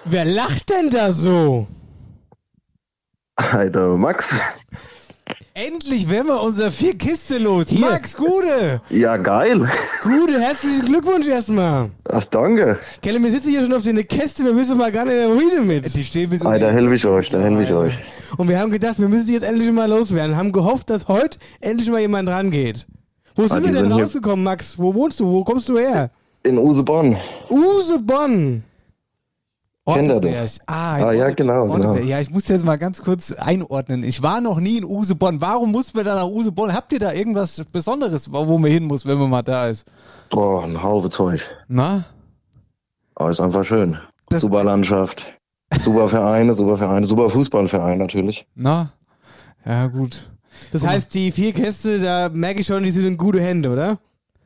[0.04, 1.66] Wer lacht denn da so?
[3.36, 4.38] Alter, Max.
[5.58, 7.68] Endlich werden wir unser vier Kiste los.
[7.70, 7.80] Hier.
[7.80, 8.78] Max Gude.
[8.90, 9.66] Ja, geil.
[10.02, 11.88] Gute, herzlichen Glückwunsch erstmal.
[12.12, 12.78] Ach, danke.
[13.00, 15.30] Kelle, wir sitzen hier schon auf der Käste, wir müssen mal gar nicht in der
[15.30, 15.94] Rüde mit.
[15.94, 17.98] Die stehen bis Ah, da helfe ich euch, da helfe ich euch.
[18.36, 20.36] Und wir haben gedacht, wir müssen die jetzt endlich mal loswerden.
[20.36, 22.86] Haben gehofft, dass heute endlich mal jemand rangeht.
[23.34, 24.78] Wo Ah, sind die wir denn rausgekommen, Max?
[24.78, 25.26] Wo wohnst du?
[25.26, 26.10] Wo kommst du her?
[26.42, 27.16] In Usebonn.
[27.48, 28.62] Usebonn.
[29.86, 30.60] Das?
[30.66, 31.94] Ah, Ah, ja, genau, genau.
[31.96, 34.02] Ja, ich muss jetzt mal ganz kurz einordnen.
[34.02, 35.40] Ich war noch nie in Usebonn.
[35.40, 36.72] Warum muss man da nach Usebonn?
[36.74, 39.86] Habt ihr da irgendwas Besonderes, wo man hin muss, wenn man mal da ist?
[40.30, 41.40] Boah, ein Haufe Zeug.
[41.68, 42.04] Na?
[43.14, 43.96] Aber ist einfach schön.
[44.32, 45.24] super Landschaft.
[45.80, 48.44] Super Vereine, super Vereine, super Fußballverein natürlich.
[48.56, 48.92] Na?
[49.64, 50.28] Ja, gut.
[50.72, 53.98] Das heißt, die vier Käste, da merke ich schon, die sind in gute Hände, oder?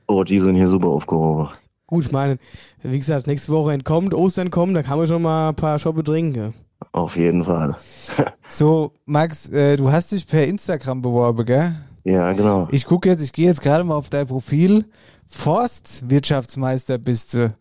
[0.06, 1.48] Oh, die sind hier super aufgehoben.
[1.90, 2.38] Gut, ich meine,
[2.84, 6.04] wie gesagt, nächste Woche entkommt, Ostern kommt, da kann man schon mal ein paar Shoppe
[6.04, 6.54] trinken.
[6.92, 7.76] Auf jeden Fall.
[8.52, 11.72] So, Max, äh, du hast dich per Instagram beworben, gell?
[12.02, 12.66] Ja, genau.
[12.72, 14.86] Ich gucke jetzt, ich gehe jetzt gerade mal auf dein Profil.
[15.28, 17.54] Forstwirtschaftsmeister bist du.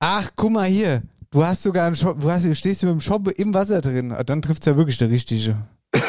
[0.00, 1.02] Ach, guck mal hier.
[1.30, 4.10] Du hast sogar einen Shop, du, hast, du stehst mit dem Shop im Wasser drin.
[4.10, 5.56] Ah, Dann trifft es ja wirklich der Richtige.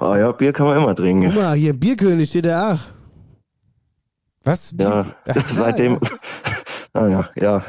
[0.00, 1.26] Ah ja, Bier kann man immer trinken.
[1.26, 2.78] Guck mal, hier, Bierkönig steht da auch.
[4.44, 4.74] Was?
[4.78, 5.06] Ja,
[5.48, 5.98] seitdem.
[6.92, 7.64] Ah ja, ja.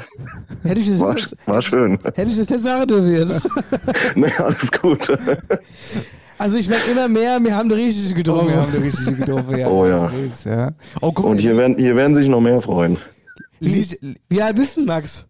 [0.64, 1.16] Hätte ich das, War,
[1.46, 2.00] war schön.
[2.16, 3.48] hätte ich das nicht sagen dürfen jetzt.
[4.16, 5.16] nee, alles gut.
[6.40, 8.48] Also ich merke immer mehr, wir haben den richtigen getroffen.
[8.48, 9.68] Oh, wir haben den richtigen getroffen, ja.
[9.68, 10.10] Oh ja.
[10.10, 10.72] Seh's, ja.
[11.02, 12.98] Oh, guck Und hier werden, hier werden sich noch mehr freuen.
[13.60, 13.88] Wie,
[14.28, 15.28] wie alt bist du, Max?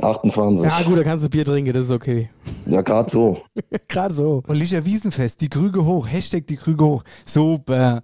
[0.00, 0.62] 28.
[0.62, 2.30] Ja gut, da kannst du Bier trinken, das ist okay.
[2.66, 3.42] Ja, gerade so.
[3.88, 4.42] Gerade so.
[4.46, 7.02] Und Licher Wiesenfest, die Krüge hoch, Hashtag die Krüge hoch.
[7.26, 8.02] Super.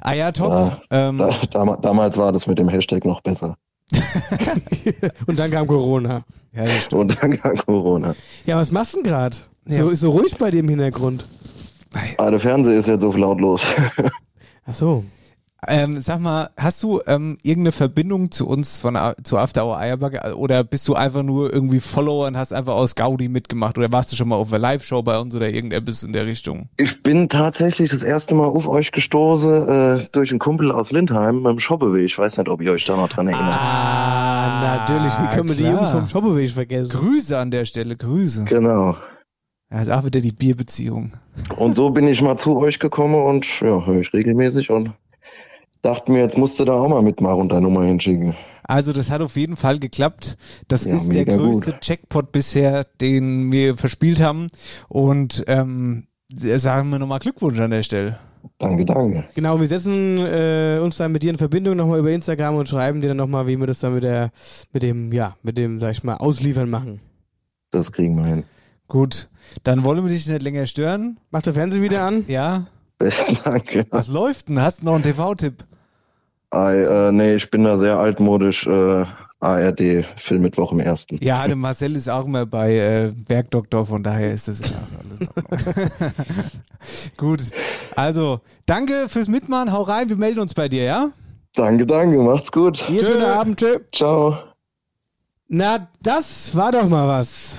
[0.00, 0.50] Ah ja, top.
[0.50, 3.56] Ja, ähm, da, dam- damals war das mit dem Hashtag noch besser.
[5.26, 6.24] Und dann kam Corona.
[6.54, 6.64] Ja.
[6.96, 8.14] Und dann kam Corona.
[8.46, 9.36] Ja, was machst du denn gerade?
[9.66, 9.78] Ja.
[9.84, 11.24] So ist so ruhig bei im Hintergrund.
[12.18, 13.62] Ah, der Fernseher ist jetzt so lautlos.
[14.66, 15.04] Ach so.
[15.68, 19.78] Ähm, sag mal, hast du ähm, irgendeine Verbindung zu uns von A- zu After Hour
[19.78, 23.92] Eierbacke oder bist du einfach nur irgendwie Follower und hast einfach aus Gaudi mitgemacht oder
[23.92, 26.68] warst du schon mal auf einer Live-Show bei uns oder irgendetwas in der Richtung?
[26.76, 29.68] Ich bin tatsächlich das erste Mal auf euch gestoßen
[30.00, 32.04] äh, durch einen Kumpel aus Lindheim beim Shoppeweg.
[32.04, 33.58] Ich weiß nicht, ob ihr euch da noch dran erinnert.
[33.60, 35.12] Ah, natürlich.
[35.12, 35.64] Wie können wir die.
[35.64, 36.92] Jungs vom Shoppeweg vergessen?
[36.92, 38.44] Grüße an der Stelle, Grüße.
[38.44, 38.96] Genau.
[39.70, 41.14] Ja, ist auch wieder die Bierbeziehung.
[41.56, 44.92] Und so bin ich mal zu euch gekommen und ja, höre ich regelmäßig und
[45.86, 48.34] dachte mir, jetzt musst du da auch mal mitmachen und deine Nummer hinschicken.
[48.64, 50.36] Also das hat auf jeden Fall geklappt.
[50.68, 51.86] Das Ja, ist der größte gut.
[51.86, 54.48] Jackpot bisher, den wir verspielt haben.
[54.88, 58.18] Und ähm, sagen wir nochmal Glückwunsch an der Stelle.
[58.58, 59.24] Danke, danke.
[59.34, 63.00] Genau, wir setzen äh, uns dann mit dir in Verbindung nochmal über Instagram und schreiben
[63.00, 64.30] dir dann nochmal, wie wir das dann mit der,
[64.72, 67.00] mit dem, ja, mit dem, sag ich mal, Ausliefern machen.
[67.70, 68.44] Das kriegen wir hin.
[68.88, 69.28] Gut,
[69.64, 71.18] dann wollen wir dich nicht länger stören.
[71.30, 72.24] Macht der Fernseher wieder an?
[72.28, 72.66] Ja.
[72.98, 73.74] Besten Dank.
[73.74, 73.84] Ja.
[73.90, 74.60] Was läuft denn?
[74.60, 75.64] Hast du noch einen TV-Tipp?
[76.56, 78.66] Ei, äh, nee, ich bin da sehr altmodisch.
[78.66, 79.04] Äh,
[79.38, 81.18] ARD Filmmittwoch im ersten.
[81.22, 85.28] Ja, der Marcel ist auch immer bei äh, Bergdoktor, von daher ist das ja alles.
[87.18, 87.42] Gut,
[87.94, 91.10] also danke fürs Mitmachen, hau rein, wir melden uns bei dir, ja?
[91.54, 92.78] Danke, danke, macht's gut.
[92.78, 93.78] Hier, schönen Abend, tschö.
[93.92, 94.36] Ciao.
[95.48, 97.56] Na, das war doch mal was.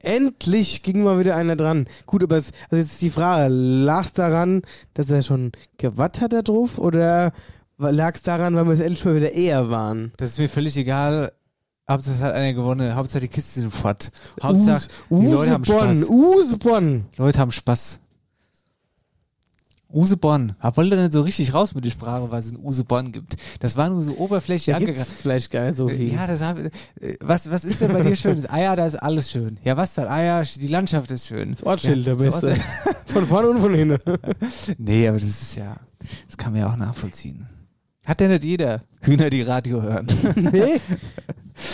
[0.00, 1.86] Endlich ging mal wieder einer dran.
[2.06, 4.62] Gut, aber es, also jetzt ist die Frage, lag es daran,
[4.94, 7.32] dass er schon gewatt hat da drauf oder
[7.78, 10.12] lag es daran, weil wir es endlich mal wieder eher waren?
[10.16, 11.32] Das ist mir völlig egal.
[11.88, 14.12] Hauptsache es hat einer gewonnen, Hauptsache die Kiste sind fort.
[14.42, 16.04] Hauptsache die Leute haben Spaß.
[16.08, 17.06] Usebonn.
[17.16, 18.00] Leute haben Spaß.
[19.90, 20.54] Usebonn.
[20.60, 23.36] Er wollte nicht so richtig raus mit der Sprache, was es in Usebonn gibt.
[23.60, 25.06] Das war nur so oberflächlich angegangen.
[25.18, 26.12] vielleicht gar nicht so viel.
[26.12, 26.70] Ja, das hab, äh,
[27.20, 28.44] was, was ist denn bei dir schön?
[28.50, 29.58] Ah ja, da ist alles schön.
[29.64, 30.08] Ja, was dann?
[30.08, 31.52] Ah ja, die Landschaft ist schön.
[31.52, 32.48] Das Ortsschild, ja, der Beste.
[32.48, 32.60] Ort-
[33.06, 33.98] Von vorne und von hinten.
[34.76, 35.76] nee, aber das ist ja,
[36.26, 37.46] das kann man ja auch nachvollziehen.
[38.08, 40.06] Hat ja nicht jeder Hühner, die Radio hören.
[40.34, 40.80] nee.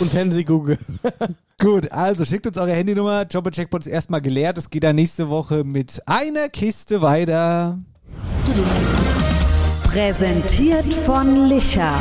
[0.01, 0.77] Und Fernseh gucke.
[1.57, 3.25] Gut, also schickt uns eure Handynummer.
[3.25, 4.57] Jobber Checkpoints erstmal geleert.
[4.57, 7.79] Es geht dann nächste Woche mit einer Kiste weiter.
[9.85, 11.93] Präsentiert von Licher.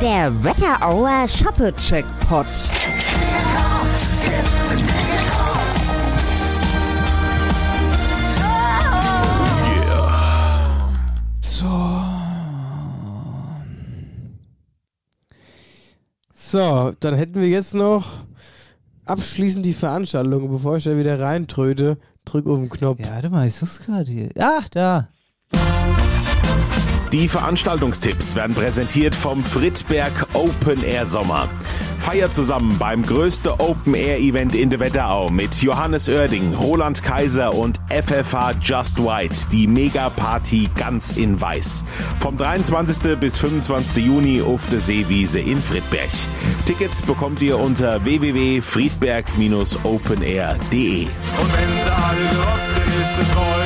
[0.00, 2.46] Der Wetterauer Shoppe-Checkpot.
[16.50, 18.24] So, dann hätten wir jetzt noch
[19.04, 20.50] abschließend die Veranstaltung.
[20.50, 22.98] Bevor ich da wieder reintröte, drück auf den Knopf.
[22.98, 24.30] Ja, warte mal, ich such's gerade hier.
[24.36, 25.06] Ach, da.
[27.12, 31.48] Die Veranstaltungstipps werden präsentiert vom Friedberg Open Air Sommer.
[32.00, 38.54] Feiert zusammen beim größten Open-Air-Event in der Wetterau mit Johannes Oerding, Roland Kaiser und FFH
[38.62, 41.84] Just White, die Mega-Party ganz in Weiß.
[42.18, 43.18] Vom 23.
[43.20, 44.04] bis 25.
[44.04, 46.10] Juni auf der Seewiese in Friedberg.
[46.64, 51.04] Tickets bekommt ihr unter www.friedberg-openair.de.
[51.04, 53.59] Und wenn sie alle gerockt sind, ist es Räume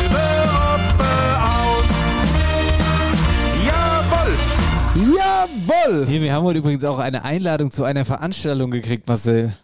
[5.45, 6.07] Jawohl!
[6.07, 9.55] Hier, wir haben heute übrigens auch eine Einladung zu einer Veranstaltung gekriegt, Marcel.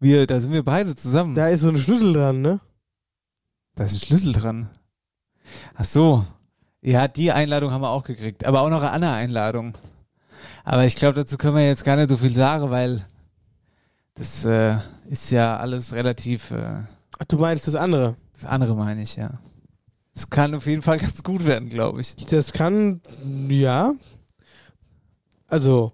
[0.00, 1.34] Wir, da sind wir beide zusammen.
[1.34, 2.60] Da ist so ein Schlüssel dran, ne?
[3.76, 4.68] Da ist ein Schlüssel dran.
[5.74, 6.24] Ach so.
[6.80, 8.46] Ja, die Einladung haben wir auch gekriegt.
[8.46, 9.74] Aber auch noch eine andere Einladung.
[10.64, 13.06] Aber ich glaube, dazu können wir jetzt gar nicht so viel sagen, weil
[14.14, 14.78] das äh,
[15.08, 16.50] ist ja alles relativ.
[16.50, 16.82] Äh,
[17.18, 18.16] Ach, du meinst das andere?
[18.32, 19.30] das andere meine ich, ja.
[20.14, 22.16] Das kann auf jeden Fall ganz gut werden, glaube ich.
[22.26, 23.00] Das kann,
[23.48, 23.94] ja.
[25.48, 25.92] Also,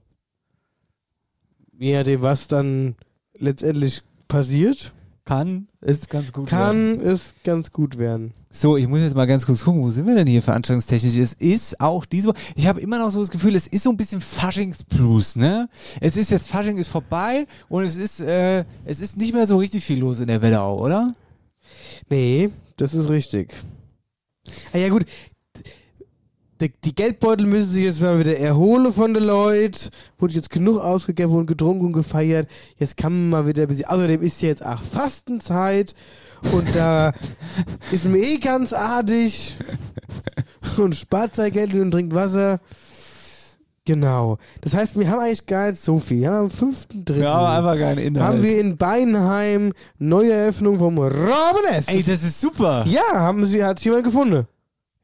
[1.79, 2.97] je nachdem, was dann
[3.39, 4.93] letztendlich passiert,
[5.25, 8.35] Kann es ganz gut kann es ganz gut werden.
[8.51, 11.17] So, ich muss jetzt mal ganz kurz gucken, wo sind wir denn hier veranstaltungstechnisch?
[11.17, 13.97] Es ist auch diese ich habe immer noch so das Gefühl, es ist so ein
[13.97, 15.71] bisschen Faschingsblues, ne?
[16.01, 19.57] Es ist jetzt, Fasching ist vorbei und es ist, äh, es ist nicht mehr so
[19.57, 21.15] richtig viel los in der Wetterau, oder?
[22.11, 23.55] Nee, das ist richtig.
[24.75, 25.07] Ah ja gut,
[26.65, 29.91] die, die Geldbeutel müssen sich jetzt mal wieder erholen von den Leuten.
[30.19, 32.49] Wurde jetzt genug ausgegeben und getrunken und gefeiert.
[32.79, 33.87] Jetzt kann man mal wieder ein bisschen.
[33.87, 35.95] Außerdem ist ja jetzt auch Fastenzeit
[36.53, 37.13] und da
[37.93, 39.55] ist mir eh ganz artig
[40.79, 42.61] und spart sein Geld und trinkt Wasser.
[43.87, 44.39] Genau.
[44.63, 46.21] Das heißt, wir haben eigentlich gar nicht so viel.
[46.21, 47.17] Ja, am 5.3.
[47.17, 48.27] Wir haben einfach keinen Inhalt.
[48.27, 51.91] Haben wir in Beinheim neue Eröffnung vom Robbenest.
[51.91, 52.87] Ey, das ist super.
[52.87, 54.47] Ja, haben sie, hat jemand gefunden.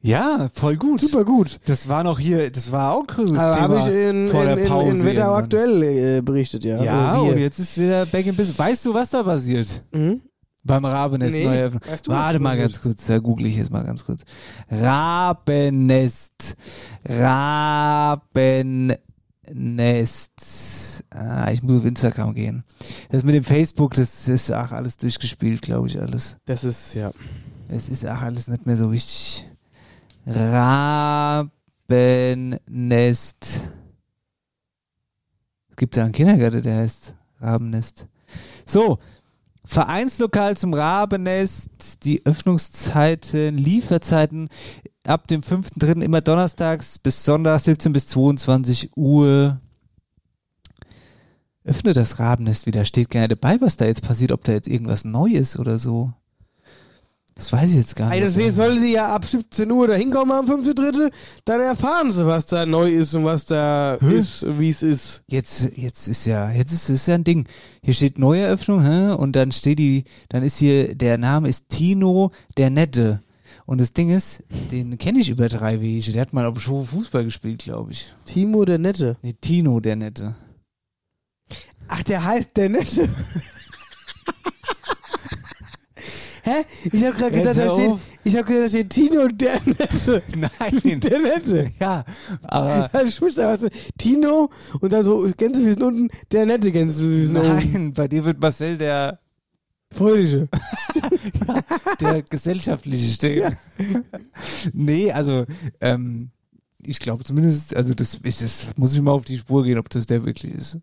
[0.03, 1.01] Ja, voll gut.
[1.01, 1.59] Super gut.
[1.65, 4.41] Das war noch hier, das war auch ein cooles Aber Thema habe ich in, vor
[4.41, 4.89] in, der in, Pause.
[4.89, 5.43] in Wetterau irgendwann.
[5.43, 6.83] aktuell äh, berichtet, ja.
[6.83, 8.57] Ja, und jetzt ist wieder back in business.
[8.57, 9.83] Weißt du, was da passiert?
[10.63, 11.81] Beim Rabenest Nee, Neueröffnung.
[11.87, 14.21] weißt du, Warte mal ganz kurz, da google ich jetzt mal ganz kurz.
[14.69, 16.55] Rabenest.
[17.07, 19.01] Rabenest.
[21.13, 22.63] Ah, ich muss auf Instagram gehen.
[23.09, 26.37] Das mit dem Facebook, das ist auch alles durchgespielt, glaube ich, alles.
[26.45, 27.11] Das ist, ja.
[27.67, 29.47] Es ist auch alles nicht mehr so richtig.
[30.25, 31.61] Rabennest.
[35.69, 38.07] Es gibt ja einen Kindergarten, der heißt Rabennest.
[38.65, 38.99] So,
[39.63, 44.49] Vereinslokal zum Rabennest, die Öffnungszeiten, Lieferzeiten
[45.05, 46.01] ab dem 5.3.
[46.01, 49.61] immer donnerstags bis Sonntag 17 bis 22 Uhr.
[51.63, 55.05] Öffne das Rabennest wieder, steht gerne dabei, was da jetzt passiert, ob da jetzt irgendwas
[55.05, 56.11] Neues oder so.
[57.41, 58.17] Das weiß ich jetzt gar nicht.
[58.17, 61.11] Ey, deswegen sollen sie ja ab 17 Uhr da hinkommen am 5.3.
[61.43, 65.23] Dann erfahren sie, was da neu ist und was da ist, wie es ist.
[65.25, 67.47] Jetzt, jetzt ist ja, jetzt ist, ist ja ein Ding.
[67.81, 69.13] Hier steht Neueröffnung, hä?
[69.13, 73.23] Und dann steht die, dann ist hier, der Name ist Tino der Nette.
[73.65, 76.11] Und das Ding ist, den kenne ich über drei Wege.
[76.11, 78.13] Der hat mal auf dem Show Fußball gespielt, glaube ich.
[78.25, 79.17] Timo der Nette.
[79.23, 80.35] Nee, Tino der Nette.
[81.87, 83.09] Ach, der heißt der Nette.
[86.43, 86.65] Hä?
[86.91, 87.91] Ich hab gerade gedacht, da steht,
[88.23, 90.23] ich hab gedacht, da steht Tino der Nette.
[90.35, 90.99] Nein.
[90.99, 91.71] Der Nette.
[91.79, 92.05] Ja,
[92.43, 92.89] aber.
[92.93, 93.69] Da spricht da was.
[93.97, 94.49] Tino
[94.79, 97.47] und dann so Gänsefüßen unten, der Nette Gänsefüßen oben.
[97.47, 99.19] Nein, bei dir wird Marcel der,
[99.91, 100.47] Fröhliche.
[101.99, 103.57] der gesellschaftliche stehen.
[104.73, 105.45] nee, also,
[105.81, 106.31] ähm,
[106.85, 109.89] ich glaube zumindest, also das ist es, muss ich mal auf die Spur gehen, ob
[109.89, 110.77] das der wirklich ist.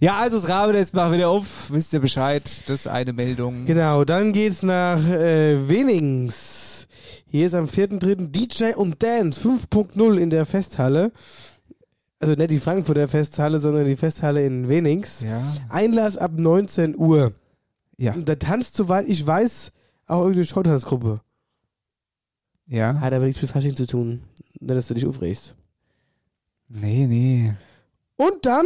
[0.00, 3.64] Ja, also das Rabe, das machen wieder auf, wisst ihr Bescheid, das ist eine Meldung.
[3.64, 6.86] Genau, dann geht's nach äh, Wenings.
[7.26, 8.28] Hier ist am 4.3.
[8.28, 11.10] DJ und Dance 5.0 in der Festhalle.
[12.20, 15.20] Also nicht die Frankfurter Festhalle, sondern die Festhalle in Wenings.
[15.20, 15.42] Ja.
[15.68, 17.32] Einlass ab 19 Uhr.
[17.98, 18.14] Ja.
[18.14, 19.72] Und da tanzt, soweit ich weiß,
[20.06, 21.20] auch irgendeine Showtanzgruppe.
[22.66, 23.00] Ja.
[23.00, 24.22] Hat aber nichts mit Fasching zu tun.
[24.60, 25.54] Dass du dich aufregst.
[26.68, 27.52] Nee, nee.
[28.16, 28.64] Und dann,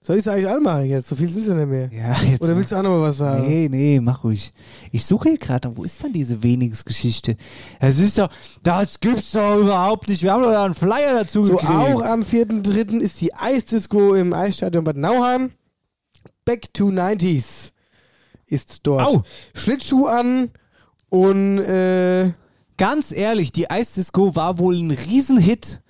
[0.00, 1.08] soll ich es eigentlich alle machen jetzt?
[1.08, 1.90] So viel sind es ja nicht mehr.
[1.92, 3.46] Ja, jetzt Oder willst du auch noch mal was sagen?
[3.46, 4.52] Nee, nee, mach ruhig.
[4.92, 7.36] Ich suche hier gerade, wo ist dann diese Wenigungsgeschichte?
[7.80, 8.28] Es ist doch,
[8.62, 10.22] das gibt's doch überhaupt nicht.
[10.22, 11.70] Wir haben doch da einen Flyer dazu So, gekriegt.
[11.72, 12.98] auch am 4.3.
[13.00, 15.50] ist die Eisdisco im Eisstadion Bad Nauheim.
[16.44, 17.72] Back to 90s
[18.46, 19.08] ist dort.
[19.08, 19.22] Au.
[19.54, 20.50] Schlittschuh an
[21.08, 22.32] und äh,
[22.78, 25.82] Ganz ehrlich, die Eisdisco war wohl ein Riesenhit.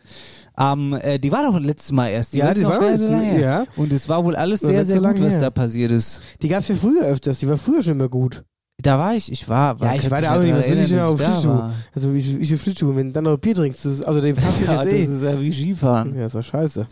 [0.59, 2.35] Ähm, äh, die war doch letztes Mal erst.
[2.35, 3.67] Ja, ist die war erst, so lange ja.
[3.77, 5.41] Und es war wohl alles Noch sehr, sehr gut, was her.
[5.41, 6.23] da passiert ist.
[6.43, 7.41] die gab es ja früher öfters.
[7.41, 8.45] Die war früher schon immer gut.
[8.79, 9.79] Da war ich, ich war.
[9.81, 10.55] ja, ich war da auch nicht.
[10.55, 11.49] Was will ich denn auf ich Schlittschuh?
[11.49, 11.73] war.
[11.95, 12.95] Also ich, ich auf Schlittschuh.
[12.95, 15.01] Wenn du dann noch Bier trinkst, das ist, also den fasse ich Ja, jetzt eh.
[15.03, 16.15] das ist ja wie Skifahren.
[16.15, 16.87] Ja, das war scheiße.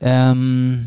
[0.00, 0.86] Ähm,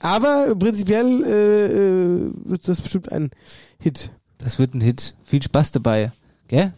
[0.00, 3.30] Aber prinzipiell äh, äh, wird das bestimmt ein
[3.78, 4.10] Hit.
[4.44, 5.14] Das wird ein Hit.
[5.24, 6.12] Viel Spaß dabei.
[6.48, 6.74] Gell?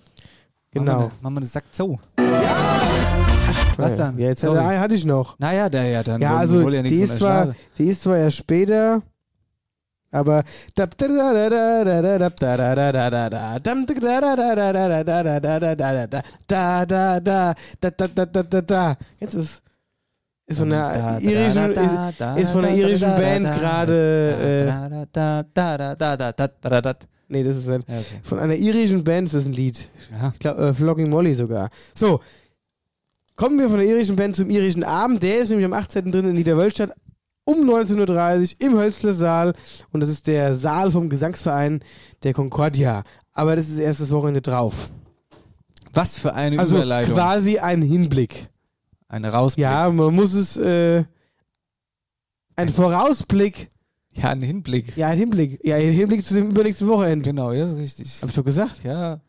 [0.71, 1.11] Genau.
[1.21, 1.99] Machen wir das Sack zu.
[3.77, 4.17] Was dann?
[4.19, 4.59] Ja, jetzt Sorry.
[4.61, 5.37] hatte, hatte ich noch.
[5.41, 6.21] Naja, der ja dann.
[6.21, 9.03] Ja, also ja die ist, zwar, die ist zwar erst später,
[10.13, 10.45] aber
[19.19, 19.63] jetzt ist
[20.47, 23.57] ist von da, irischen da, ist, da, ist von da, irischen da, da, Band da,
[23.57, 26.95] gerade da,
[27.29, 27.89] Nee, das ist nicht.
[27.89, 28.21] Ja, okay.
[28.23, 29.89] Von einer irischen Band ist das ein Lied.
[30.13, 30.31] Ja.
[30.33, 31.71] Ich glaube, äh, Flogging Molly sogar.
[31.95, 32.21] So,
[33.35, 35.23] kommen wir von der irischen Band zum irischen Abend.
[35.23, 36.13] Der ist nämlich am 18.
[36.13, 36.93] drin in Niederwölstadt
[37.45, 39.55] um 19.30 Uhr im Hölzler Saal.
[39.93, 41.81] Und das ist der Saal vom Gesangsverein
[42.23, 43.03] der Concordia.
[43.33, 44.91] Aber das ist erst das Wochenende drauf.
[45.93, 47.15] Was für eine Also Überleitung.
[47.15, 48.49] quasi ein Hinblick.
[49.09, 49.63] Eine Rausblick.
[49.63, 51.05] Ja, man muss es, äh,
[52.57, 53.71] ein Vorausblick.
[54.17, 54.97] Ja, ein Hinblick.
[54.97, 55.61] Ja, ein Hinblick.
[55.63, 57.29] Ja, ein Hinblick zu dem übernächsten Wochenende.
[57.31, 58.23] Genau, ja, ist richtig.
[58.23, 58.83] Hab ich doch gesagt?
[58.83, 59.21] Ja.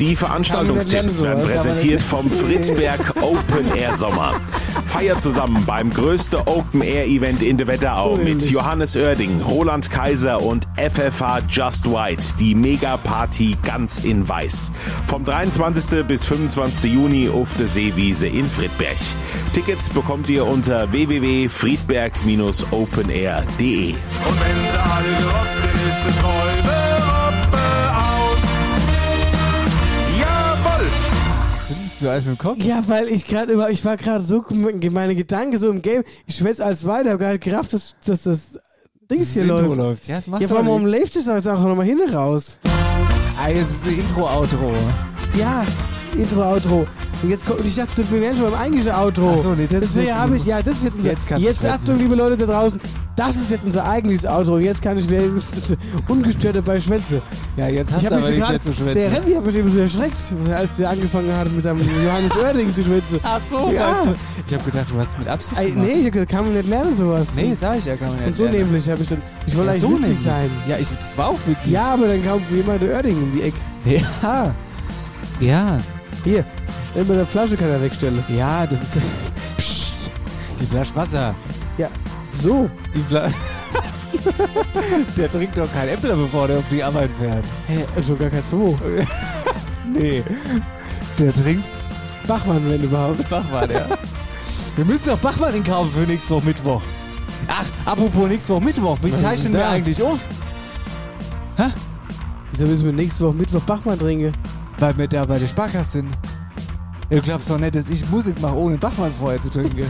[0.00, 4.40] Die Veranstaltungstipps werden präsentiert vom Friedberg Open Air Sommer.
[4.86, 8.50] Feiert zusammen beim größten Open Air Event in der Wetterau So mit.
[8.50, 12.24] Johannes Oerding, Roland Kaiser und FFH Just White.
[12.40, 14.72] Die Mega Party ganz in weiß.
[15.06, 16.04] Vom 23.
[16.06, 16.92] bis 25.
[16.92, 18.96] Juni auf der Seewiese in Friedberg.
[19.52, 23.92] Tickets bekommt ihr unter www.friedberg-openair.de.
[23.92, 26.53] Und wenn sie alle gerockt sind, ist es Räume,
[32.04, 32.62] du alles im Kopf?
[32.62, 36.36] Ja, weil ich gerade über, ich war gerade so, meine Gedanken so im Game, ich
[36.36, 38.40] schwätze als weiter, hab gar nicht gerafft, dass, dass das
[39.10, 39.76] Dings hier Intro läuft.
[39.76, 40.08] läuft.
[40.08, 42.58] Ja, das macht Ja, vor allem, warum läuft das jetzt auch nochmal hin raus?
[43.42, 44.72] Ah, jetzt ist das Intro-Outro.
[45.38, 45.64] Ja,
[46.16, 46.86] Intro, Outro.
[47.24, 49.34] Und jetzt kommt, ich dachte, wir wären schon beim eigentlichen Outro.
[49.38, 51.06] Ach so, nee, das ist Deswegen jetzt habe so- ich, ja, das ist jetzt Jetzt
[51.06, 51.66] jetzt, kannst du schwätzen.
[51.70, 52.80] Achtung, liebe Leute da draußen,
[53.16, 54.58] das ist jetzt unser eigentliches Outro.
[54.58, 55.74] Jetzt kann ich wenigstens
[56.08, 57.22] ungestört dabei schwätzen.
[57.56, 58.94] Ja, jetzt hast Ich du aber mich nicht mehr zu schwätzen.
[58.94, 60.16] Der Remy hat mich eben so erschreckt,
[60.54, 63.18] als der angefangen hat, mit seinem Johannes Oerding zu schwätzen.
[63.22, 64.04] Ach so, ja.
[64.04, 64.12] du?
[64.46, 65.86] Ich habe gedacht, du hast mit Absicht Ey, gemacht.
[65.88, 67.26] nee, ich hab gesagt, kann man nicht lernen sowas.
[67.36, 68.58] Nee, sag ich ja, kann man nicht Und so lernen.
[68.58, 70.20] nämlich habe ich dann, ich wollte Ja, eigentlich so witzig nämlich.
[70.20, 70.50] sein.
[70.68, 71.72] Ja, ich, das war auch witzig.
[71.72, 73.56] Ja, aber dann kam jemand der Oerding um die Ecke.
[73.86, 74.54] Ja.
[75.40, 75.78] Ja.
[76.24, 76.44] Hier,
[76.94, 78.22] mit der Flasche kann er wegstellen.
[78.28, 78.98] Ja, das ist.
[79.56, 80.10] Psst.
[80.60, 81.34] Die Flasche Wasser.
[81.78, 81.88] Ja,
[82.42, 82.70] so.
[82.94, 83.34] Die Flasche.
[85.16, 87.44] der trinkt doch kein Äppler, bevor der auf die Arbeit fährt.
[87.66, 88.78] Hä, schon gar kein so.
[89.92, 90.24] Nee.
[91.18, 91.68] Der trinkt
[92.26, 93.28] Bachmann, wenn überhaupt.
[93.28, 93.86] Bachmann, ja.
[94.76, 96.82] Wir müssen doch Bachmann in kaufen für nächste Woche Mittwoch.
[97.46, 98.98] Ach, apropos nächste Woche Mittwoch.
[99.02, 100.18] Wie Was zeichnen wir eigentlich auf?
[101.56, 101.68] Hä?
[102.50, 104.32] Wieso müssen wir nächste Woche Mittwoch Bachmann trinken?
[104.78, 106.08] Weil wir da bei der Sparkasse sind.
[107.10, 109.86] Du glaubst doch nicht, dass ich Musik mache, ohne Bachmann vorher zu trinken.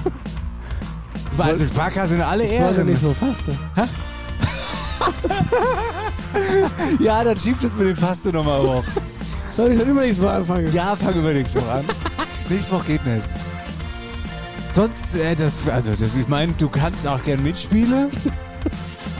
[1.37, 2.87] Weil also Sparkasse sind alle Ich Ehren.
[2.87, 3.57] nicht so fasten.
[6.99, 8.85] Ja, dann schiebt es mit dem Faste nochmal hoch.
[9.57, 10.73] Soll ich dann übernächstes Mal anfangen?
[10.73, 11.85] Ja, fang über nächste Woche an.
[12.49, 13.25] nächste Woche geht nicht.
[14.73, 18.09] Sonst, äh, das, also, das, ich meine, du kannst auch gern mitspielen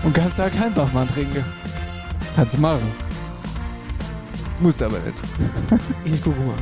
[0.03, 1.45] und kannst da keinen Bachmann trinken.
[2.35, 2.83] Kannst du machen.
[4.61, 5.23] Musst aber nicht.
[6.05, 6.55] Ich gucke mal.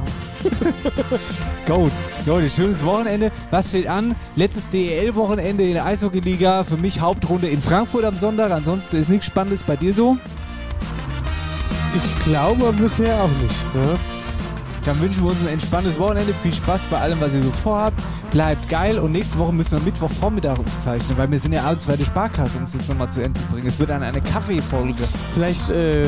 [1.66, 1.92] Gut.
[2.26, 3.30] Leute, schönes Wochenende.
[3.50, 4.14] Was steht an?
[4.36, 6.64] Letztes DEL-Wochenende in der Eishockey-Liga.
[6.64, 8.50] Für mich Hauptrunde in Frankfurt am Sonntag.
[8.50, 10.16] Ansonsten ist nichts Spannendes bei dir so.
[11.94, 13.74] Ich glaube bisher auch nicht.
[13.74, 13.98] Ne?
[14.84, 16.34] Dann wünschen wir uns ein entspanntes Wochenende.
[16.34, 18.02] Viel Spaß bei allem, was ihr so vorhabt.
[18.30, 18.98] Bleibt geil.
[18.98, 22.58] Und nächste Woche müssen wir Mittwochvormittag aufzeichnen, weil wir sind ja abends bei der Sparkasse,
[22.58, 23.66] um es jetzt nochmal zu Ende zu bringen.
[23.66, 25.04] Es wird dann eine Kaffeefolge.
[25.34, 26.06] Vielleicht, äh.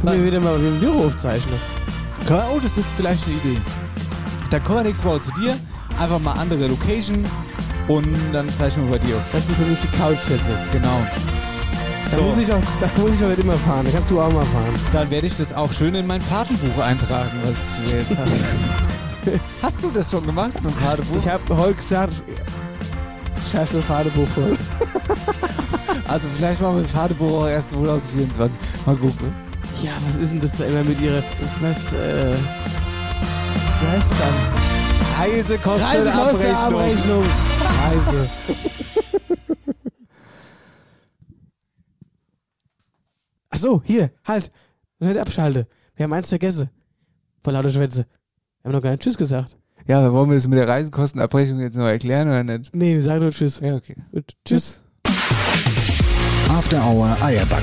[0.00, 1.54] Können wir wieder mal im Büro aufzeichnen.
[2.30, 3.60] Oh, das ist vielleicht eine Idee.
[4.50, 5.56] Dann kommen wir nächste Woche zu dir.
[6.00, 7.24] Einfach mal andere Location.
[7.88, 9.22] Und dann zeichnen wir bei dir auf.
[9.32, 10.42] Dass ich die Couch setze.
[10.72, 11.00] Genau.
[12.10, 12.22] Da, So.
[12.22, 13.84] muss ich auch, da muss ich auch nicht immer fahren.
[13.86, 14.74] Da kannst du auch mal fahren.
[14.92, 19.40] Dann werde ich das auch schön in mein Fahrtenbuch eintragen, was wir jetzt haben.
[19.62, 21.16] Hast du das schon gemacht mit dem Fahrtenbuch?
[21.16, 22.14] Ich habe heute gesagt,
[23.52, 24.56] scheiße Fahrtenbuch voll.
[26.08, 28.58] Also vielleicht machen wir das Fahrtenbuch auch erst 2024.
[28.86, 29.34] Mal gucken.
[29.82, 31.22] Ja, was ist denn das da immer mit ihrer.
[31.60, 32.34] Was, äh.
[33.80, 34.34] Wie heißt es dann?
[35.18, 36.14] Reisekostenabrechnung.
[36.14, 37.24] Reisekostenabrechnung.
[37.84, 38.28] Reise.
[43.50, 44.50] Ach so, hier, halt.
[44.98, 45.68] Nicht abschalte.
[45.94, 46.70] Wir haben eins vergessen.
[47.42, 48.06] Vor lauter Schwätze.
[48.62, 49.56] Wir haben noch gar nicht Tschüss gesagt.
[49.86, 52.74] Ja, aber wollen wir das mit der Reisekostenabrechnung jetzt noch erklären oder nicht?
[52.74, 53.60] Nee, wir sagen nur Tschüss.
[53.60, 53.94] Ja, okay.
[54.12, 54.82] Gut, tschüss.
[56.50, 57.62] After Hour Eierbacke.